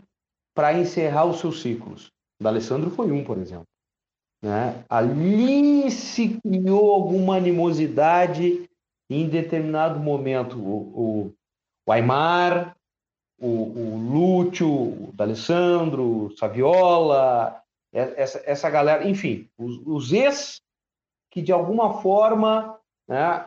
para 0.53 0.77
encerrar 0.77 1.23
os 1.23 1.39
seus 1.39 1.61
ciclos. 1.61 2.13
O 2.41 2.47
Alessandro 2.47 2.89
foi 2.91 3.11
um, 3.11 3.23
por 3.23 3.37
exemplo. 3.37 3.67
Né? 4.41 4.83
Ali 4.89 5.89
se 5.89 6.39
criou 6.41 6.91
alguma 6.91 7.37
animosidade 7.37 8.69
em 9.09 9.27
determinado 9.27 9.99
momento. 9.99 10.57
O, 10.57 10.77
o, 11.27 11.33
o 11.87 11.91
Aymar, 11.91 12.75
o, 13.39 13.47
o 13.47 13.97
Lúcio, 13.97 14.67
o 14.67 15.11
D'Alessandro, 15.13 16.25
o 16.25 16.37
Saviola, 16.37 17.61
essa, 17.91 18.41
essa 18.45 18.69
galera, 18.69 19.07
enfim, 19.07 19.49
os, 19.57 19.81
os 19.85 20.11
ex 20.11 20.61
que 21.31 21.41
de 21.41 21.51
alguma 21.51 22.01
forma 22.01 22.77
né, 23.07 23.45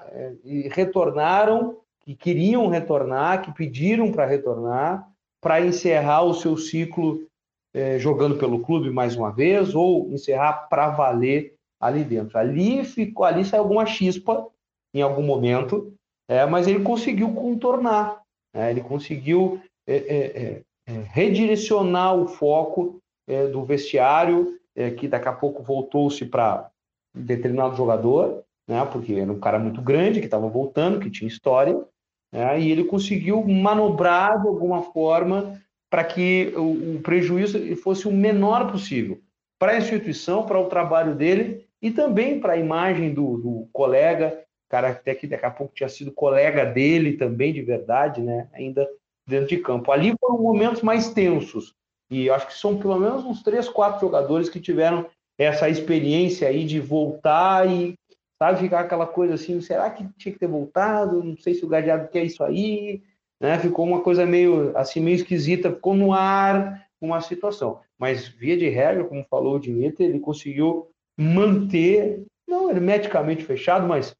retornaram, 0.71 1.79
que 2.01 2.15
queriam 2.15 2.69
retornar, 2.69 3.43
que 3.43 3.53
pediram 3.53 4.11
para 4.11 4.27
retornar, 4.27 5.09
para 5.41 5.61
encerrar 5.61 6.23
o 6.23 6.35
seu 6.35 6.57
ciclo 6.57 7.28
é, 7.75 7.99
jogando 7.99 8.39
pelo 8.39 8.61
clube 8.61 8.91
mais 8.91 9.17
uma 9.17 9.31
vez 9.31 9.75
ou 9.75 10.11
encerrar 10.13 10.69
para 10.69 10.89
valer 10.89 11.55
ali 11.81 12.05
dentro. 12.05 12.39
Ali 12.39 12.85
ficou, 12.85 13.25
ali 13.25 13.45
saiu 13.45 13.63
alguma 13.63 13.87
chispa 13.87 14.47
em 14.95 15.03
algum 15.03 15.23
momento, 15.23 15.93
é, 16.29 16.45
mas 16.47 16.67
ele 16.67 16.83
conseguiu 16.83 17.35
contornar, 17.35 18.23
né? 18.55 18.71
ele 18.71 18.81
conseguiu 18.81 19.61
é, 19.87 19.97
é, 19.97 20.63
é 20.87 20.93
redirecionar 21.11 22.17
o 22.17 22.27
foco 22.27 22.99
é, 23.29 23.47
do 23.47 23.65
vestiário, 23.65 24.59
que 24.97 25.09
daqui 25.09 25.27
a 25.27 25.33
pouco 25.33 25.61
voltou-se 25.61 26.25
para 26.25 26.71
determinado 27.13 27.75
jogador, 27.75 28.45
né? 28.69 28.85
porque 28.85 29.15
era 29.15 29.33
um 29.33 29.41
cara 29.41 29.59
muito 29.59 29.83
grande 29.83 30.21
que 30.21 30.27
estava 30.27 30.49
voltando, 30.49 31.01
que 31.01 31.11
tinha 31.11 31.27
história, 31.27 31.85
né? 32.33 32.61
e 32.61 32.71
ele 32.71 32.85
conseguiu 32.85 33.45
manobrar 33.45 34.41
de 34.41 34.47
alguma 34.47 34.83
forma 34.83 35.61
para 35.91 36.05
que 36.05 36.53
o, 36.57 36.97
o 36.97 37.01
prejuízo 37.03 37.77
fosse 37.77 38.07
o 38.07 38.13
menor 38.13 38.71
possível 38.71 39.21
para 39.59 39.73
a 39.73 39.79
instituição, 39.79 40.47
para 40.47 40.61
o 40.61 40.69
trabalho 40.69 41.15
dele 41.15 41.67
e 41.83 41.91
também 41.91 42.41
para 42.41 42.55
a 42.55 42.59
imagem 42.59 43.13
do, 43.13 43.39
do, 43.39 43.69
colega, 43.73 44.43
cara 44.69 44.91
até 44.91 45.15
que 45.15 45.27
daqui 45.27 45.47
a 45.47 45.51
pouco 45.51 45.75
tinha 45.75 45.89
sido 45.89 46.13
colega 46.13 46.65
dele 46.65 47.17
também 47.17 47.53
de 47.53 47.63
verdade, 47.63 48.21
né? 48.21 48.49
Ainda 48.53 48.89
dentro 49.27 49.49
de 49.49 49.59
campo. 49.59 49.91
Ali 49.91 50.15
foram 50.21 50.39
momentos 50.39 50.83
mais 50.83 51.13
tensos 51.13 51.75
e 52.11 52.31
acho 52.31 52.47
que 52.47 52.55
são 52.55 52.79
pelo 52.79 52.99
menos 52.99 53.25
uns 53.25 53.43
três, 53.43 53.69
quatro 53.69 54.01
jogadores 54.01 54.49
que 54.49 54.61
tiveram 54.61 55.07
essa 55.37 55.69
experiência 55.69 56.49
aí 56.49 56.65
de 56.65 56.81
voltar 56.81 57.69
e 57.69 57.95
sabe 58.39 58.61
ficar 58.61 58.81
aquela 58.81 59.07
coisa 59.07 59.35
assim, 59.35 59.61
será 59.61 59.91
que 59.91 60.07
tinha 60.17 60.33
que 60.33 60.39
ter 60.39 60.49
voltado? 60.49 61.23
Não 61.23 61.37
sei 61.37 61.55
se 61.55 61.65
o 61.65 61.69
Gadiardo 61.69 62.09
quer 62.09 62.25
isso 62.25 62.43
aí, 62.43 63.03
né? 63.41 63.59
Ficou 63.59 63.87
uma 63.87 64.01
coisa 64.01 64.27
meio 64.27 64.77
assim 64.77 65.01
meio 65.01 65.17
esquisita, 65.17 65.73
ficou 65.73 65.95
no 65.95 66.13
ar 66.13 66.87
uma 67.01 67.21
situação. 67.21 67.81
Mas 67.99 68.29
via 68.29 68.57
de 68.57 68.69
regra, 68.69 69.05
como 69.05 69.25
falou 69.29 69.57
o 69.57 69.59
Dmitry, 69.59 70.05
ele 70.05 70.21
conseguiu 70.21 70.91
manter, 71.17 72.25
não 72.47 72.71
hermeticamente 72.71 73.45
fechado, 73.45 73.87
mas 73.87 74.15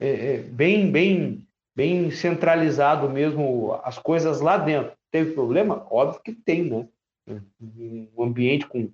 é, 0.00 0.08
é, 0.08 0.36
bem, 0.38 0.90
bem, 0.90 1.46
bem 1.76 2.10
centralizado 2.10 3.08
mesmo 3.08 3.78
as 3.84 3.98
coisas 3.98 4.40
lá 4.40 4.56
dentro. 4.56 4.92
Teve 5.10 5.32
problema? 5.32 5.86
Óbvio 5.90 6.20
que 6.22 6.32
tem, 6.32 6.64
né? 6.64 6.88
Um 7.60 8.22
ambiente 8.22 8.66
com 8.66 8.90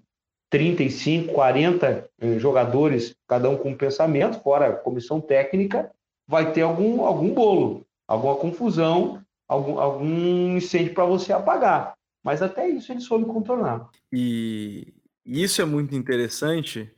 35, 0.50 1.32
40 1.32 2.10
eh, 2.20 2.38
jogadores, 2.38 3.14
cada 3.26 3.48
um 3.48 3.56
com 3.56 3.70
um 3.70 3.76
pensamento, 3.76 4.40
fora 4.40 4.72
comissão 4.72 5.20
técnica, 5.20 5.90
vai 6.26 6.52
ter 6.52 6.62
algum, 6.62 7.02
algum 7.02 7.32
bolo, 7.32 7.86
alguma 8.06 8.36
confusão, 8.36 9.22
algum, 9.48 9.78
algum 9.78 10.56
incêndio 10.56 10.94
para 10.94 11.04
você 11.04 11.32
apagar. 11.32 11.94
Mas 12.22 12.42
até 12.42 12.68
isso 12.68 12.92
ele 12.92 13.00
soube 13.00 13.24
contornar. 13.26 13.88
E 14.12 14.92
isso 15.24 15.62
é 15.62 15.64
muito 15.64 15.94
interessante, 15.94 16.92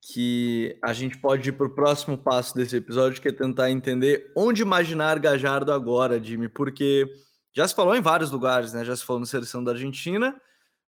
que 0.00 0.78
a 0.82 0.92
gente 0.92 1.18
pode 1.18 1.50
ir 1.50 1.52
para 1.52 1.66
o 1.66 1.74
próximo 1.74 2.16
passo 2.16 2.54
desse 2.54 2.76
episódio, 2.76 3.20
que 3.20 3.28
é 3.28 3.32
tentar 3.32 3.70
entender 3.70 4.32
onde 4.34 4.62
imaginar 4.62 5.18
Gajardo 5.18 5.72
agora, 5.72 6.22
Jimmy, 6.22 6.48
porque 6.48 7.06
já 7.52 7.68
se 7.68 7.74
falou 7.74 7.94
em 7.94 8.00
vários 8.00 8.30
lugares, 8.30 8.72
né? 8.72 8.84
Já 8.84 8.96
se 8.96 9.04
falou 9.04 9.20
na 9.20 9.26
seleção 9.26 9.62
da 9.62 9.72
Argentina, 9.72 10.40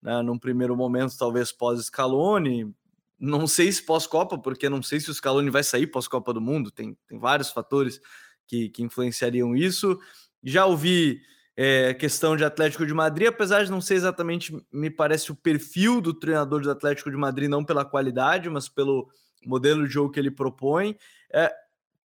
né? 0.01 0.21
num 0.21 0.37
primeiro 0.37 0.75
momento, 0.75 1.17
talvez 1.17 1.51
pós-Scaloni, 1.51 2.73
não 3.19 3.47
sei 3.47 3.71
se 3.71 3.83
pós-Copa, 3.83 4.37
porque 4.37 4.69
não 4.69 4.81
sei 4.81 4.99
se 4.99 5.09
o 5.09 5.13
Scaloni 5.13 5.49
vai 5.49 5.63
sair 5.63 5.87
pós-Copa 5.87 6.31
do 6.33 6.39
Mundo, 6.39 6.71
tem, 6.71 6.97
tem 7.07 7.17
vários 7.17 7.49
fatores 7.49 7.99
que, 8.47 8.69
que 8.69 8.83
influenciariam 8.83 9.55
isso. 9.55 9.99
Já 10.43 10.65
ouvi 10.65 11.21
é, 11.55 11.93
questão 11.93 12.37
de 12.37 12.45
Atlético 12.45 12.85
de 12.85 12.93
Madrid, 12.93 13.27
apesar 13.27 13.65
de 13.65 13.71
não 13.71 13.81
ser 13.81 13.95
exatamente, 13.95 14.55
me 14.71 14.89
parece, 14.89 15.31
o 15.31 15.35
perfil 15.35 15.99
do 15.99 16.13
treinador 16.13 16.61
do 16.61 16.71
Atlético 16.71 17.11
de 17.11 17.17
Madrid, 17.17 17.49
não 17.49 17.65
pela 17.65 17.83
qualidade, 17.83 18.49
mas 18.49 18.69
pelo 18.69 19.09
modelo 19.45 19.85
de 19.85 19.93
jogo 19.93 20.11
que 20.11 20.19
ele 20.19 20.31
propõe. 20.31 20.97
É, 21.31 21.53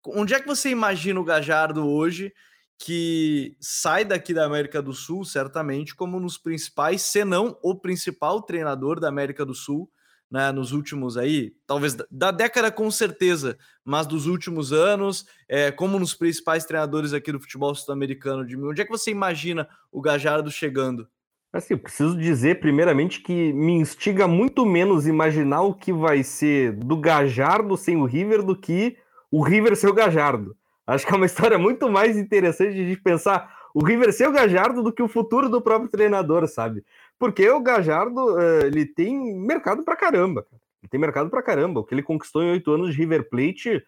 onde 0.06 0.34
é 0.34 0.40
que 0.40 0.46
você 0.46 0.68
imagina 0.70 1.20
o 1.20 1.24
Gajardo 1.24 1.86
hoje, 1.86 2.32
que 2.78 3.56
sai 3.60 4.04
daqui 4.04 4.34
da 4.34 4.44
América 4.44 4.82
do 4.82 4.92
Sul, 4.92 5.24
certamente, 5.24 5.94
como 5.94 6.20
nos 6.20 6.36
principais, 6.36 7.02
se 7.02 7.24
não 7.24 7.56
o 7.62 7.74
principal 7.74 8.42
treinador 8.42 9.00
da 9.00 9.08
América 9.08 9.46
do 9.46 9.54
Sul, 9.54 9.88
né, 10.30 10.50
nos 10.50 10.72
últimos 10.72 11.16
aí, 11.16 11.54
talvez 11.66 11.96
da 12.10 12.30
década 12.30 12.70
com 12.70 12.90
certeza, 12.90 13.56
mas 13.84 14.06
dos 14.06 14.26
últimos 14.26 14.72
anos, 14.72 15.26
é, 15.48 15.70
como 15.70 15.98
nos 15.98 16.14
principais 16.14 16.64
treinadores 16.64 17.12
aqui 17.12 17.30
do 17.30 17.40
futebol 17.40 17.74
sul-americano, 17.74 18.44
de 18.44 18.56
onde 18.56 18.82
é 18.82 18.84
que 18.84 18.90
você 18.90 19.10
imagina 19.10 19.68
o 19.92 20.00
Gajardo 20.00 20.50
chegando? 20.50 21.08
Assim, 21.52 21.74
eu 21.74 21.78
preciso 21.78 22.18
dizer 22.18 22.60
primeiramente 22.60 23.22
que 23.22 23.52
me 23.52 23.72
instiga 23.72 24.28
muito 24.28 24.66
menos 24.66 25.06
imaginar 25.06 25.62
o 25.62 25.74
que 25.74 25.92
vai 25.92 26.22
ser 26.22 26.72
do 26.72 26.96
Gajardo 26.96 27.76
sem 27.76 27.96
o 27.96 28.04
River 28.04 28.42
do 28.42 28.54
que 28.54 28.96
o 29.30 29.42
River 29.42 29.76
sem 29.76 29.88
o 29.88 29.94
Gajardo. 29.94 30.56
Acho 30.86 31.06
que 31.06 31.12
é 31.12 31.16
uma 31.16 31.24
história 31.26 31.58
muito 31.58 31.88
mais 31.88 32.16
interessante 32.16 32.74
de 32.74 32.96
pensar 33.00 33.56
o 33.74 33.84
River 33.84 34.10
ser 34.10 34.26
o 34.26 34.32
Gajardo 34.32 34.82
do 34.82 34.90
que 34.90 35.02
o 35.02 35.08
futuro 35.08 35.50
do 35.50 35.60
próprio 35.60 35.90
treinador, 35.90 36.48
sabe? 36.48 36.82
Porque 37.18 37.48
o 37.48 37.60
Gajardo, 37.60 38.38
eh, 38.38 38.66
ele 38.66 38.86
tem 38.86 39.34
mercado 39.38 39.82
pra 39.84 39.96
caramba. 39.96 40.46
Ele 40.82 40.90
tem 40.90 41.00
mercado 41.00 41.30
pra 41.30 41.42
caramba. 41.42 41.80
O 41.80 41.84
que 41.84 41.94
ele 41.94 42.02
conquistou 42.02 42.42
em 42.42 42.50
oito 42.50 42.70
anos 42.70 42.92
de 42.92 42.98
River 42.98 43.28
Plate 43.28 43.82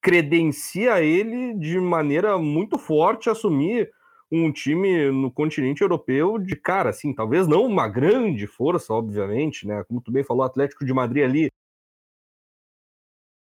credencia 0.00 1.02
ele 1.02 1.54
de 1.54 1.78
maneira 1.78 2.38
muito 2.38 2.78
forte 2.78 3.28
assumir 3.28 3.90
um 4.32 4.52
time 4.52 5.10
no 5.10 5.30
continente 5.30 5.82
europeu 5.82 6.38
de 6.38 6.54
cara, 6.54 6.90
assim, 6.90 7.12
talvez 7.12 7.48
não 7.48 7.64
uma 7.64 7.88
grande 7.88 8.46
força, 8.46 8.92
obviamente, 8.92 9.66
né? 9.66 9.82
Como 9.84 10.00
tu 10.00 10.12
bem 10.12 10.22
falou, 10.22 10.44
Atlético 10.44 10.84
de 10.84 10.94
Madrid 10.94 11.24
ali. 11.24 11.50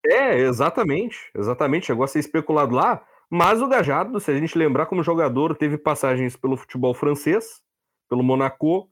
É, 0.05 0.37
exatamente, 0.39 1.17
exatamente, 1.35 1.87
chegou 1.87 2.03
a 2.03 2.07
ser 2.07 2.19
especulado 2.19 2.75
lá, 2.75 3.03
mas 3.29 3.61
o 3.61 3.67
Gajardo, 3.67 4.19
se 4.19 4.31
a 4.31 4.37
gente 4.37 4.57
lembrar 4.57 4.85
como 4.85 5.03
jogador, 5.03 5.55
teve 5.55 5.77
passagens 5.77 6.35
pelo 6.37 6.55
futebol 6.55 6.93
francês, 6.93 7.61
pelo 8.07 8.23
Monaco, 8.23 8.89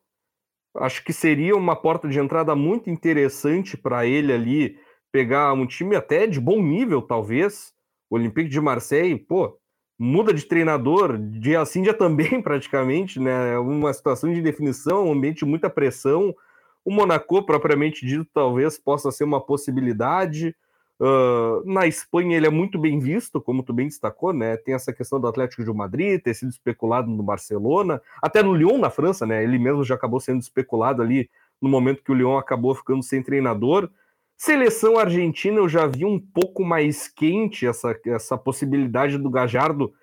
acho 0.77 1.03
que 1.03 1.13
seria 1.13 1.55
uma 1.55 1.75
porta 1.75 2.07
de 2.07 2.19
entrada 2.19 2.55
muito 2.55 2.89
interessante 2.89 3.77
para 3.77 4.05
ele 4.05 4.33
ali 4.33 4.77
pegar 5.11 5.53
um 5.53 5.65
time 5.65 5.95
até 5.95 6.27
de 6.27 6.39
bom 6.39 6.61
nível, 6.61 7.01
talvez. 7.01 7.73
O 8.09 8.15
Olympique 8.15 8.49
de 8.49 8.59
Marseille, 8.59 9.17
pô, 9.17 9.57
muda 9.97 10.33
de 10.33 10.45
treinador, 10.45 11.17
dia 11.17 11.61
assim 11.61 11.83
também, 11.93 12.39
praticamente, 12.43 13.19
né? 13.19 13.57
Uma 13.57 13.93
situação 13.93 14.33
de 14.33 14.41
definição, 14.41 15.07
um 15.07 15.13
ambiente 15.13 15.39
de 15.39 15.45
muita 15.45 15.69
pressão. 15.69 16.35
O 16.83 16.91
Monaco, 16.91 17.43
propriamente 17.43 18.05
dito, 18.05 18.27
talvez 18.33 18.77
possa 18.77 19.11
ser 19.11 19.23
uma 19.23 19.41
possibilidade. 19.41 20.55
Uh, 20.97 21.61
na 21.65 21.85
Espanha 21.85 22.37
ele 22.37 22.47
é 22.47 22.49
muito 22.49 22.79
bem 22.79 22.99
visto, 22.99 23.41
como 23.41 23.63
tu 23.63 23.73
bem 23.73 23.87
destacou, 23.87 24.31
né? 24.31 24.55
Tem 24.55 24.73
essa 24.73 24.93
questão 24.93 25.19
do 25.19 25.27
Atlético 25.27 25.63
de 25.63 25.73
Madrid 25.73 26.21
ter 26.21 26.33
sido 26.33 26.49
especulado 26.49 27.09
no 27.09 27.21
Barcelona, 27.21 28.01
até 28.21 28.41
no 28.41 28.53
Lyon 28.53 28.77
na 28.77 28.89
França, 28.89 29.25
né? 29.25 29.43
Ele 29.43 29.59
mesmo 29.59 29.83
já 29.83 29.95
acabou 29.95 30.19
sendo 30.19 30.41
especulado 30.41 31.01
ali 31.01 31.29
no 31.61 31.69
momento 31.69 32.03
que 32.03 32.11
o 32.11 32.15
Lyon 32.15 32.37
acabou 32.37 32.73
ficando 32.73 33.03
sem 33.03 33.21
treinador. 33.21 33.89
Seleção 34.37 34.97
argentina 34.97 35.57
eu 35.57 35.67
já 35.67 35.85
vi 35.85 36.05
um 36.05 36.19
pouco 36.19 36.63
mais 36.63 37.07
quente 37.07 37.67
essa, 37.67 37.97
essa 38.05 38.37
possibilidade 38.37 39.17
do 39.17 39.29
Gajardo 39.29 39.93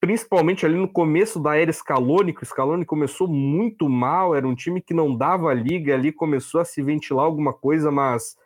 principalmente 0.00 0.64
ali 0.64 0.76
no 0.76 0.88
começo 0.88 1.40
da 1.40 1.56
era 1.56 1.72
Scaloni, 1.72 2.32
que 2.32 2.42
o 2.42 2.46
Scaloni 2.46 2.84
começou 2.84 3.26
muito 3.26 3.88
mal, 3.88 4.34
era 4.34 4.46
um 4.46 4.54
time 4.54 4.80
que 4.80 4.94
não 4.94 5.16
dava 5.16 5.52
liga, 5.52 5.94
ali 5.94 6.12
começou 6.12 6.60
a 6.60 6.64
se 6.64 6.82
ventilar 6.82 7.24
alguma 7.24 7.52
coisa, 7.52 7.90
mas 7.90 8.36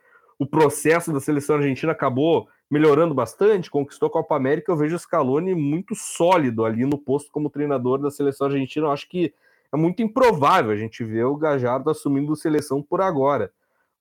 o 0.42 0.46
processo 0.46 1.12
da 1.12 1.20
seleção 1.20 1.56
argentina 1.56 1.92
acabou 1.92 2.48
melhorando 2.68 3.14
bastante, 3.14 3.70
conquistou 3.70 4.08
a 4.08 4.10
Copa 4.10 4.34
América, 4.34 4.72
eu 4.72 4.76
vejo 4.76 4.96
o 4.96 4.98
Scaloni 4.98 5.54
muito 5.54 5.94
sólido 5.94 6.64
ali 6.64 6.84
no 6.84 6.98
posto 6.98 7.30
como 7.30 7.48
treinador 7.48 7.98
da 7.98 8.10
seleção 8.10 8.48
argentina, 8.48 8.86
eu 8.86 8.90
acho 8.90 9.08
que 9.08 9.32
é 9.72 9.76
muito 9.76 10.02
improvável 10.02 10.72
a 10.72 10.76
gente 10.76 11.04
ver 11.04 11.24
o 11.26 11.36
Gajardo 11.36 11.90
assumindo 11.90 12.34
seleção 12.34 12.82
por 12.82 13.00
agora, 13.00 13.52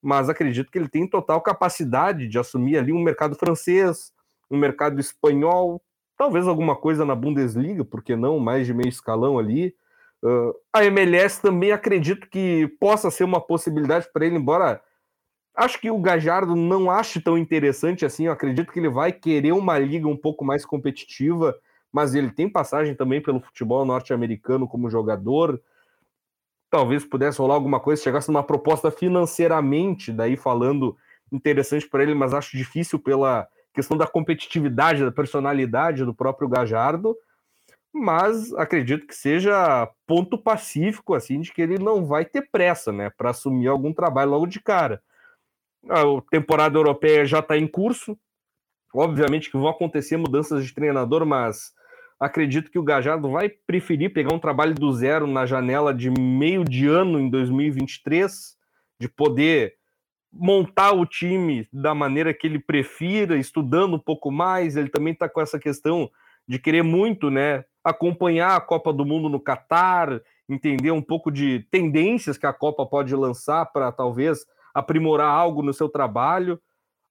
mas 0.01 0.29
acredito 0.29 0.71
que 0.71 0.79
ele 0.79 0.89
tem 0.89 1.05
total 1.05 1.41
capacidade 1.41 2.27
de 2.27 2.39
assumir 2.39 2.75
ali 2.75 2.91
um 2.91 3.03
mercado 3.03 3.35
francês, 3.35 4.11
um 4.49 4.57
mercado 4.57 4.99
espanhol, 4.99 5.79
talvez 6.17 6.47
alguma 6.47 6.75
coisa 6.75 7.05
na 7.05 7.13
Bundesliga, 7.13 7.85
porque 7.85 8.15
não 8.15 8.39
mais 8.39 8.65
de 8.65 8.73
meio 8.73 8.89
escalão 8.89 9.37
ali. 9.37 9.75
Uh, 10.23 10.55
a 10.73 10.83
MLS 10.85 11.39
também 11.39 11.71
acredito 11.71 12.27
que 12.27 12.67
possa 12.79 13.11
ser 13.11 13.25
uma 13.25 13.39
possibilidade 13.39 14.09
para 14.11 14.25
ele, 14.25 14.37
embora 14.37 14.81
acho 15.55 15.79
que 15.79 15.91
o 15.91 15.99
Gajardo 15.99 16.55
não 16.55 16.89
ache 16.89 17.19
tão 17.21 17.37
interessante 17.37 18.05
assim. 18.05 18.25
Eu 18.25 18.31
acredito 18.31 18.71
que 18.71 18.79
ele 18.79 18.89
vai 18.89 19.11
querer 19.11 19.51
uma 19.51 19.77
liga 19.77 20.07
um 20.07 20.17
pouco 20.17 20.43
mais 20.43 20.65
competitiva, 20.65 21.55
mas 21.91 22.15
ele 22.15 22.31
tem 22.31 22.49
passagem 22.49 22.95
também 22.95 23.21
pelo 23.21 23.41
futebol 23.41 23.85
norte-americano 23.85 24.67
como 24.67 24.89
jogador. 24.89 25.61
Talvez 26.69 27.03
pudesse 27.03 27.39
rolar 27.39 27.55
alguma 27.55 27.79
coisa, 27.79 28.01
chegasse 28.01 28.29
numa 28.29 28.43
proposta 28.43 28.89
financeiramente, 28.89 30.11
daí 30.11 30.37
falando 30.37 30.95
interessante 31.31 31.87
para 31.87 32.03
ele, 32.03 32.13
mas 32.13 32.33
acho 32.33 32.55
difícil 32.55 32.97
pela 32.97 33.47
questão 33.73 33.97
da 33.97 34.07
competitividade, 34.07 35.03
da 35.03 35.11
personalidade 35.11 36.03
do 36.03 36.13
próprio 36.13 36.47
Gajardo, 36.47 37.15
mas 37.93 38.53
acredito 38.53 39.05
que 39.05 39.15
seja 39.15 39.89
ponto 40.05 40.37
pacífico, 40.37 41.13
assim, 41.13 41.41
de 41.41 41.51
que 41.51 41.61
ele 41.61 41.77
não 41.77 42.05
vai 42.05 42.25
ter 42.25 42.49
pressa, 42.49 42.91
né, 42.91 43.09
para 43.09 43.31
assumir 43.31 43.67
algum 43.67 43.93
trabalho 43.93 44.31
logo 44.31 44.45
de 44.45 44.61
cara. 44.61 45.01
A 45.89 46.03
temporada 46.29 46.77
europeia 46.77 47.25
já 47.25 47.39
está 47.39 47.57
em 47.57 47.67
curso, 47.67 48.17
obviamente 48.93 49.49
que 49.49 49.57
vão 49.57 49.67
acontecer 49.67 50.17
mudanças 50.17 50.65
de 50.65 50.73
treinador, 50.73 51.25
mas 51.25 51.71
acredito 52.19 52.69
que 52.69 52.77
o 52.77 52.83
Gajardo 52.83 53.31
vai 53.31 53.49
preferir 53.49 54.13
pegar 54.13 54.33
um 54.33 54.39
trabalho 54.39 54.75
do 54.75 54.91
zero 54.93 55.25
na 55.25 55.45
janela 55.45 55.93
de 55.93 56.11
meio 56.11 56.63
de 56.63 56.87
ano 56.87 57.19
em 57.19 57.29
2023, 57.29 58.55
de 58.99 59.09
poder 59.09 59.75
montar 60.31 60.93
o 60.93 61.05
time 61.05 61.67
da 61.73 61.93
maneira 61.93 62.33
que 62.33 62.47
ele 62.47 62.59
prefira, 62.59 63.35
estudando 63.37 63.95
um 63.95 63.99
pouco 63.99 64.31
mais. 64.31 64.77
Ele 64.77 64.87
também 64.87 65.13
está 65.13 65.27
com 65.27 65.41
essa 65.41 65.59
questão 65.59 66.09
de 66.47 66.59
querer 66.59 66.83
muito, 66.83 67.29
né, 67.29 67.65
acompanhar 67.83 68.55
a 68.55 68.61
Copa 68.61 68.93
do 68.93 69.05
Mundo 69.05 69.27
no 69.27 69.39
Catar, 69.39 70.21
entender 70.47 70.91
um 70.91 71.01
pouco 71.01 71.31
de 71.31 71.65
tendências 71.71 72.37
que 72.37 72.45
a 72.45 72.53
Copa 72.53 72.85
pode 72.85 73.15
lançar 73.15 73.65
para 73.65 73.91
talvez 73.91 74.45
aprimorar 74.73 75.29
algo 75.29 75.61
no 75.61 75.73
seu 75.73 75.89
trabalho. 75.89 76.59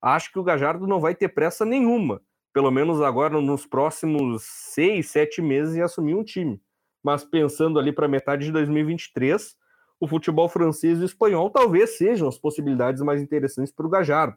Acho 0.01 0.33
que 0.33 0.39
o 0.39 0.43
Gajardo 0.43 0.87
não 0.87 1.01
vai 1.01 1.15
ter 1.15 1.29
pressa 1.29 1.65
nenhuma, 1.65 2.23
pelo 2.53 2.71
menos 2.71 3.01
agora 3.01 3.41
nos 3.41 3.67
próximos 3.67 4.43
seis, 4.45 5.11
sete 5.11 5.43
meses, 5.43 5.77
em 5.77 5.83
assumir 5.83 6.15
um 6.15 6.25
time. 6.25 6.61
Mas 7.03 7.25
pensando 7.25 7.79
ali 7.79 7.93
para 7.93 8.09
metade 8.09 8.47
de 8.47 8.53
2023, 8.53 9.57
o 9.99 10.07
futebol 10.07 10.49
francês 10.49 11.01
e 11.01 11.05
espanhol 11.05 11.51
talvez 11.51 11.97
sejam 11.99 12.27
as 12.27 12.39
possibilidades 12.39 13.03
mais 13.03 13.21
interessantes 13.21 13.73
para 13.73 13.87
o 13.87 13.91
Gajardo. 13.91 14.37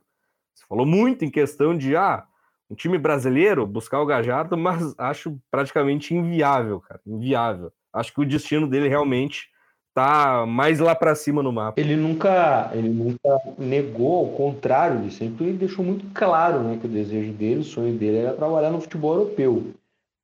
Você 0.54 0.66
falou 0.68 0.86
muito 0.86 1.26
em 1.26 1.32
questão 1.32 1.76
de 1.76 1.96
ah, 1.96 2.26
um 2.70 2.76
time 2.76 2.98
brasileiro 2.98 3.66
buscar 3.66 4.02
o 4.02 4.06
Gajardo, 4.06 4.58
mas 4.58 4.94
acho 4.98 5.40
praticamente 5.50 6.14
inviável, 6.14 6.80
cara, 6.82 7.02
inviável. 7.06 7.72
Acho 7.92 8.14
que 8.14 8.22
o 8.22 8.26
destino 8.26 8.68
dele 8.68 8.90
realmente 8.90 9.50
tá 9.94 10.46
mais 10.46 10.80
lá 10.80 10.96
para 10.96 11.16
cima 11.16 11.44
no 11.44 11.52
mapa. 11.52 11.80
Ele 11.80 11.96
nunca, 11.96 12.72
ele 12.74 12.90
nunca 12.90 13.42
negou, 13.58 14.26
ao 14.26 14.32
contrário, 14.32 15.00
ele 15.00 15.12
sempre 15.12 15.54
deixou 15.54 15.86
muito 15.86 16.06
claro, 16.14 16.62
né, 16.62 16.78
que 16.80 16.88
o 16.88 16.90
desejo 16.90 17.32
dele, 17.34 17.62
o 17.62 17.64
sonho 17.64 17.96
dele 17.96 18.18
era 18.18 18.34
trabalhar 18.34 18.72
no 18.72 18.82
futebol 18.82 19.14
europeu. 19.16 19.74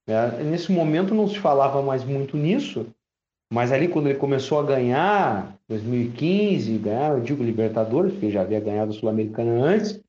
É, 0.08 0.44
nesse 0.44 0.72
momento 0.72 1.14
não 1.14 1.28
se 1.28 1.38
falava 1.38 1.82
mais 1.84 2.04
muito 2.04 2.36
nisso, 2.36 2.88
mas 3.54 3.72
ali 3.72 3.88
quando 3.88 4.08
ele 4.08 4.18
começou 4.18 4.60
a 4.60 4.64
ganhar, 4.64 5.56
2015, 5.68 6.78
ganhar, 6.80 7.12
eu 7.12 7.22
digo 7.22 7.44
Libertadores, 7.44 8.14
porque 8.14 8.32
já 8.32 8.42
havia 8.42 8.60
ganhado 8.60 8.92
a 8.92 8.94
Sul-Americana 8.94 9.52
antes, 9.52 10.02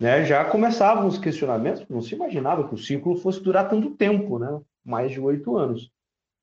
né, 0.00 0.24
já 0.24 0.44
começavam 0.44 1.08
os 1.08 1.18
questionamentos, 1.18 1.84
não 1.88 2.00
se 2.00 2.14
imaginava 2.14 2.68
que 2.68 2.74
o 2.74 2.78
ciclo 2.78 3.16
fosse 3.16 3.40
durar 3.40 3.68
tanto 3.68 3.90
tempo, 3.90 4.38
né, 4.38 4.60
mais 4.84 5.10
de 5.10 5.20
oito 5.20 5.56
anos. 5.56 5.90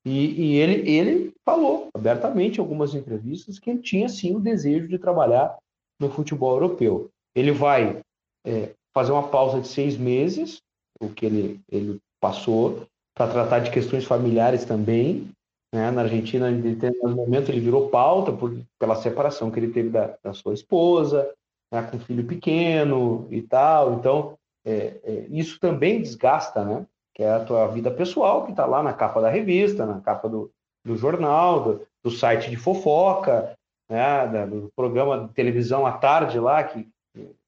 E, 0.06 0.40
e, 0.40 0.56
ele, 0.56 0.88
ele 0.88 1.32
falou 1.44 1.88
abertamente 1.92 2.58
em 2.58 2.60
algumas 2.60 2.94
entrevistas 2.94 3.58
que 3.58 3.68
ele 3.68 3.80
tinha 3.80 4.08
sim 4.08 4.36
o 4.36 4.40
desejo 4.40 4.86
de 4.86 4.98
trabalhar 4.98 5.58
no 6.00 6.08
futebol 6.08 6.54
europeu. 6.54 7.10
Ele 7.34 7.50
vai 7.50 8.00
é, 8.46 8.70
fazer 8.94 9.10
uma 9.10 9.28
pausa 9.28 9.60
de 9.60 9.66
seis 9.66 9.96
meses, 9.96 10.62
o 11.00 11.08
que 11.08 11.26
ele, 11.26 11.60
ele 11.68 11.98
passou, 12.20 12.86
para 13.16 13.32
tratar 13.32 13.58
de 13.58 13.70
questões 13.72 14.04
familiares 14.04 14.64
também, 14.64 15.28
né? 15.74 15.90
Na 15.90 16.02
Argentina, 16.02 16.50
em 16.50 16.60
determinado 16.60 17.14
momento, 17.14 17.50
ele 17.50 17.60
virou 17.60 17.88
pauta 17.88 18.32
por, 18.32 18.56
pela 18.78 18.94
separação 18.94 19.50
que 19.50 19.58
ele 19.58 19.72
teve 19.72 19.90
da, 19.90 20.16
da 20.22 20.32
sua 20.32 20.54
esposa, 20.54 21.30
né? 21.72 21.82
com 21.82 21.98
filho 21.98 22.26
pequeno 22.26 23.26
e 23.30 23.42
tal. 23.42 23.94
Então, 23.94 24.38
é, 24.64 25.00
é, 25.02 25.26
isso 25.30 25.58
também 25.58 26.00
desgasta, 26.00 26.64
né? 26.64 26.86
Que 27.16 27.22
é 27.22 27.30
a 27.30 27.44
tua 27.44 27.66
vida 27.68 27.90
pessoal, 27.90 28.44
que 28.44 28.50
está 28.50 28.66
lá 28.66 28.82
na 28.82 28.92
capa 28.92 29.20
da 29.22 29.30
revista, 29.30 29.86
na 29.86 30.00
capa 30.00 30.28
do, 30.28 30.50
do 30.84 30.96
jornal, 30.96 31.62
do, 31.62 31.86
do 32.04 32.10
site 32.10 32.50
de 32.50 32.56
fofoca, 32.56 33.56
né? 33.88 34.46
Do 34.46 34.70
programa 34.76 35.26
de 35.26 35.32
televisão 35.32 35.86
à 35.86 35.92
tarde 35.92 36.38
lá, 36.38 36.62
que 36.62 36.86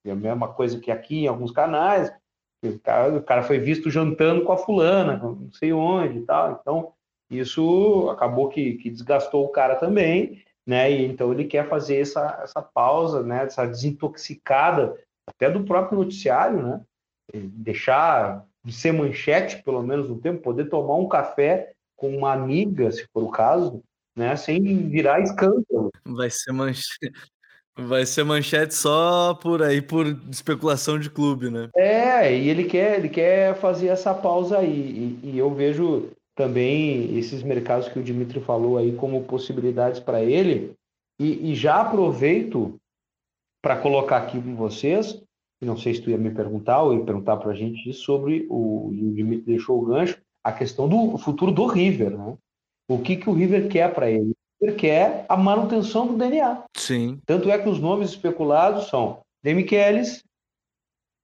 é 0.07 0.11
a 0.11 0.17
mesma 0.17 0.49
coisa 0.49 0.81
que 0.81 0.91
aqui 0.91 1.25
em 1.25 1.27
alguns 1.27 1.51
canais. 1.51 2.13
O 2.65 2.79
cara, 2.81 3.17
o 3.17 3.23
cara 3.23 3.43
foi 3.43 3.59
visto 3.59 3.91
jantando 3.91 4.43
com 4.43 4.53
a 4.53 4.57
fulana, 4.57 5.17
não 5.17 5.53
sei 5.53 5.73
onde 5.73 6.19
e 6.19 6.23
tal. 6.23 6.59
Então, 6.61 6.93
isso 7.31 8.09
acabou 8.11 8.49
que, 8.49 8.75
que 8.75 8.91
desgastou 8.91 9.45
o 9.45 9.51
cara 9.51 9.77
também, 9.77 10.43
né? 10.67 10.91
E 10.91 11.05
então 11.05 11.31
ele 11.33 11.45
quer 11.45 11.69
fazer 11.69 12.01
essa, 12.01 12.41
essa 12.43 12.63
pausa, 12.63 13.23
né? 13.23 13.45
Essa 13.45 13.67
desintoxicada 13.67 14.97
até 15.29 15.51
do 15.51 15.65
próprio 15.65 15.99
noticiário, 15.99 16.63
né? 16.63 16.81
Deixar 17.35 18.45
de 18.69 18.75
ser 18.75 18.93
manchete, 18.93 19.63
pelo 19.63 19.83
menos 19.83 20.11
um 20.11 20.19
tempo, 20.19 20.43
poder 20.43 20.69
tomar 20.69 20.97
um 20.97 21.09
café 21.09 21.73
com 21.97 22.15
uma 22.15 22.35
amiga, 22.35 22.93
se 22.93 23.07
for 23.15 23.25
o 23.25 23.31
caso, 23.31 23.83
né? 24.15 24.37
Sem 24.37 24.89
virar 24.91 25.23
escândalo. 25.23 25.91
Vai 26.05 26.29
ser 26.29 26.53
manchete. 26.53 27.13
Vai 27.75 28.05
ser 28.05 28.25
manchete 28.25 28.75
só 28.75 29.33
por 29.35 29.63
aí, 29.63 29.81
por 29.81 30.07
especulação 30.31 30.99
de 30.99 31.09
clube, 31.09 31.49
né? 31.49 31.71
É, 31.75 32.37
e 32.37 32.51
ele 32.51 32.65
quer, 32.65 32.99
ele 32.99 33.09
quer 33.09 33.55
fazer 33.55 33.87
essa 33.87 34.13
pausa 34.13 34.59
aí. 34.59 35.19
E, 35.23 35.31
e 35.31 35.39
eu 35.39 35.49
vejo 35.55 36.11
também 36.37 37.17
esses 37.17 37.43
mercados 37.43 37.89
que 37.89 37.99
o 37.99 38.03
Dimitri 38.03 38.41
falou 38.41 38.77
aí 38.77 38.95
como 38.97 39.25
possibilidades 39.25 39.99
para 39.99 40.23
ele. 40.23 40.75
E, 41.19 41.53
e, 41.53 41.55
já 41.55 41.81
aproveito 41.81 42.77
para 43.63 43.77
colocar 43.77 44.19
aqui 44.19 44.41
com 44.41 44.55
vocês, 44.55 45.21
não 45.67 45.77
sei 45.77 45.95
se 45.95 46.03
tu 46.03 46.11
ia 46.11 46.19
me 46.19 46.31
perguntar 46.31 46.83
ou 46.83 46.95
ia 46.95 47.05
perguntar 47.05 47.37
para 47.37 47.51
a 47.51 47.55
gente 47.55 47.93
sobre 47.93 48.47
o, 48.49 48.91
e 48.93 49.05
o 49.05 49.15
Dimitri 49.15 49.47
deixou 49.47 49.83
o 49.83 49.87
gancho, 49.87 50.21
a 50.45 50.53
questão 50.53 50.89
do 50.89 51.19
futuro 51.19 51.51
do 51.51 51.67
River, 51.67 52.17
né? 52.17 52.37
O 52.89 53.01
que, 53.01 53.17
que 53.17 53.29
o 53.29 53.35
River 53.35 53.69
quer 53.69 53.93
para 53.93 54.11
ele? 54.11 54.31
O 54.31 54.65
River 54.65 54.79
quer 54.79 55.27
a 55.29 55.37
manutenção 55.37 56.07
do 56.07 56.17
DNA. 56.17 56.65
Sim. 56.77 57.21
Tanto 57.27 57.51
é 57.51 57.59
que 57.59 57.69
os 57.69 57.79
nomes 57.79 58.11
especulados 58.11 58.89
são 58.89 59.21
Demichelis, 59.43 60.25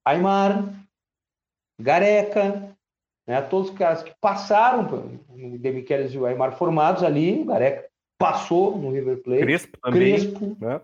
Aymar, 0.05 0.75
Gareca, 1.81 2.77
né? 3.27 3.41
Todos 3.43 3.71
os 3.71 3.77
caras 3.77 4.03
que 4.03 4.13
passaram, 4.21 4.85
o 5.29 5.59
Demichelis 5.59 6.13
e 6.13 6.19
o 6.19 6.27
Aymar 6.27 6.57
formados 6.59 7.03
ali, 7.03 7.41
o 7.41 7.47
Gareca 7.47 7.89
passou 8.19 8.77
no 8.77 8.91
River 8.91 9.23
Plate. 9.23 9.43
Crespo 9.43 9.79
também. 9.81 10.01
Crespo 10.01 10.57
né? 10.61 10.81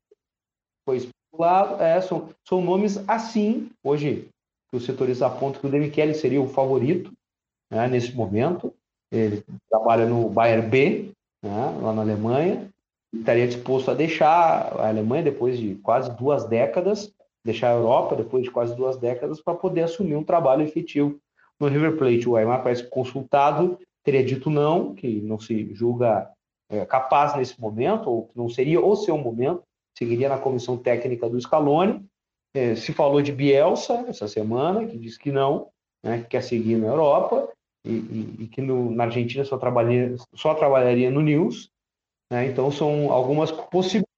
foi 0.84 1.08
especulado. 1.30 1.82
É, 1.82 2.00
são, 2.00 2.28
são 2.44 2.60
nomes 2.60 3.02
assim, 3.08 3.70
hoje, 3.82 4.28
que 4.70 4.76
os 4.76 4.84
setores 4.84 5.22
apontam 5.22 5.60
que 5.60 5.66
o 5.66 5.70
Demichelis 5.70 6.18
seria 6.18 6.42
o 6.42 6.48
favorito 6.48 7.12
né, 7.70 7.88
nesse 7.88 8.14
momento. 8.14 8.74
Ele 9.12 9.42
trabalha 9.68 10.06
no 10.06 10.28
Bayern 10.28 10.68
B, 10.68 11.10
né, 11.42 11.78
lá 11.80 11.92
na 11.92 12.02
Alemanha. 12.02 12.68
Estaria 13.12 13.48
disposto 13.48 13.90
a 13.90 13.94
deixar 13.94 14.72
a 14.78 14.88
Alemanha 14.88 15.24
depois 15.24 15.58
de 15.58 15.74
quase 15.76 16.14
duas 16.16 16.44
décadas, 16.44 17.12
deixar 17.44 17.70
a 17.70 17.76
Europa 17.76 18.14
depois 18.14 18.44
de 18.44 18.50
quase 18.50 18.76
duas 18.76 18.96
décadas, 18.98 19.40
para 19.40 19.54
poder 19.54 19.82
assumir 19.82 20.14
um 20.14 20.22
trabalho 20.22 20.62
efetivo 20.62 21.18
no 21.58 21.66
River 21.68 21.96
Plate, 21.96 22.28
o 22.28 22.36
Aymar 22.36 22.62
parece 22.62 22.88
consultado, 22.88 23.78
teria 24.02 24.24
dito 24.24 24.48
não, 24.48 24.94
que 24.94 25.20
não 25.20 25.38
se 25.38 25.74
julga 25.74 26.30
é, 26.70 26.86
capaz 26.86 27.36
nesse 27.36 27.60
momento, 27.60 28.08
ou 28.08 28.28
que 28.28 28.38
não 28.38 28.48
seria 28.48 28.80
o 28.80 28.96
seu 28.96 29.18
momento, 29.18 29.62
seguiria 29.96 30.28
na 30.28 30.38
comissão 30.38 30.76
técnica 30.76 31.28
do 31.28 31.40
Scaloni. 31.40 32.04
É, 32.54 32.74
se 32.74 32.92
falou 32.92 33.22
de 33.22 33.32
Bielsa 33.32 34.04
essa 34.08 34.26
semana, 34.26 34.86
que 34.86 34.98
diz 34.98 35.16
que 35.16 35.30
não, 35.30 35.68
né, 36.02 36.18
que 36.22 36.28
quer 36.28 36.42
seguir 36.42 36.76
na 36.76 36.88
Europa. 36.88 37.48
e, 37.84 37.92
e, 37.92 38.36
e 38.40 38.46
que 38.46 38.60
no, 38.60 38.90
na 38.90 39.04
Argentina 39.04 39.44
só 39.44 39.56
trabalharia, 39.56 40.16
só 40.34 40.54
trabalharia 40.54 41.10
no 41.10 41.20
News. 41.20 41.70
Né? 42.30 42.46
Então 42.46 42.70
são 42.70 43.10
algumas 43.10 43.50
possibilidades. 43.50 44.08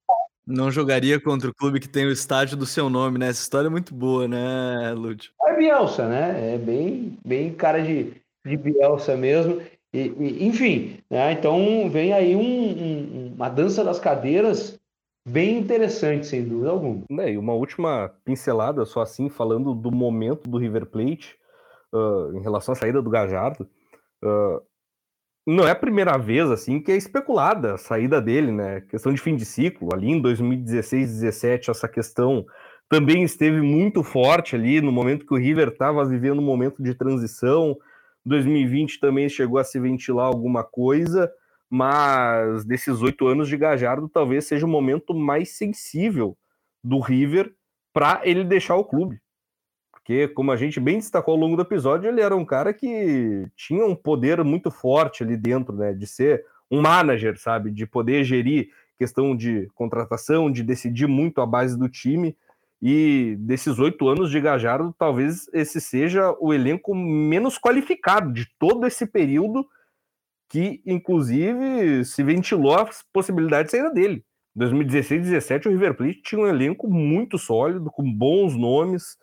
Não 0.45 0.69
jogaria 0.69 1.21
contra 1.21 1.49
o 1.49 1.55
clube 1.55 1.79
que 1.79 1.87
tem 1.87 2.05
o 2.05 2.11
estádio 2.11 2.57
do 2.57 2.65
seu 2.65 2.89
nome, 2.89 3.17
né? 3.17 3.29
Essa 3.29 3.41
história 3.41 3.67
é 3.67 3.71
muito 3.71 3.95
boa, 3.95 4.27
né, 4.27 4.93
Lúcio? 4.93 5.31
É 5.47 5.55
Bielsa, 5.55 6.09
né? 6.09 6.55
É 6.55 6.57
bem, 6.57 7.17
bem 7.25 7.53
cara 7.53 7.81
de, 7.81 8.21
de 8.45 8.57
Bielsa 8.57 9.15
mesmo. 9.15 9.61
E, 9.93 9.99
e, 10.19 10.45
enfim, 10.45 10.97
né? 11.09 11.31
então 11.31 11.89
vem 11.89 12.11
aí 12.11 12.35
um, 12.35 12.41
um, 12.41 13.33
uma 13.35 13.47
dança 13.47 13.83
das 13.85 13.99
cadeiras 13.99 14.77
bem 15.27 15.57
interessante, 15.57 16.27
sem 16.27 16.43
dúvida 16.47 16.69
alguma. 16.69 17.03
É, 17.19 17.31
e 17.31 17.37
uma 17.37 17.53
última 17.53 18.09
pincelada, 18.23 18.85
só 18.85 19.01
assim, 19.01 19.29
falando 19.29 19.73
do 19.73 19.91
momento 19.91 20.49
do 20.49 20.57
River 20.57 20.85
Plate 20.85 21.35
uh, 21.93 22.35
em 22.35 22.41
relação 22.41 22.73
à 22.73 22.75
saída 22.75 23.01
do 23.01 23.09
Gajardo. 23.09 23.67
Uh, 24.23 24.61
não 25.45 25.67
é 25.67 25.71
a 25.71 25.75
primeira 25.75 26.17
vez 26.17 26.49
assim 26.49 26.79
que 26.79 26.91
é 26.91 26.95
especulada 26.95 27.73
a 27.73 27.77
saída 27.77 28.21
dele, 28.21 28.51
né? 28.51 28.81
Questão 28.81 29.13
de 29.13 29.21
fim 29.21 29.35
de 29.35 29.45
ciclo. 29.45 29.89
Ali 29.93 30.09
em 30.09 30.21
2016, 30.21 31.19
17, 31.19 31.69
essa 31.69 31.87
questão 31.87 32.45
também 32.89 33.23
esteve 33.23 33.61
muito 33.61 34.03
forte 34.03 34.55
ali 34.55 34.79
no 34.79 34.91
momento 34.91 35.25
que 35.25 35.33
o 35.33 35.37
River 35.37 35.69
estava 35.69 36.05
vivendo 36.05 36.39
um 36.39 36.45
momento 36.45 36.81
de 36.81 36.93
transição. 36.95 37.77
2020 38.25 38.99
também 38.99 39.27
chegou 39.27 39.57
a 39.59 39.63
se 39.63 39.79
ventilar 39.79 40.27
alguma 40.27 40.63
coisa, 40.63 41.29
mas 41.69 42.63
desses 42.65 43.01
oito 43.01 43.27
anos 43.27 43.47
de 43.49 43.57
Gajardo 43.57 44.07
talvez 44.07 44.45
seja 44.45 44.65
o 44.65 44.69
momento 44.69 45.13
mais 45.13 45.49
sensível 45.57 46.37
do 46.83 46.99
River 46.99 47.53
para 47.93 48.21
ele 48.23 48.43
deixar 48.43 48.75
o 48.75 48.83
clube. 48.83 49.21
Porque, 49.91 50.27
como 50.27 50.51
a 50.51 50.57
gente 50.57 50.81
bem 50.81 50.97
destacou 50.97 51.33
ao 51.33 51.39
longo 51.39 51.55
do 51.55 51.61
episódio, 51.61 52.09
ele 52.09 52.19
era 52.19 52.35
um 52.35 52.43
cara 52.43 52.73
que 52.73 53.47
tinha 53.55 53.85
um 53.85 53.95
poder 53.95 54.43
muito 54.43 54.69
forte 54.69 55.23
ali 55.23 55.37
dentro, 55.37 55.73
né? 55.73 55.93
De 55.93 56.05
ser 56.05 56.43
um 56.69 56.81
manager, 56.81 57.39
sabe? 57.39 57.71
De 57.71 57.85
poder 57.85 58.25
gerir 58.25 58.69
questão 58.97 59.35
de 59.35 59.69
contratação, 59.73 60.51
de 60.51 60.61
decidir 60.61 61.07
muito 61.07 61.39
a 61.39 61.45
base 61.45 61.77
do 61.77 61.87
time. 61.87 62.35
E 62.81 63.37
desses 63.39 63.79
oito 63.79 64.09
anos 64.09 64.29
de 64.29 64.41
Gajardo, 64.41 64.93
talvez 64.97 65.49
esse 65.53 65.79
seja 65.79 66.35
o 66.37 66.53
elenco 66.53 66.93
menos 66.93 67.57
qualificado 67.57 68.33
de 68.33 68.45
todo 68.59 68.85
esse 68.85 69.05
período, 69.05 69.65
que 70.53 70.83
inclusive 70.85 72.05
se 72.05 72.21
ventilou 72.21 72.75
a 72.75 72.87
possibilidade 73.11 73.65
de 73.65 73.71
saída 73.71 73.89
dele. 73.89 74.23
2016 74.55 75.21
2017, 75.21 75.67
o 75.67 75.71
River 75.71 75.97
Plate 75.97 76.21
tinha 76.21 76.39
um 76.39 76.45
elenco 76.45 76.87
muito 76.87 77.39
sólido, 77.39 77.89
com 77.89 78.03
bons 78.03 78.55
nomes. 78.55 79.17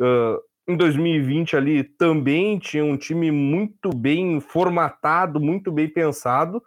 Uh, 0.00 0.40
em 0.66 0.74
2020 0.74 1.54
ali 1.54 1.84
também 1.84 2.58
tinha 2.58 2.82
um 2.82 2.96
time 2.96 3.30
muito 3.30 3.94
bem 3.94 4.40
formatado, 4.40 5.38
muito 5.38 5.70
bem 5.70 5.86
pensado, 5.86 6.62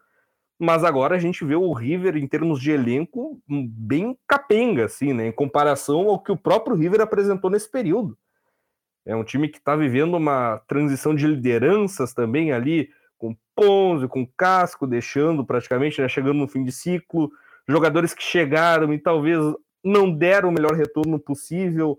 mas 0.60 0.84
agora 0.84 1.16
a 1.16 1.20
gente 1.20 1.44
vê 1.44 1.56
o 1.56 1.74
River 1.74 2.16
em 2.16 2.28
termos 2.28 2.62
de 2.62 2.70
elenco 2.70 3.42
bem 3.50 4.16
capenga, 4.28 4.86
assim, 4.86 5.12
né? 5.12 5.26
Em 5.26 5.32
comparação 5.32 6.08
ao 6.08 6.22
que 6.22 6.32
o 6.32 6.38
próprio 6.38 6.76
River 6.76 7.02
apresentou 7.02 7.50
nesse 7.50 7.72
período. 7.72 8.16
É 9.08 9.16
um 9.16 9.24
time 9.24 9.50
que 9.50 9.58
está 9.58 9.76
vivendo 9.76 10.16
uma 10.16 10.60
transição 10.68 11.16
de 11.16 11.26
lideranças 11.26 12.14
também 12.14 12.52
ali, 12.52 12.90
com 13.24 13.38
Ponzi, 13.56 14.06
com 14.10 14.28
Casco, 14.36 14.86
deixando 14.86 15.46
praticamente, 15.46 16.02
né, 16.02 16.10
chegando 16.10 16.34
no 16.34 16.48
fim 16.48 16.62
de 16.62 16.74
ciclo, 16.74 17.32
jogadores 17.66 18.14
que 18.14 18.22
chegaram 18.22 18.94
e 18.94 19.00
talvez 19.00 19.40
não 19.82 20.12
deram 20.12 20.50
o 20.50 20.52
melhor 20.52 20.74
retorno 20.74 21.18
possível, 21.18 21.98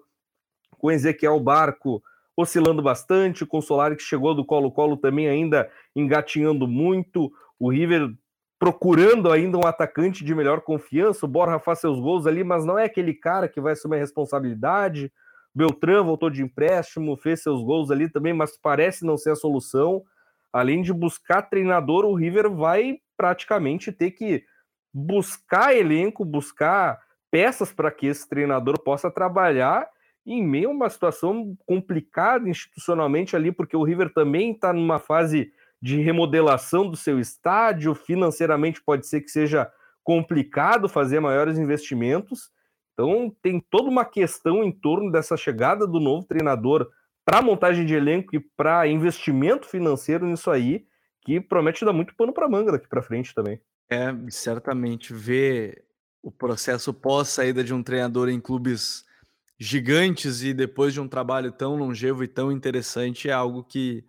com 0.76 0.90
Ezequiel 0.90 1.40
Barco 1.40 2.02
oscilando 2.36 2.82
bastante, 2.82 3.46
com 3.46 3.58
o 3.58 3.62
Solari 3.62 3.96
que 3.96 4.02
chegou 4.02 4.34
do 4.34 4.44
Colo-Colo 4.44 4.98
também 4.98 5.28
ainda 5.28 5.70
engatinhando 5.96 6.66
muito, 6.68 7.32
o 7.58 7.70
River 7.70 8.12
procurando 8.58 9.30
ainda 9.30 9.56
um 9.56 9.66
atacante 9.66 10.24
de 10.24 10.34
melhor 10.34 10.60
confiança. 10.60 11.24
O 11.24 11.28
Borja 11.28 11.58
faz 11.58 11.78
seus 11.78 11.98
gols 12.00 12.26
ali, 12.26 12.42
mas 12.42 12.64
não 12.64 12.78
é 12.78 12.84
aquele 12.84 13.14
cara 13.14 13.48
que 13.48 13.60
vai 13.60 13.72
assumir 13.72 13.96
a 13.96 14.00
responsabilidade. 14.00 15.12
Beltrán 15.54 16.02
voltou 16.02 16.28
de 16.28 16.42
empréstimo, 16.42 17.16
fez 17.16 17.42
seus 17.42 17.62
gols 17.62 17.90
ali 17.90 18.10
também, 18.10 18.32
mas 18.32 18.58
parece 18.58 19.04
não 19.06 19.16
ser 19.16 19.30
a 19.30 19.36
solução. 19.36 20.02
Além 20.54 20.82
de 20.82 20.92
buscar 20.92 21.42
treinador, 21.42 22.04
o 22.04 22.14
River 22.14 22.48
vai 22.48 22.98
praticamente 23.16 23.90
ter 23.90 24.12
que 24.12 24.44
buscar 24.92 25.74
elenco, 25.74 26.24
buscar 26.24 27.00
peças 27.28 27.72
para 27.72 27.90
que 27.90 28.06
esse 28.06 28.28
treinador 28.28 28.78
possa 28.78 29.10
trabalhar 29.10 29.88
em 30.24 30.46
meio 30.46 30.68
a 30.68 30.72
uma 30.72 30.88
situação 30.88 31.58
complicada 31.66 32.48
institucionalmente 32.48 33.34
ali, 33.34 33.50
porque 33.50 33.76
o 33.76 33.82
River 33.82 34.14
também 34.14 34.52
está 34.52 34.72
numa 34.72 35.00
fase 35.00 35.52
de 35.82 36.00
remodelação 36.00 36.88
do 36.88 36.96
seu 36.96 37.18
estádio, 37.18 37.92
financeiramente 37.92 38.80
pode 38.80 39.08
ser 39.08 39.22
que 39.22 39.32
seja 39.32 39.68
complicado 40.04 40.88
fazer 40.88 41.18
maiores 41.18 41.58
investimentos. 41.58 42.52
Então, 42.92 43.34
tem 43.42 43.58
toda 43.58 43.90
uma 43.90 44.04
questão 44.04 44.62
em 44.62 44.70
torno 44.70 45.10
dessa 45.10 45.36
chegada 45.36 45.84
do 45.84 45.98
novo 45.98 46.24
treinador 46.24 46.88
para 47.24 47.42
montagem 47.42 47.84
de 47.84 47.94
elenco 47.94 48.36
e 48.36 48.40
para 48.40 48.86
investimento 48.86 49.66
financeiro 49.68 50.26
nisso 50.26 50.50
aí, 50.50 50.86
que 51.22 51.40
promete 51.40 51.84
dar 51.84 51.92
muito 51.92 52.14
pano 52.14 52.32
para 52.32 52.48
manga 52.48 52.72
daqui 52.72 52.88
para 52.88 53.02
frente 53.02 53.34
também. 53.34 53.60
É, 53.90 54.14
certamente 54.30 55.12
ver 55.12 55.84
o 56.22 56.30
processo 56.30 56.92
pós 56.92 57.28
saída 57.28 57.62
de 57.62 57.72
um 57.72 57.82
treinador 57.82 58.28
em 58.28 58.40
clubes 58.40 59.04
gigantes 59.58 60.42
e 60.42 60.52
depois 60.52 60.92
de 60.92 61.00
um 61.00 61.08
trabalho 61.08 61.52
tão 61.52 61.76
longevo 61.76 62.24
e 62.24 62.28
tão 62.28 62.50
interessante 62.50 63.28
é 63.28 63.32
algo 63.32 63.62
que 63.62 64.04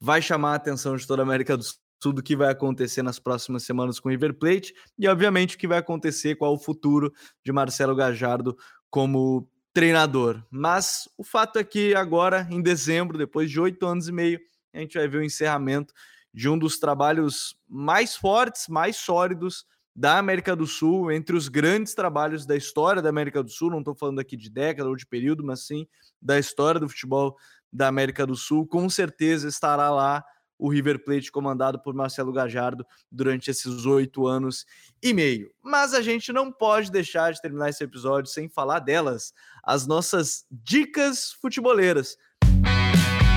vai 0.00 0.22
chamar 0.22 0.52
a 0.52 0.56
atenção 0.56 0.96
de 0.96 1.06
toda 1.06 1.22
a 1.22 1.24
América 1.24 1.56
do 1.56 1.64
Sul 2.02 2.12
do 2.12 2.22
que 2.22 2.36
vai 2.36 2.50
acontecer 2.50 3.02
nas 3.02 3.18
próximas 3.18 3.62
semanas 3.62 3.98
com 3.98 4.08
o 4.08 4.12
River 4.12 4.34
Plate 4.34 4.74
e, 4.98 5.08
obviamente, 5.08 5.56
o 5.56 5.58
que 5.58 5.66
vai 5.66 5.78
acontecer, 5.78 6.36
qual 6.36 6.54
o 6.54 6.58
futuro 6.58 7.12
de 7.44 7.52
Marcelo 7.52 7.94
Gajardo 7.94 8.56
como 8.90 9.48
treinador. 9.76 10.42
Mas 10.50 11.06
o 11.18 11.22
fato 11.22 11.58
é 11.58 11.64
que 11.64 11.94
agora, 11.94 12.48
em 12.50 12.62
dezembro, 12.62 13.18
depois 13.18 13.50
de 13.50 13.60
oito 13.60 13.84
anos 13.84 14.08
e 14.08 14.12
meio, 14.12 14.40
a 14.72 14.78
gente 14.78 14.96
vai 14.96 15.06
ver 15.06 15.18
o 15.18 15.22
encerramento 15.22 15.92
de 16.32 16.48
um 16.48 16.58
dos 16.58 16.78
trabalhos 16.78 17.54
mais 17.68 18.16
fortes, 18.16 18.68
mais 18.68 18.96
sólidos 18.96 19.66
da 19.94 20.16
América 20.16 20.56
do 20.56 20.66
Sul, 20.66 21.12
entre 21.12 21.36
os 21.36 21.48
grandes 21.48 21.92
trabalhos 21.94 22.46
da 22.46 22.56
história 22.56 23.02
da 23.02 23.10
América 23.10 23.42
do 23.42 23.50
Sul, 23.50 23.70
não 23.70 23.80
estou 23.80 23.94
falando 23.94 24.18
aqui 24.18 24.34
de 24.34 24.48
década 24.48 24.88
ou 24.88 24.96
de 24.96 25.04
período, 25.04 25.44
mas 25.44 25.66
sim 25.66 25.86
da 26.22 26.38
história 26.38 26.80
do 26.80 26.88
futebol 26.88 27.36
da 27.70 27.86
América 27.86 28.26
do 28.26 28.34
Sul, 28.34 28.66
com 28.66 28.88
certeza 28.88 29.46
estará 29.46 29.90
lá 29.90 30.24
o 30.58 30.70
River 30.70 31.02
Plate 31.04 31.30
comandado 31.30 31.80
por 31.80 31.94
Marcelo 31.94 32.32
Gajardo 32.32 32.86
durante 33.10 33.50
esses 33.50 33.86
oito 33.86 34.26
anos 34.26 34.64
e 35.02 35.12
meio. 35.12 35.50
Mas 35.62 35.94
a 35.94 36.00
gente 36.00 36.32
não 36.32 36.50
pode 36.50 36.90
deixar 36.90 37.32
de 37.32 37.40
terminar 37.40 37.70
esse 37.70 37.84
episódio 37.84 38.30
sem 38.30 38.48
falar 38.48 38.80
delas, 38.80 39.32
as 39.62 39.86
nossas 39.86 40.44
dicas 40.50 41.32
futeboleiras. 41.40 42.16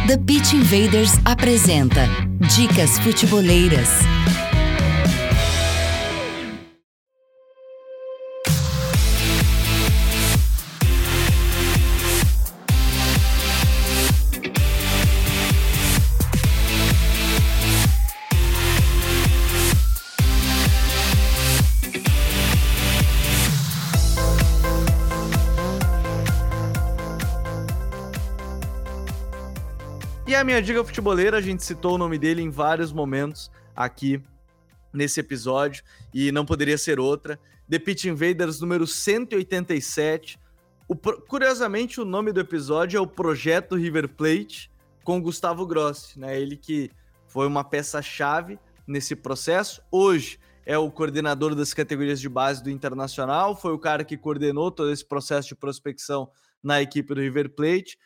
The 0.08 0.18
Pitch 0.18 0.54
Invaders 0.54 1.12
apresenta 1.24 2.08
Dicas 2.56 2.98
Futeboleiras. 3.00 3.90
Minha 30.50 30.64
dica 30.64 30.84
futeboleira, 30.84 31.38
a 31.38 31.42
gente 31.42 31.64
citou 31.64 31.94
o 31.94 31.98
nome 32.00 32.18
dele 32.18 32.42
em 32.42 32.50
vários 32.50 32.92
momentos 32.92 33.52
aqui 33.76 34.20
nesse 34.92 35.20
episódio 35.20 35.84
e 36.12 36.32
não 36.32 36.44
poderia 36.44 36.76
ser 36.76 37.00
outra. 37.00 37.40
The 37.70 37.78
Pitch 37.78 38.06
Invaders 38.06 38.60
número 38.60 38.88
187. 38.88 40.40
O, 40.88 40.96
curiosamente, 40.96 42.02
o 42.02 42.06
nome 42.06 42.32
do 42.32 42.40
episódio 42.40 42.98
é 42.98 43.00
o 43.00 43.06
Projeto 43.06 43.76
River 43.76 44.10
Plate 44.10 44.72
com 45.04 45.22
Gustavo 45.22 45.68
Grossi, 45.68 46.20
né? 46.20 46.42
Ele 46.42 46.58
que 46.58 46.90
foi 47.28 47.46
uma 47.46 47.64
peça-chave 47.64 48.58
nesse 48.88 49.16
processo. 49.16 49.84
Hoje 49.92 50.40
é 50.66 50.80
o 50.80 50.90
coordenador 50.90 51.54
das 51.54 51.76
categorias 51.76 52.20
de 52.20 52.28
base 52.28 52.64
do 52.64 52.72
Internacional, 52.72 53.56
foi 53.56 53.72
o 53.72 53.78
cara 53.78 54.04
que 54.04 54.18
coordenou 54.18 54.72
todo 54.72 54.92
esse 54.92 55.08
processo 55.08 55.50
de 55.50 55.56
prospecção 55.56 56.32
na 56.64 56.82
equipe 56.82 57.14
do 57.14 57.22
River 57.22 57.52
Plate. 57.52 58.00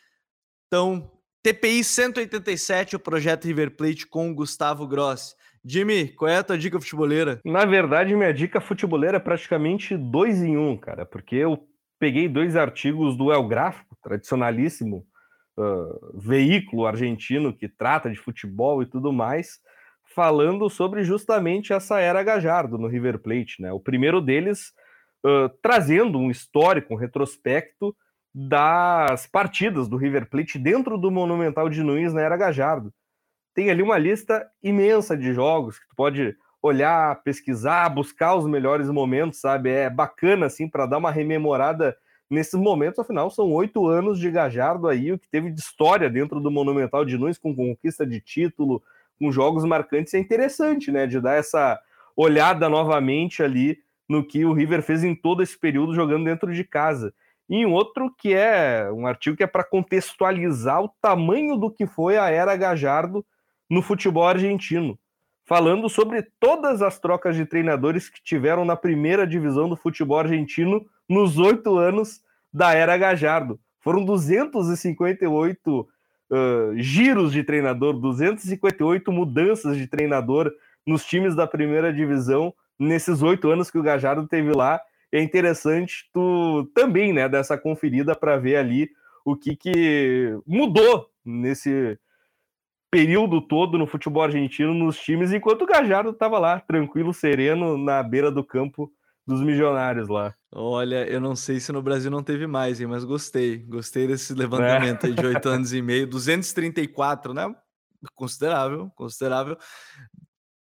Então, 0.68 1.10
TPI 1.44 1.84
187, 1.84 2.96
o 2.96 3.00
projeto 3.00 3.44
River 3.44 3.76
Plate 3.76 4.08
com 4.08 4.34
Gustavo 4.34 4.88
Grossi. 4.88 5.36
Jimmy, 5.66 6.08
qual 6.08 6.32
é 6.32 6.38
a 6.38 6.44
tua 6.44 6.58
dica 6.58 6.80
futeboleira? 6.80 7.42
Na 7.44 7.66
verdade, 7.66 8.16
minha 8.16 8.34
dica 8.34 8.62
futeboleira 8.62 9.18
é 9.18 9.20
praticamente 9.20 9.98
dois 9.98 10.42
em 10.42 10.56
um, 10.56 10.78
cara, 10.78 11.06
porque 11.06 11.36
eu 11.36 11.68
peguei 12.00 12.30
dois 12.30 12.56
artigos 12.56 13.18
do 13.18 13.30
El 13.30 13.46
Gráfico, 13.46 13.98
tradicionalíssimo 14.02 15.06
uh, 15.58 16.18
veículo 16.18 16.86
argentino 16.86 17.52
que 17.52 17.68
trata 17.68 18.10
de 18.10 18.18
futebol 18.18 18.82
e 18.82 18.86
tudo 18.86 19.12
mais, 19.12 19.60
falando 20.16 20.70
sobre 20.70 21.04
justamente 21.04 21.74
essa 21.74 22.00
era 22.00 22.24
Gajardo 22.24 22.78
no 22.78 22.88
River 22.88 23.20
Plate, 23.20 23.62
né? 23.62 23.70
O 23.74 23.82
primeiro 23.82 24.22
deles 24.22 24.72
uh, 25.26 25.50
trazendo 25.62 26.18
um 26.18 26.32
histórico, 26.32 26.94
um 26.94 26.98
retrospecto 26.98 27.94
das 28.34 29.28
partidas 29.28 29.88
do 29.88 29.98
River 29.98 30.28
Plate 30.30 30.58
dentro 30.58 30.98
do 30.98 31.12
Monumental 31.12 31.70
de 31.70 31.84
Nunes 31.84 32.14
na 32.14 32.22
era 32.22 32.36
Gajardo. 32.36 32.92
Tem 33.54 33.70
ali 33.70 33.84
uma 33.84 33.98
lista 33.98 34.50
imensa 34.64 35.16
de 35.16 35.34
jogos 35.34 35.78
que 35.78 35.88
tu 35.88 35.96
pode 35.96 36.36
olhar, 36.62 37.22
pesquisar, 37.24 37.90
buscar 37.90 38.36
os 38.36 38.48
melhores 38.48 38.90
momentos, 38.90 39.40
sabe? 39.40 39.70
É 39.70 39.90
bacana 39.90 40.48
assim 40.48 40.68
para 40.68 40.86
dar 40.86 40.98
uma 40.98 41.12
rememorada 41.12 41.96
nesses 42.30 42.60
momentos, 42.60 43.00
afinal, 43.00 43.30
são 43.30 43.52
oito 43.52 43.86
anos 43.88 44.18
de 44.18 44.32
Gajardo 44.32 44.88
aí, 44.88 45.12
o 45.12 45.20
que 45.20 45.30
teve 45.30 45.52
de 45.52 45.60
história 45.60 46.10
dentro 46.10 46.40
do 46.40 46.50
Monumental 46.50 47.06
de 47.06 47.18
Nunes, 47.18 47.38
com 47.38 47.56
conquista 47.56 48.08
de 48.08 48.20
título, 48.20 48.82
com 49.20 49.32
jogos 49.32 49.64
marcantes, 49.64 50.14
é 50.16 50.20
interessante, 50.20 50.92
né? 50.92 51.06
De 51.06 51.20
dar 51.20 51.36
essa 51.36 51.80
olhada 52.16 52.68
novamente 52.68 53.44
ali 53.44 53.78
no 54.10 54.26
que 54.26 54.44
o 54.46 54.54
River 54.54 54.82
fez 54.82 55.04
em 55.04 55.14
todo 55.14 55.44
esse 55.44 55.58
período 55.58 55.94
jogando 55.94 56.26
dentro 56.26 56.52
de 56.52 56.64
casa. 56.64 57.14
E 57.56 57.68
um 57.68 57.72
outro 57.72 58.12
que 58.18 58.34
é 58.34 58.92
um 58.92 59.06
artigo 59.06 59.38
que 59.38 59.44
é 59.44 59.48
para 59.48 59.64
contextualizar 59.64 60.82
o 60.82 60.90
tamanho 61.00 61.56
do 61.56 61.70
que 61.70 61.86
foi 61.86 62.18
a 62.18 62.28
era 62.28 62.56
Gajardo 62.56 63.24
no 63.70 63.80
futebol 63.80 64.28
argentino, 64.28 64.98
falando 65.46 65.88
sobre 65.88 66.24
todas 66.40 66.82
as 66.82 66.98
trocas 66.98 67.36
de 67.36 67.46
treinadores 67.46 68.10
que 68.10 68.20
tiveram 68.24 68.66
na 68.66 68.76
primeira 68.76 69.28
divisão 69.28 69.70
do 69.70 69.76
futebol 69.76 70.18
argentino 70.18 70.84
nos 71.08 71.38
oito 71.38 71.78
anos 71.78 72.24
da 72.52 72.74
era 72.74 72.98
Gajardo. 72.98 73.60
Foram 73.82 74.04
258 74.04 75.80
uh, 75.80 75.88
giros 76.78 77.32
de 77.32 77.44
treinador, 77.44 77.94
258 78.00 79.12
mudanças 79.12 79.78
de 79.78 79.86
treinador 79.86 80.52
nos 80.88 81.06
times 81.06 81.36
da 81.36 81.46
primeira 81.46 81.94
divisão 81.94 82.52
nesses 82.80 83.22
oito 83.22 83.52
anos 83.52 83.70
que 83.70 83.78
o 83.78 83.84
Gajardo 83.84 84.28
teve 84.28 84.52
lá. 84.54 84.82
É 85.14 85.22
interessante 85.22 86.10
tu 86.12 86.66
também, 86.74 87.14
né, 87.14 87.30
dessa 87.30 87.56
conferida 87.56 88.16
para 88.16 88.36
ver 88.36 88.56
ali 88.56 88.90
o 89.24 89.36
que, 89.36 89.56
que 89.56 90.36
mudou 90.46 91.08
nesse 91.24 91.98
período 92.90 93.40
todo 93.40 93.78
no 93.78 93.86
futebol 93.86 94.24
argentino, 94.24 94.74
nos 94.74 95.00
times, 95.00 95.32
enquanto 95.32 95.62
o 95.62 95.68
Gajardo 95.68 96.10
estava 96.10 96.40
lá, 96.40 96.60
tranquilo, 96.60 97.14
sereno, 97.14 97.78
na 97.78 98.02
beira 98.02 98.32
do 98.32 98.44
campo 98.44 98.92
dos 99.26 99.42
milionários 99.42 100.10
lá. 100.10 100.34
Olha, 100.52 101.08
eu 101.08 101.22
não 101.22 101.36
sei 101.36 101.60
se 101.60 101.72
no 101.72 101.82
Brasil 101.82 102.12
não 102.12 102.22
teve 102.22 102.46
mais, 102.46 102.82
hein, 102.82 102.88
mas 102.88 103.04
gostei. 103.04 103.60
Gostei 103.60 104.08
desse 104.08 104.34
levantamento 104.34 105.06
é. 105.06 105.10
aí 105.10 105.16
de 105.16 105.26
oito 105.26 105.48
anos 105.50 105.74
e 105.74 105.82
meio. 105.82 106.08
234, 106.08 107.34
né? 107.34 107.54
Considerável, 108.16 108.92
considerável. 108.96 109.58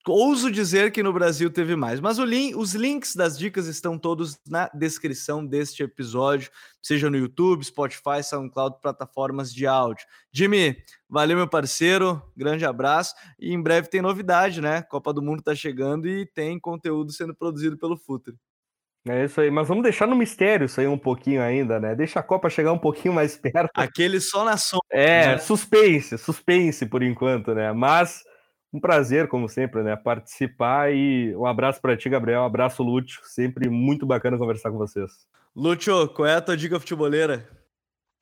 Ouso 0.08 0.50
dizer 0.50 0.92
que 0.92 1.04
no 1.04 1.12
Brasil 1.12 1.52
teve 1.52 1.76
mais, 1.76 2.00
mas 2.00 2.18
link, 2.18 2.56
os 2.56 2.74
links 2.74 3.16
das 3.16 3.38
dicas 3.38 3.68
estão 3.68 3.98
todos 3.98 4.40
na 4.48 4.70
descrição 4.74 5.46
deste 5.46 5.84
episódio, 5.84 6.50
seja 6.82 7.10
no 7.10 7.18
YouTube, 7.18 7.64
Spotify, 7.64 8.24
SoundCloud, 8.24 8.78
plataformas 8.82 9.54
de 9.54 9.68
áudio. 9.68 10.06
Jimmy, 10.32 10.78
valeu 11.08 11.36
meu 11.36 11.48
parceiro, 11.48 12.22
grande 12.36 12.66
abraço 12.66 13.14
e 13.38 13.54
em 13.54 13.62
breve 13.62 13.90
tem 13.90 14.02
novidade, 14.02 14.62
né? 14.62 14.82
Copa 14.84 15.14
do 15.14 15.22
Mundo 15.22 15.44
tá 15.44 15.54
chegando 15.54 16.08
e 16.08 16.26
tem 16.26 16.60
conteúdo 16.60 17.12
sendo 17.12 17.36
produzido 17.36 17.78
pelo 17.78 17.98
Futre. 17.98 18.36
É 19.08 19.26
isso 19.26 19.40
aí, 19.40 19.50
mas 19.50 19.68
vamos 19.68 19.84
deixar 19.84 20.08
no 20.08 20.16
mistério 20.16 20.66
isso 20.66 20.80
aí 20.80 20.88
um 20.88 20.98
pouquinho 20.98 21.42
ainda, 21.42 21.80
né? 21.80 21.96
Deixa 21.96 22.20
a 22.20 22.24
Copa 22.24 22.50
chegar 22.50 22.72
um 22.72 22.78
pouquinho 22.78 23.14
mais 23.14 23.36
perto. 23.38 23.72
Aquele 23.76 24.20
só 24.20 24.44
na 24.44 24.58
sombra. 24.58 24.88
É, 24.92 25.28
né? 25.28 25.38
suspense, 25.38 26.18
suspense 26.18 26.86
por 26.86 27.04
enquanto, 27.04 27.54
né? 27.54 27.72
Mas 27.74 28.24
um 28.74 28.80
prazer, 28.80 29.28
como 29.28 29.50
sempre, 29.50 29.84
né? 29.84 29.96
Participar 29.96 30.94
e 30.94 31.36
um 31.36 31.46
abraço 31.46 31.82
para 31.82 31.98
ti, 31.98 32.10
Gabriel. 32.10 32.42
Um 32.42 32.46
abraço, 32.46 32.84
Lúcio. 32.84 33.22
Sempre 33.24 33.70
muito 33.70 34.06
bacana 34.06 34.38
conversar 34.38 34.72
com 34.72 34.78
vocês. 34.78 35.28
Lúcio, 35.56 36.08
qual 36.10 36.28
é 36.28 36.36
a 36.36 36.42
tua 36.42 36.56
dica 36.56 36.80
futeboleira? 36.80 37.48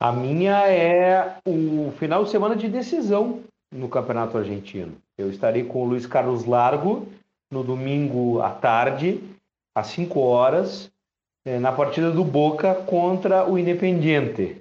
A 0.00 0.12
minha 0.12 0.66
é 0.68 1.38
o 1.46 1.92
final 1.98 2.24
de 2.24 2.30
semana 2.30 2.56
de 2.56 2.68
decisão 2.68 3.42
no 3.70 3.88
Campeonato 3.88 4.38
Argentino. 4.38 4.96
Eu 5.16 5.28
estarei 5.28 5.64
com 5.64 5.82
o 5.82 5.86
Luiz 5.86 6.06
Carlos 6.06 6.44
Largo 6.44 7.06
no 7.50 7.64
domingo 7.64 8.40
à 8.40 8.50
tarde 8.50 9.20
às 9.74 9.88
5 9.88 10.18
horas, 10.20 10.90
é, 11.44 11.58
na 11.58 11.72
partida 11.72 12.10
do 12.10 12.24
Boca 12.24 12.74
contra 12.74 13.48
o 13.48 13.58
Independiente. 13.58 14.60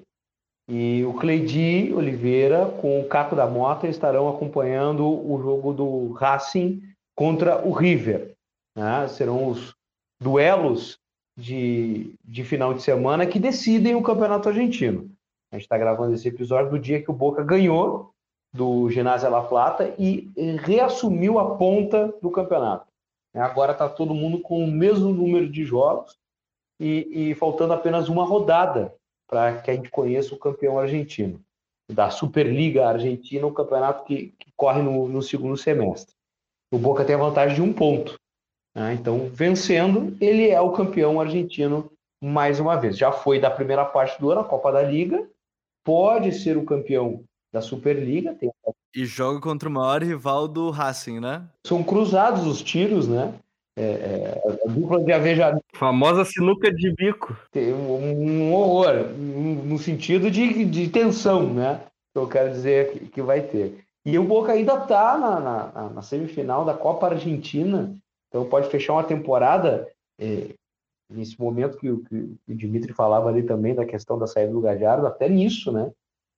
E 0.69 1.05
o 1.05 1.13
Cleidi 1.13 1.93
Oliveira 1.93 2.65
com 2.81 2.99
o 2.99 3.07
Caco 3.07 3.35
da 3.35 3.47
Mota 3.47 3.87
estarão 3.87 4.27
acompanhando 4.27 5.05
o 5.05 5.41
jogo 5.41 5.73
do 5.73 6.11
Racing 6.13 6.83
contra 7.15 7.65
o 7.65 7.71
River. 7.71 8.35
Né? 8.75 9.07
Serão 9.07 9.47
os 9.47 9.73
duelos 10.21 10.99
de, 11.37 12.13
de 12.25 12.43
final 12.43 12.73
de 12.73 12.81
semana 12.81 13.25
que 13.25 13.39
decidem 13.39 13.95
o 13.95 14.03
Campeonato 14.03 14.49
Argentino. 14.49 15.09
A 15.51 15.55
gente 15.55 15.63
está 15.63 15.77
gravando 15.77 16.13
esse 16.13 16.27
episódio 16.27 16.71
do 16.71 16.79
dia 16.79 17.01
que 17.01 17.09
o 17.09 17.13
Boca 17.13 17.43
ganhou 17.43 18.11
do 18.53 18.89
Ginásio 18.89 19.29
La 19.29 19.43
Plata 19.43 19.93
e 19.97 20.29
reassumiu 20.63 21.39
a 21.39 21.55
ponta 21.55 22.13
do 22.21 22.29
campeonato. 22.29 22.87
Né? 23.33 23.41
Agora 23.41 23.71
está 23.71 23.87
todo 23.87 24.13
mundo 24.13 24.41
com 24.41 24.63
o 24.63 24.67
mesmo 24.67 25.13
número 25.13 25.49
de 25.49 25.63
jogos 25.63 26.17
e, 26.79 27.29
e 27.31 27.35
faltando 27.35 27.73
apenas 27.73 28.09
uma 28.09 28.25
rodada 28.25 28.93
para 29.27 29.61
que 29.61 29.69
a 29.69 29.75
gente 29.75 29.89
conheça 29.89 30.33
o 30.33 30.39
campeão 30.39 30.79
argentino. 30.79 31.41
Da 31.91 32.09
Superliga 32.09 32.87
Argentina, 32.87 33.45
o 33.45 33.49
um 33.49 33.53
campeonato 33.53 34.03
que, 34.03 34.33
que 34.39 34.51
corre 34.55 34.81
no, 34.81 35.07
no, 35.07 35.21
segundo 35.21 35.55
semestre. 35.55 36.13
O 36.71 36.77
Boca 36.77 37.05
tem 37.05 37.15
a 37.15 37.19
vantagem 37.19 37.55
de 37.55 37.61
um 37.61 37.71
ponto. 37.71 38.19
Né? 38.75 38.93
Então, 38.93 39.29
vencendo, 39.29 40.15
ele 40.19 40.49
é 40.49 40.59
o 40.59 40.73
campeão 40.73 41.19
argentino 41.19 41.89
mais 42.21 42.59
uma 42.59 42.75
vez. 42.75 42.97
Já 42.97 43.11
foi 43.11 43.39
da 43.39 43.49
primeira 43.49 43.85
parte 43.85 44.19
do 44.19 44.31
ano, 44.31 44.41
a 44.41 44.45
Copa 44.45 44.71
da 44.71 44.81
Liga, 44.81 45.29
pode 45.85 46.33
ser 46.33 46.57
o 46.57 46.65
campeão 46.65 47.23
da 47.53 47.61
Superliga. 47.61 48.33
Tem... 48.35 48.51
E 48.93 49.05
joga 49.05 49.39
contra 49.39 49.69
o 49.69 49.71
maior 49.71 50.03
rival 50.03 50.47
do 50.47 50.69
Racing, 50.69 51.19
né? 51.19 51.47
São 51.65 51.83
cruzados 51.83 52.45
os 52.45 52.61
tiros, 52.61 53.07
né? 53.07 53.33
É, 53.77 53.81
é, 53.83 54.41
a 54.65 54.71
dupla 54.71 54.99
de 55.03 55.13
aveja... 55.13 55.61
Famosa 55.73 56.25
sinuca 56.25 56.73
de 56.73 56.91
bico. 56.91 57.37
Tem 57.51 57.71
um, 57.71 58.49
um 58.49 58.53
horror, 58.53 59.07
no 59.15 59.77
sentido 59.77 60.31
de, 60.31 60.65
de 60.65 60.89
tensão, 60.89 61.53
né? 61.53 61.81
Que 62.11 62.19
eu 62.19 62.27
quero 62.27 62.49
dizer 62.49 62.91
que, 62.91 62.99
que 63.05 63.21
vai 63.21 63.41
ter. 63.41 63.85
E 64.03 64.17
o 64.17 64.23
Boca 64.23 64.51
ainda 64.51 64.73
está 64.73 65.15
na, 65.17 65.39
na, 65.39 65.89
na, 65.89 66.01
semifinal 66.01 66.65
da 66.65 66.73
Copa 66.73 67.07
Argentina, 67.07 67.95
então 68.27 68.45
pode 68.45 68.67
fechar 68.69 68.93
uma 68.93 69.03
temporada. 69.03 69.87
É, 70.19 70.55
nesse 71.11 71.39
momento 71.39 71.77
que, 71.77 71.95
que, 71.95 72.15
o 72.47 72.55
Dimitri 72.55 72.93
falava 72.93 73.29
ali 73.29 73.43
também 73.43 73.75
da 73.75 73.85
questão 73.85 74.17
da 74.17 74.25
saída 74.25 74.51
do 74.51 74.61
Gajardo, 74.61 75.05
até 75.05 75.29
nisso, 75.29 75.71
né? 75.71 75.91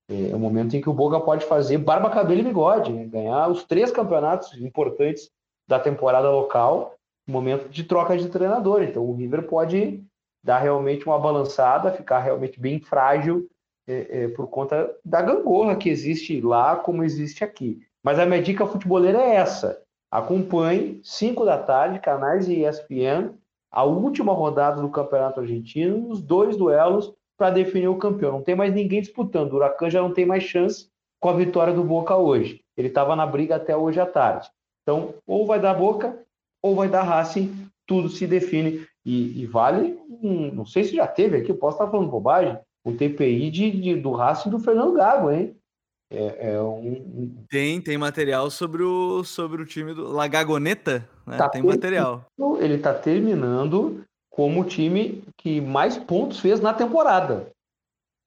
É, 0.10 0.32
é 0.32 0.36
o 0.36 0.40
momento 0.40 0.76
em 0.76 0.82
que 0.82 0.90
o 0.90 0.94
Boca 0.94 1.22
pode 1.22 1.46
fazer 1.46 1.78
barba, 1.78 2.10
cabelo 2.10 2.42
e 2.42 2.44
bigode, 2.44 2.92
né? 2.92 3.06
ganhar 3.06 3.48
os 3.48 3.64
três 3.64 3.92
campeonatos 3.92 4.54
importantes 4.60 5.30
da 5.68 5.80
temporada 5.80 6.30
local, 6.30 6.96
momento 7.30 7.70
de 7.70 7.84
troca 7.84 8.18
de 8.18 8.30
treinador. 8.30 8.84
Então 8.84 9.04
o 9.04 9.16
River 9.16 9.44
pode 9.44 10.04
dar 10.44 10.60
realmente 10.60 11.06
uma 11.06 11.20
balançada, 11.20 11.92
ficar 11.92 12.20
realmente 12.20 12.60
bem 12.60 12.80
frágil 12.80 13.48
é, 13.88 14.24
é, 14.24 14.28
por 14.30 14.48
conta 14.48 14.90
da 15.04 15.22
gangorra 15.22 15.76
que 15.76 15.90
existe 15.90 16.40
lá, 16.42 16.76
como 16.76 17.04
existe 17.04 17.44
aqui. 17.44 17.82
Mas 18.04 18.20
a 18.20 18.26
minha 18.26 18.42
dica 18.42 18.66
futebolera 18.66 19.20
é 19.22 19.36
essa. 19.36 19.82
Acompanhe, 20.12 21.00
5 21.04 21.46
da 21.46 21.58
tarde, 21.58 22.00
canais 22.00 22.48
e 22.48 22.66
ESPN, 22.66 23.34
a 23.72 23.84
última 23.84 24.34
rodada 24.34 24.82
do 24.82 24.90
Campeonato 24.90 25.40
Argentino, 25.40 26.10
os 26.10 26.22
dois 26.22 26.58
duelos 26.58 27.14
para 27.38 27.52
definir 27.52 27.88
o 27.88 27.98
campeão. 27.98 28.34
Não 28.34 28.42
tem 28.42 28.56
mais 28.56 28.74
ninguém 28.74 29.02
disputando. 29.02 29.54
O 29.54 29.56
Huracan 29.58 29.90
já 29.90 30.02
não 30.02 30.14
tem 30.14 30.26
mais 30.26 30.44
chance 30.44 30.90
com 31.20 31.30
a 31.30 31.34
vitória 31.34 31.74
do 31.74 31.84
Boca 31.84 32.16
hoje. 32.16 32.62
Ele 32.76 32.88
estava 32.88 33.16
na 33.16 33.26
briga 33.26 33.56
até 33.56 33.76
hoje 33.76 34.00
à 34.00 34.06
tarde. 34.06 34.50
Então, 34.82 35.14
ou 35.28 35.46
vai 35.46 35.60
dar 35.60 35.74
Boca, 35.74 36.26
ou 36.62 36.76
vai 36.76 36.90
dar 36.90 37.04
Racing, 37.04 37.68
tudo 37.86 38.10
se 38.10 38.28
define. 38.28 38.86
E, 39.06 39.42
e 39.42 39.46
vale, 39.46 39.98
um, 40.10 40.52
não 40.54 40.66
sei 40.66 40.84
se 40.84 40.96
já 40.96 41.08
teve 41.08 41.38
aqui, 41.38 41.54
posso 41.54 41.78
estar 41.78 41.90
falando 41.90 42.12
bobagem, 42.12 42.58
um 42.86 42.96
TPI 42.96 43.50
de, 43.50 43.72
de, 43.72 43.96
do 43.96 44.12
Racing 44.12 44.50
do 44.50 44.60
Fernando 44.60 44.94
Gago, 44.94 45.32
hein? 45.32 45.56
É, 46.12 46.54
é 46.54 46.62
um... 46.62 47.44
Tem, 47.50 47.80
tem 47.80 47.98
material 47.98 48.50
sobre 48.50 48.84
o, 48.84 49.24
sobre 49.24 49.62
o 49.62 49.66
time 49.66 49.94
do 49.94 50.08
Lagagoneta, 50.08 51.08
né? 51.26 51.38
Tá 51.38 51.50
tem 51.50 51.62
material. 51.62 52.26
Ele 52.60 52.76
está 52.76 52.94
terminando 52.94 54.04
como 54.30 54.62
o 54.62 54.66
time 54.66 55.24
que 55.38 55.62
mais 55.62 55.98
pontos 55.98 56.40
fez 56.40 56.60
na 56.60 56.74
temporada. 56.74 57.52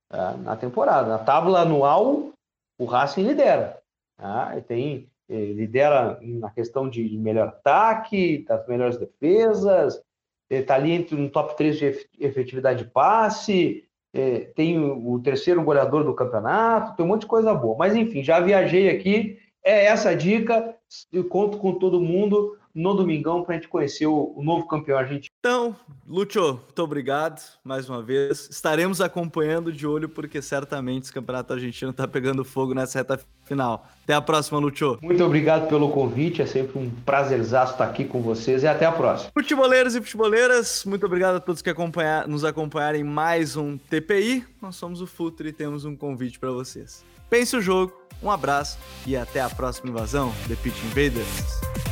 Tá? 0.08 0.36
Na 0.36 0.56
temporada. 0.56 1.08
Na 1.08 1.18
tábua 1.18 1.60
anual, 1.60 2.30
o 2.78 2.84
Racing 2.84 3.22
lidera. 3.22 3.78
Tá? 4.16 4.60
Tem, 4.68 5.08
lidera 5.28 6.18
na 6.20 6.50
questão 6.50 6.88
de 6.88 7.16
melhor 7.18 7.48
ataque, 7.48 8.44
das 8.46 8.66
melhores 8.66 8.98
defesas, 8.98 10.02
está 10.50 10.74
ali 10.74 10.92
entre 10.92 11.16
no 11.16 11.30
top 11.30 11.56
3 11.56 11.78
de 11.78 12.08
efetividade 12.18 12.84
de 12.84 12.90
passe, 12.90 13.84
é, 14.14 14.40
tem 14.54 14.78
o 14.78 15.18
terceiro 15.20 15.62
goleador 15.62 16.04
do 16.04 16.14
campeonato, 16.14 16.94
tem 16.94 17.04
um 17.04 17.08
monte 17.08 17.22
de 17.22 17.26
coisa 17.26 17.54
boa. 17.54 17.76
Mas 17.78 17.96
enfim, 17.96 18.22
já 18.22 18.40
viajei 18.40 18.90
aqui, 18.90 19.38
é 19.64 19.86
essa 19.86 20.10
a 20.10 20.14
dica, 20.14 20.76
eu 21.12 21.24
conto 21.28 21.58
com 21.58 21.78
todo 21.78 22.00
mundo 22.00 22.58
no 22.74 22.94
domingão 22.94 23.42
para 23.42 23.54
a 23.54 23.58
gente 23.58 23.68
conhecer 23.68 24.06
o, 24.06 24.32
o, 24.34 24.42
novo 24.42 24.66
campeão 24.66 24.98
argentino. 24.98 25.32
Então, 25.38 25.76
Lúcio, 26.06 26.54
muito 26.54 26.82
obrigado 26.82 27.40
mais 27.62 27.88
uma 27.88 28.02
vez. 28.02 28.48
Estaremos 28.50 29.00
acompanhando 29.00 29.72
de 29.72 29.86
olho, 29.86 30.08
porque 30.08 30.40
certamente 30.40 31.04
esse 31.04 31.12
campeonato 31.12 31.52
argentino 31.52 31.90
está 31.90 32.08
pegando 32.08 32.44
fogo 32.44 32.74
nessa 32.74 32.98
reta 32.98 33.20
final. 33.44 33.86
Até 34.04 34.14
a 34.14 34.20
próxima, 34.20 34.58
Lúcio. 34.58 34.98
Muito 35.02 35.22
obrigado 35.22 35.68
pelo 35.68 35.90
convite, 35.90 36.40
é 36.40 36.46
sempre 36.46 36.78
um 36.78 36.90
prazerzaço 37.04 37.72
estar 37.72 37.84
aqui 37.84 38.04
com 38.04 38.22
vocês 38.22 38.62
e 38.62 38.66
até 38.66 38.86
a 38.86 38.92
próxima. 38.92 39.30
Futeboleiros 39.34 39.94
e 39.94 40.00
futeboleiras, 40.00 40.84
muito 40.86 41.04
obrigado 41.04 41.36
a 41.36 41.40
todos 41.40 41.60
que 41.60 41.70
acompanhar, 41.70 42.26
nos 42.26 42.44
acompanharem 42.44 43.02
em 43.02 43.04
mais 43.04 43.56
um 43.56 43.76
TPI. 43.76 44.44
Nós 44.60 44.76
somos 44.76 45.00
o 45.00 45.06
Futre 45.06 45.50
e 45.50 45.52
temos 45.52 45.84
um 45.84 45.94
convite 45.94 46.38
para 46.38 46.50
vocês. 46.50 47.04
Pense 47.28 47.56
o 47.56 47.60
jogo, 47.60 47.92
um 48.22 48.30
abraço 48.30 48.78
e 49.06 49.16
até 49.16 49.40
a 49.40 49.50
próxima 49.50 49.90
invasão 49.90 50.32
The 50.48 50.56
Pitch 50.56 50.76
Invaders. 50.84 51.91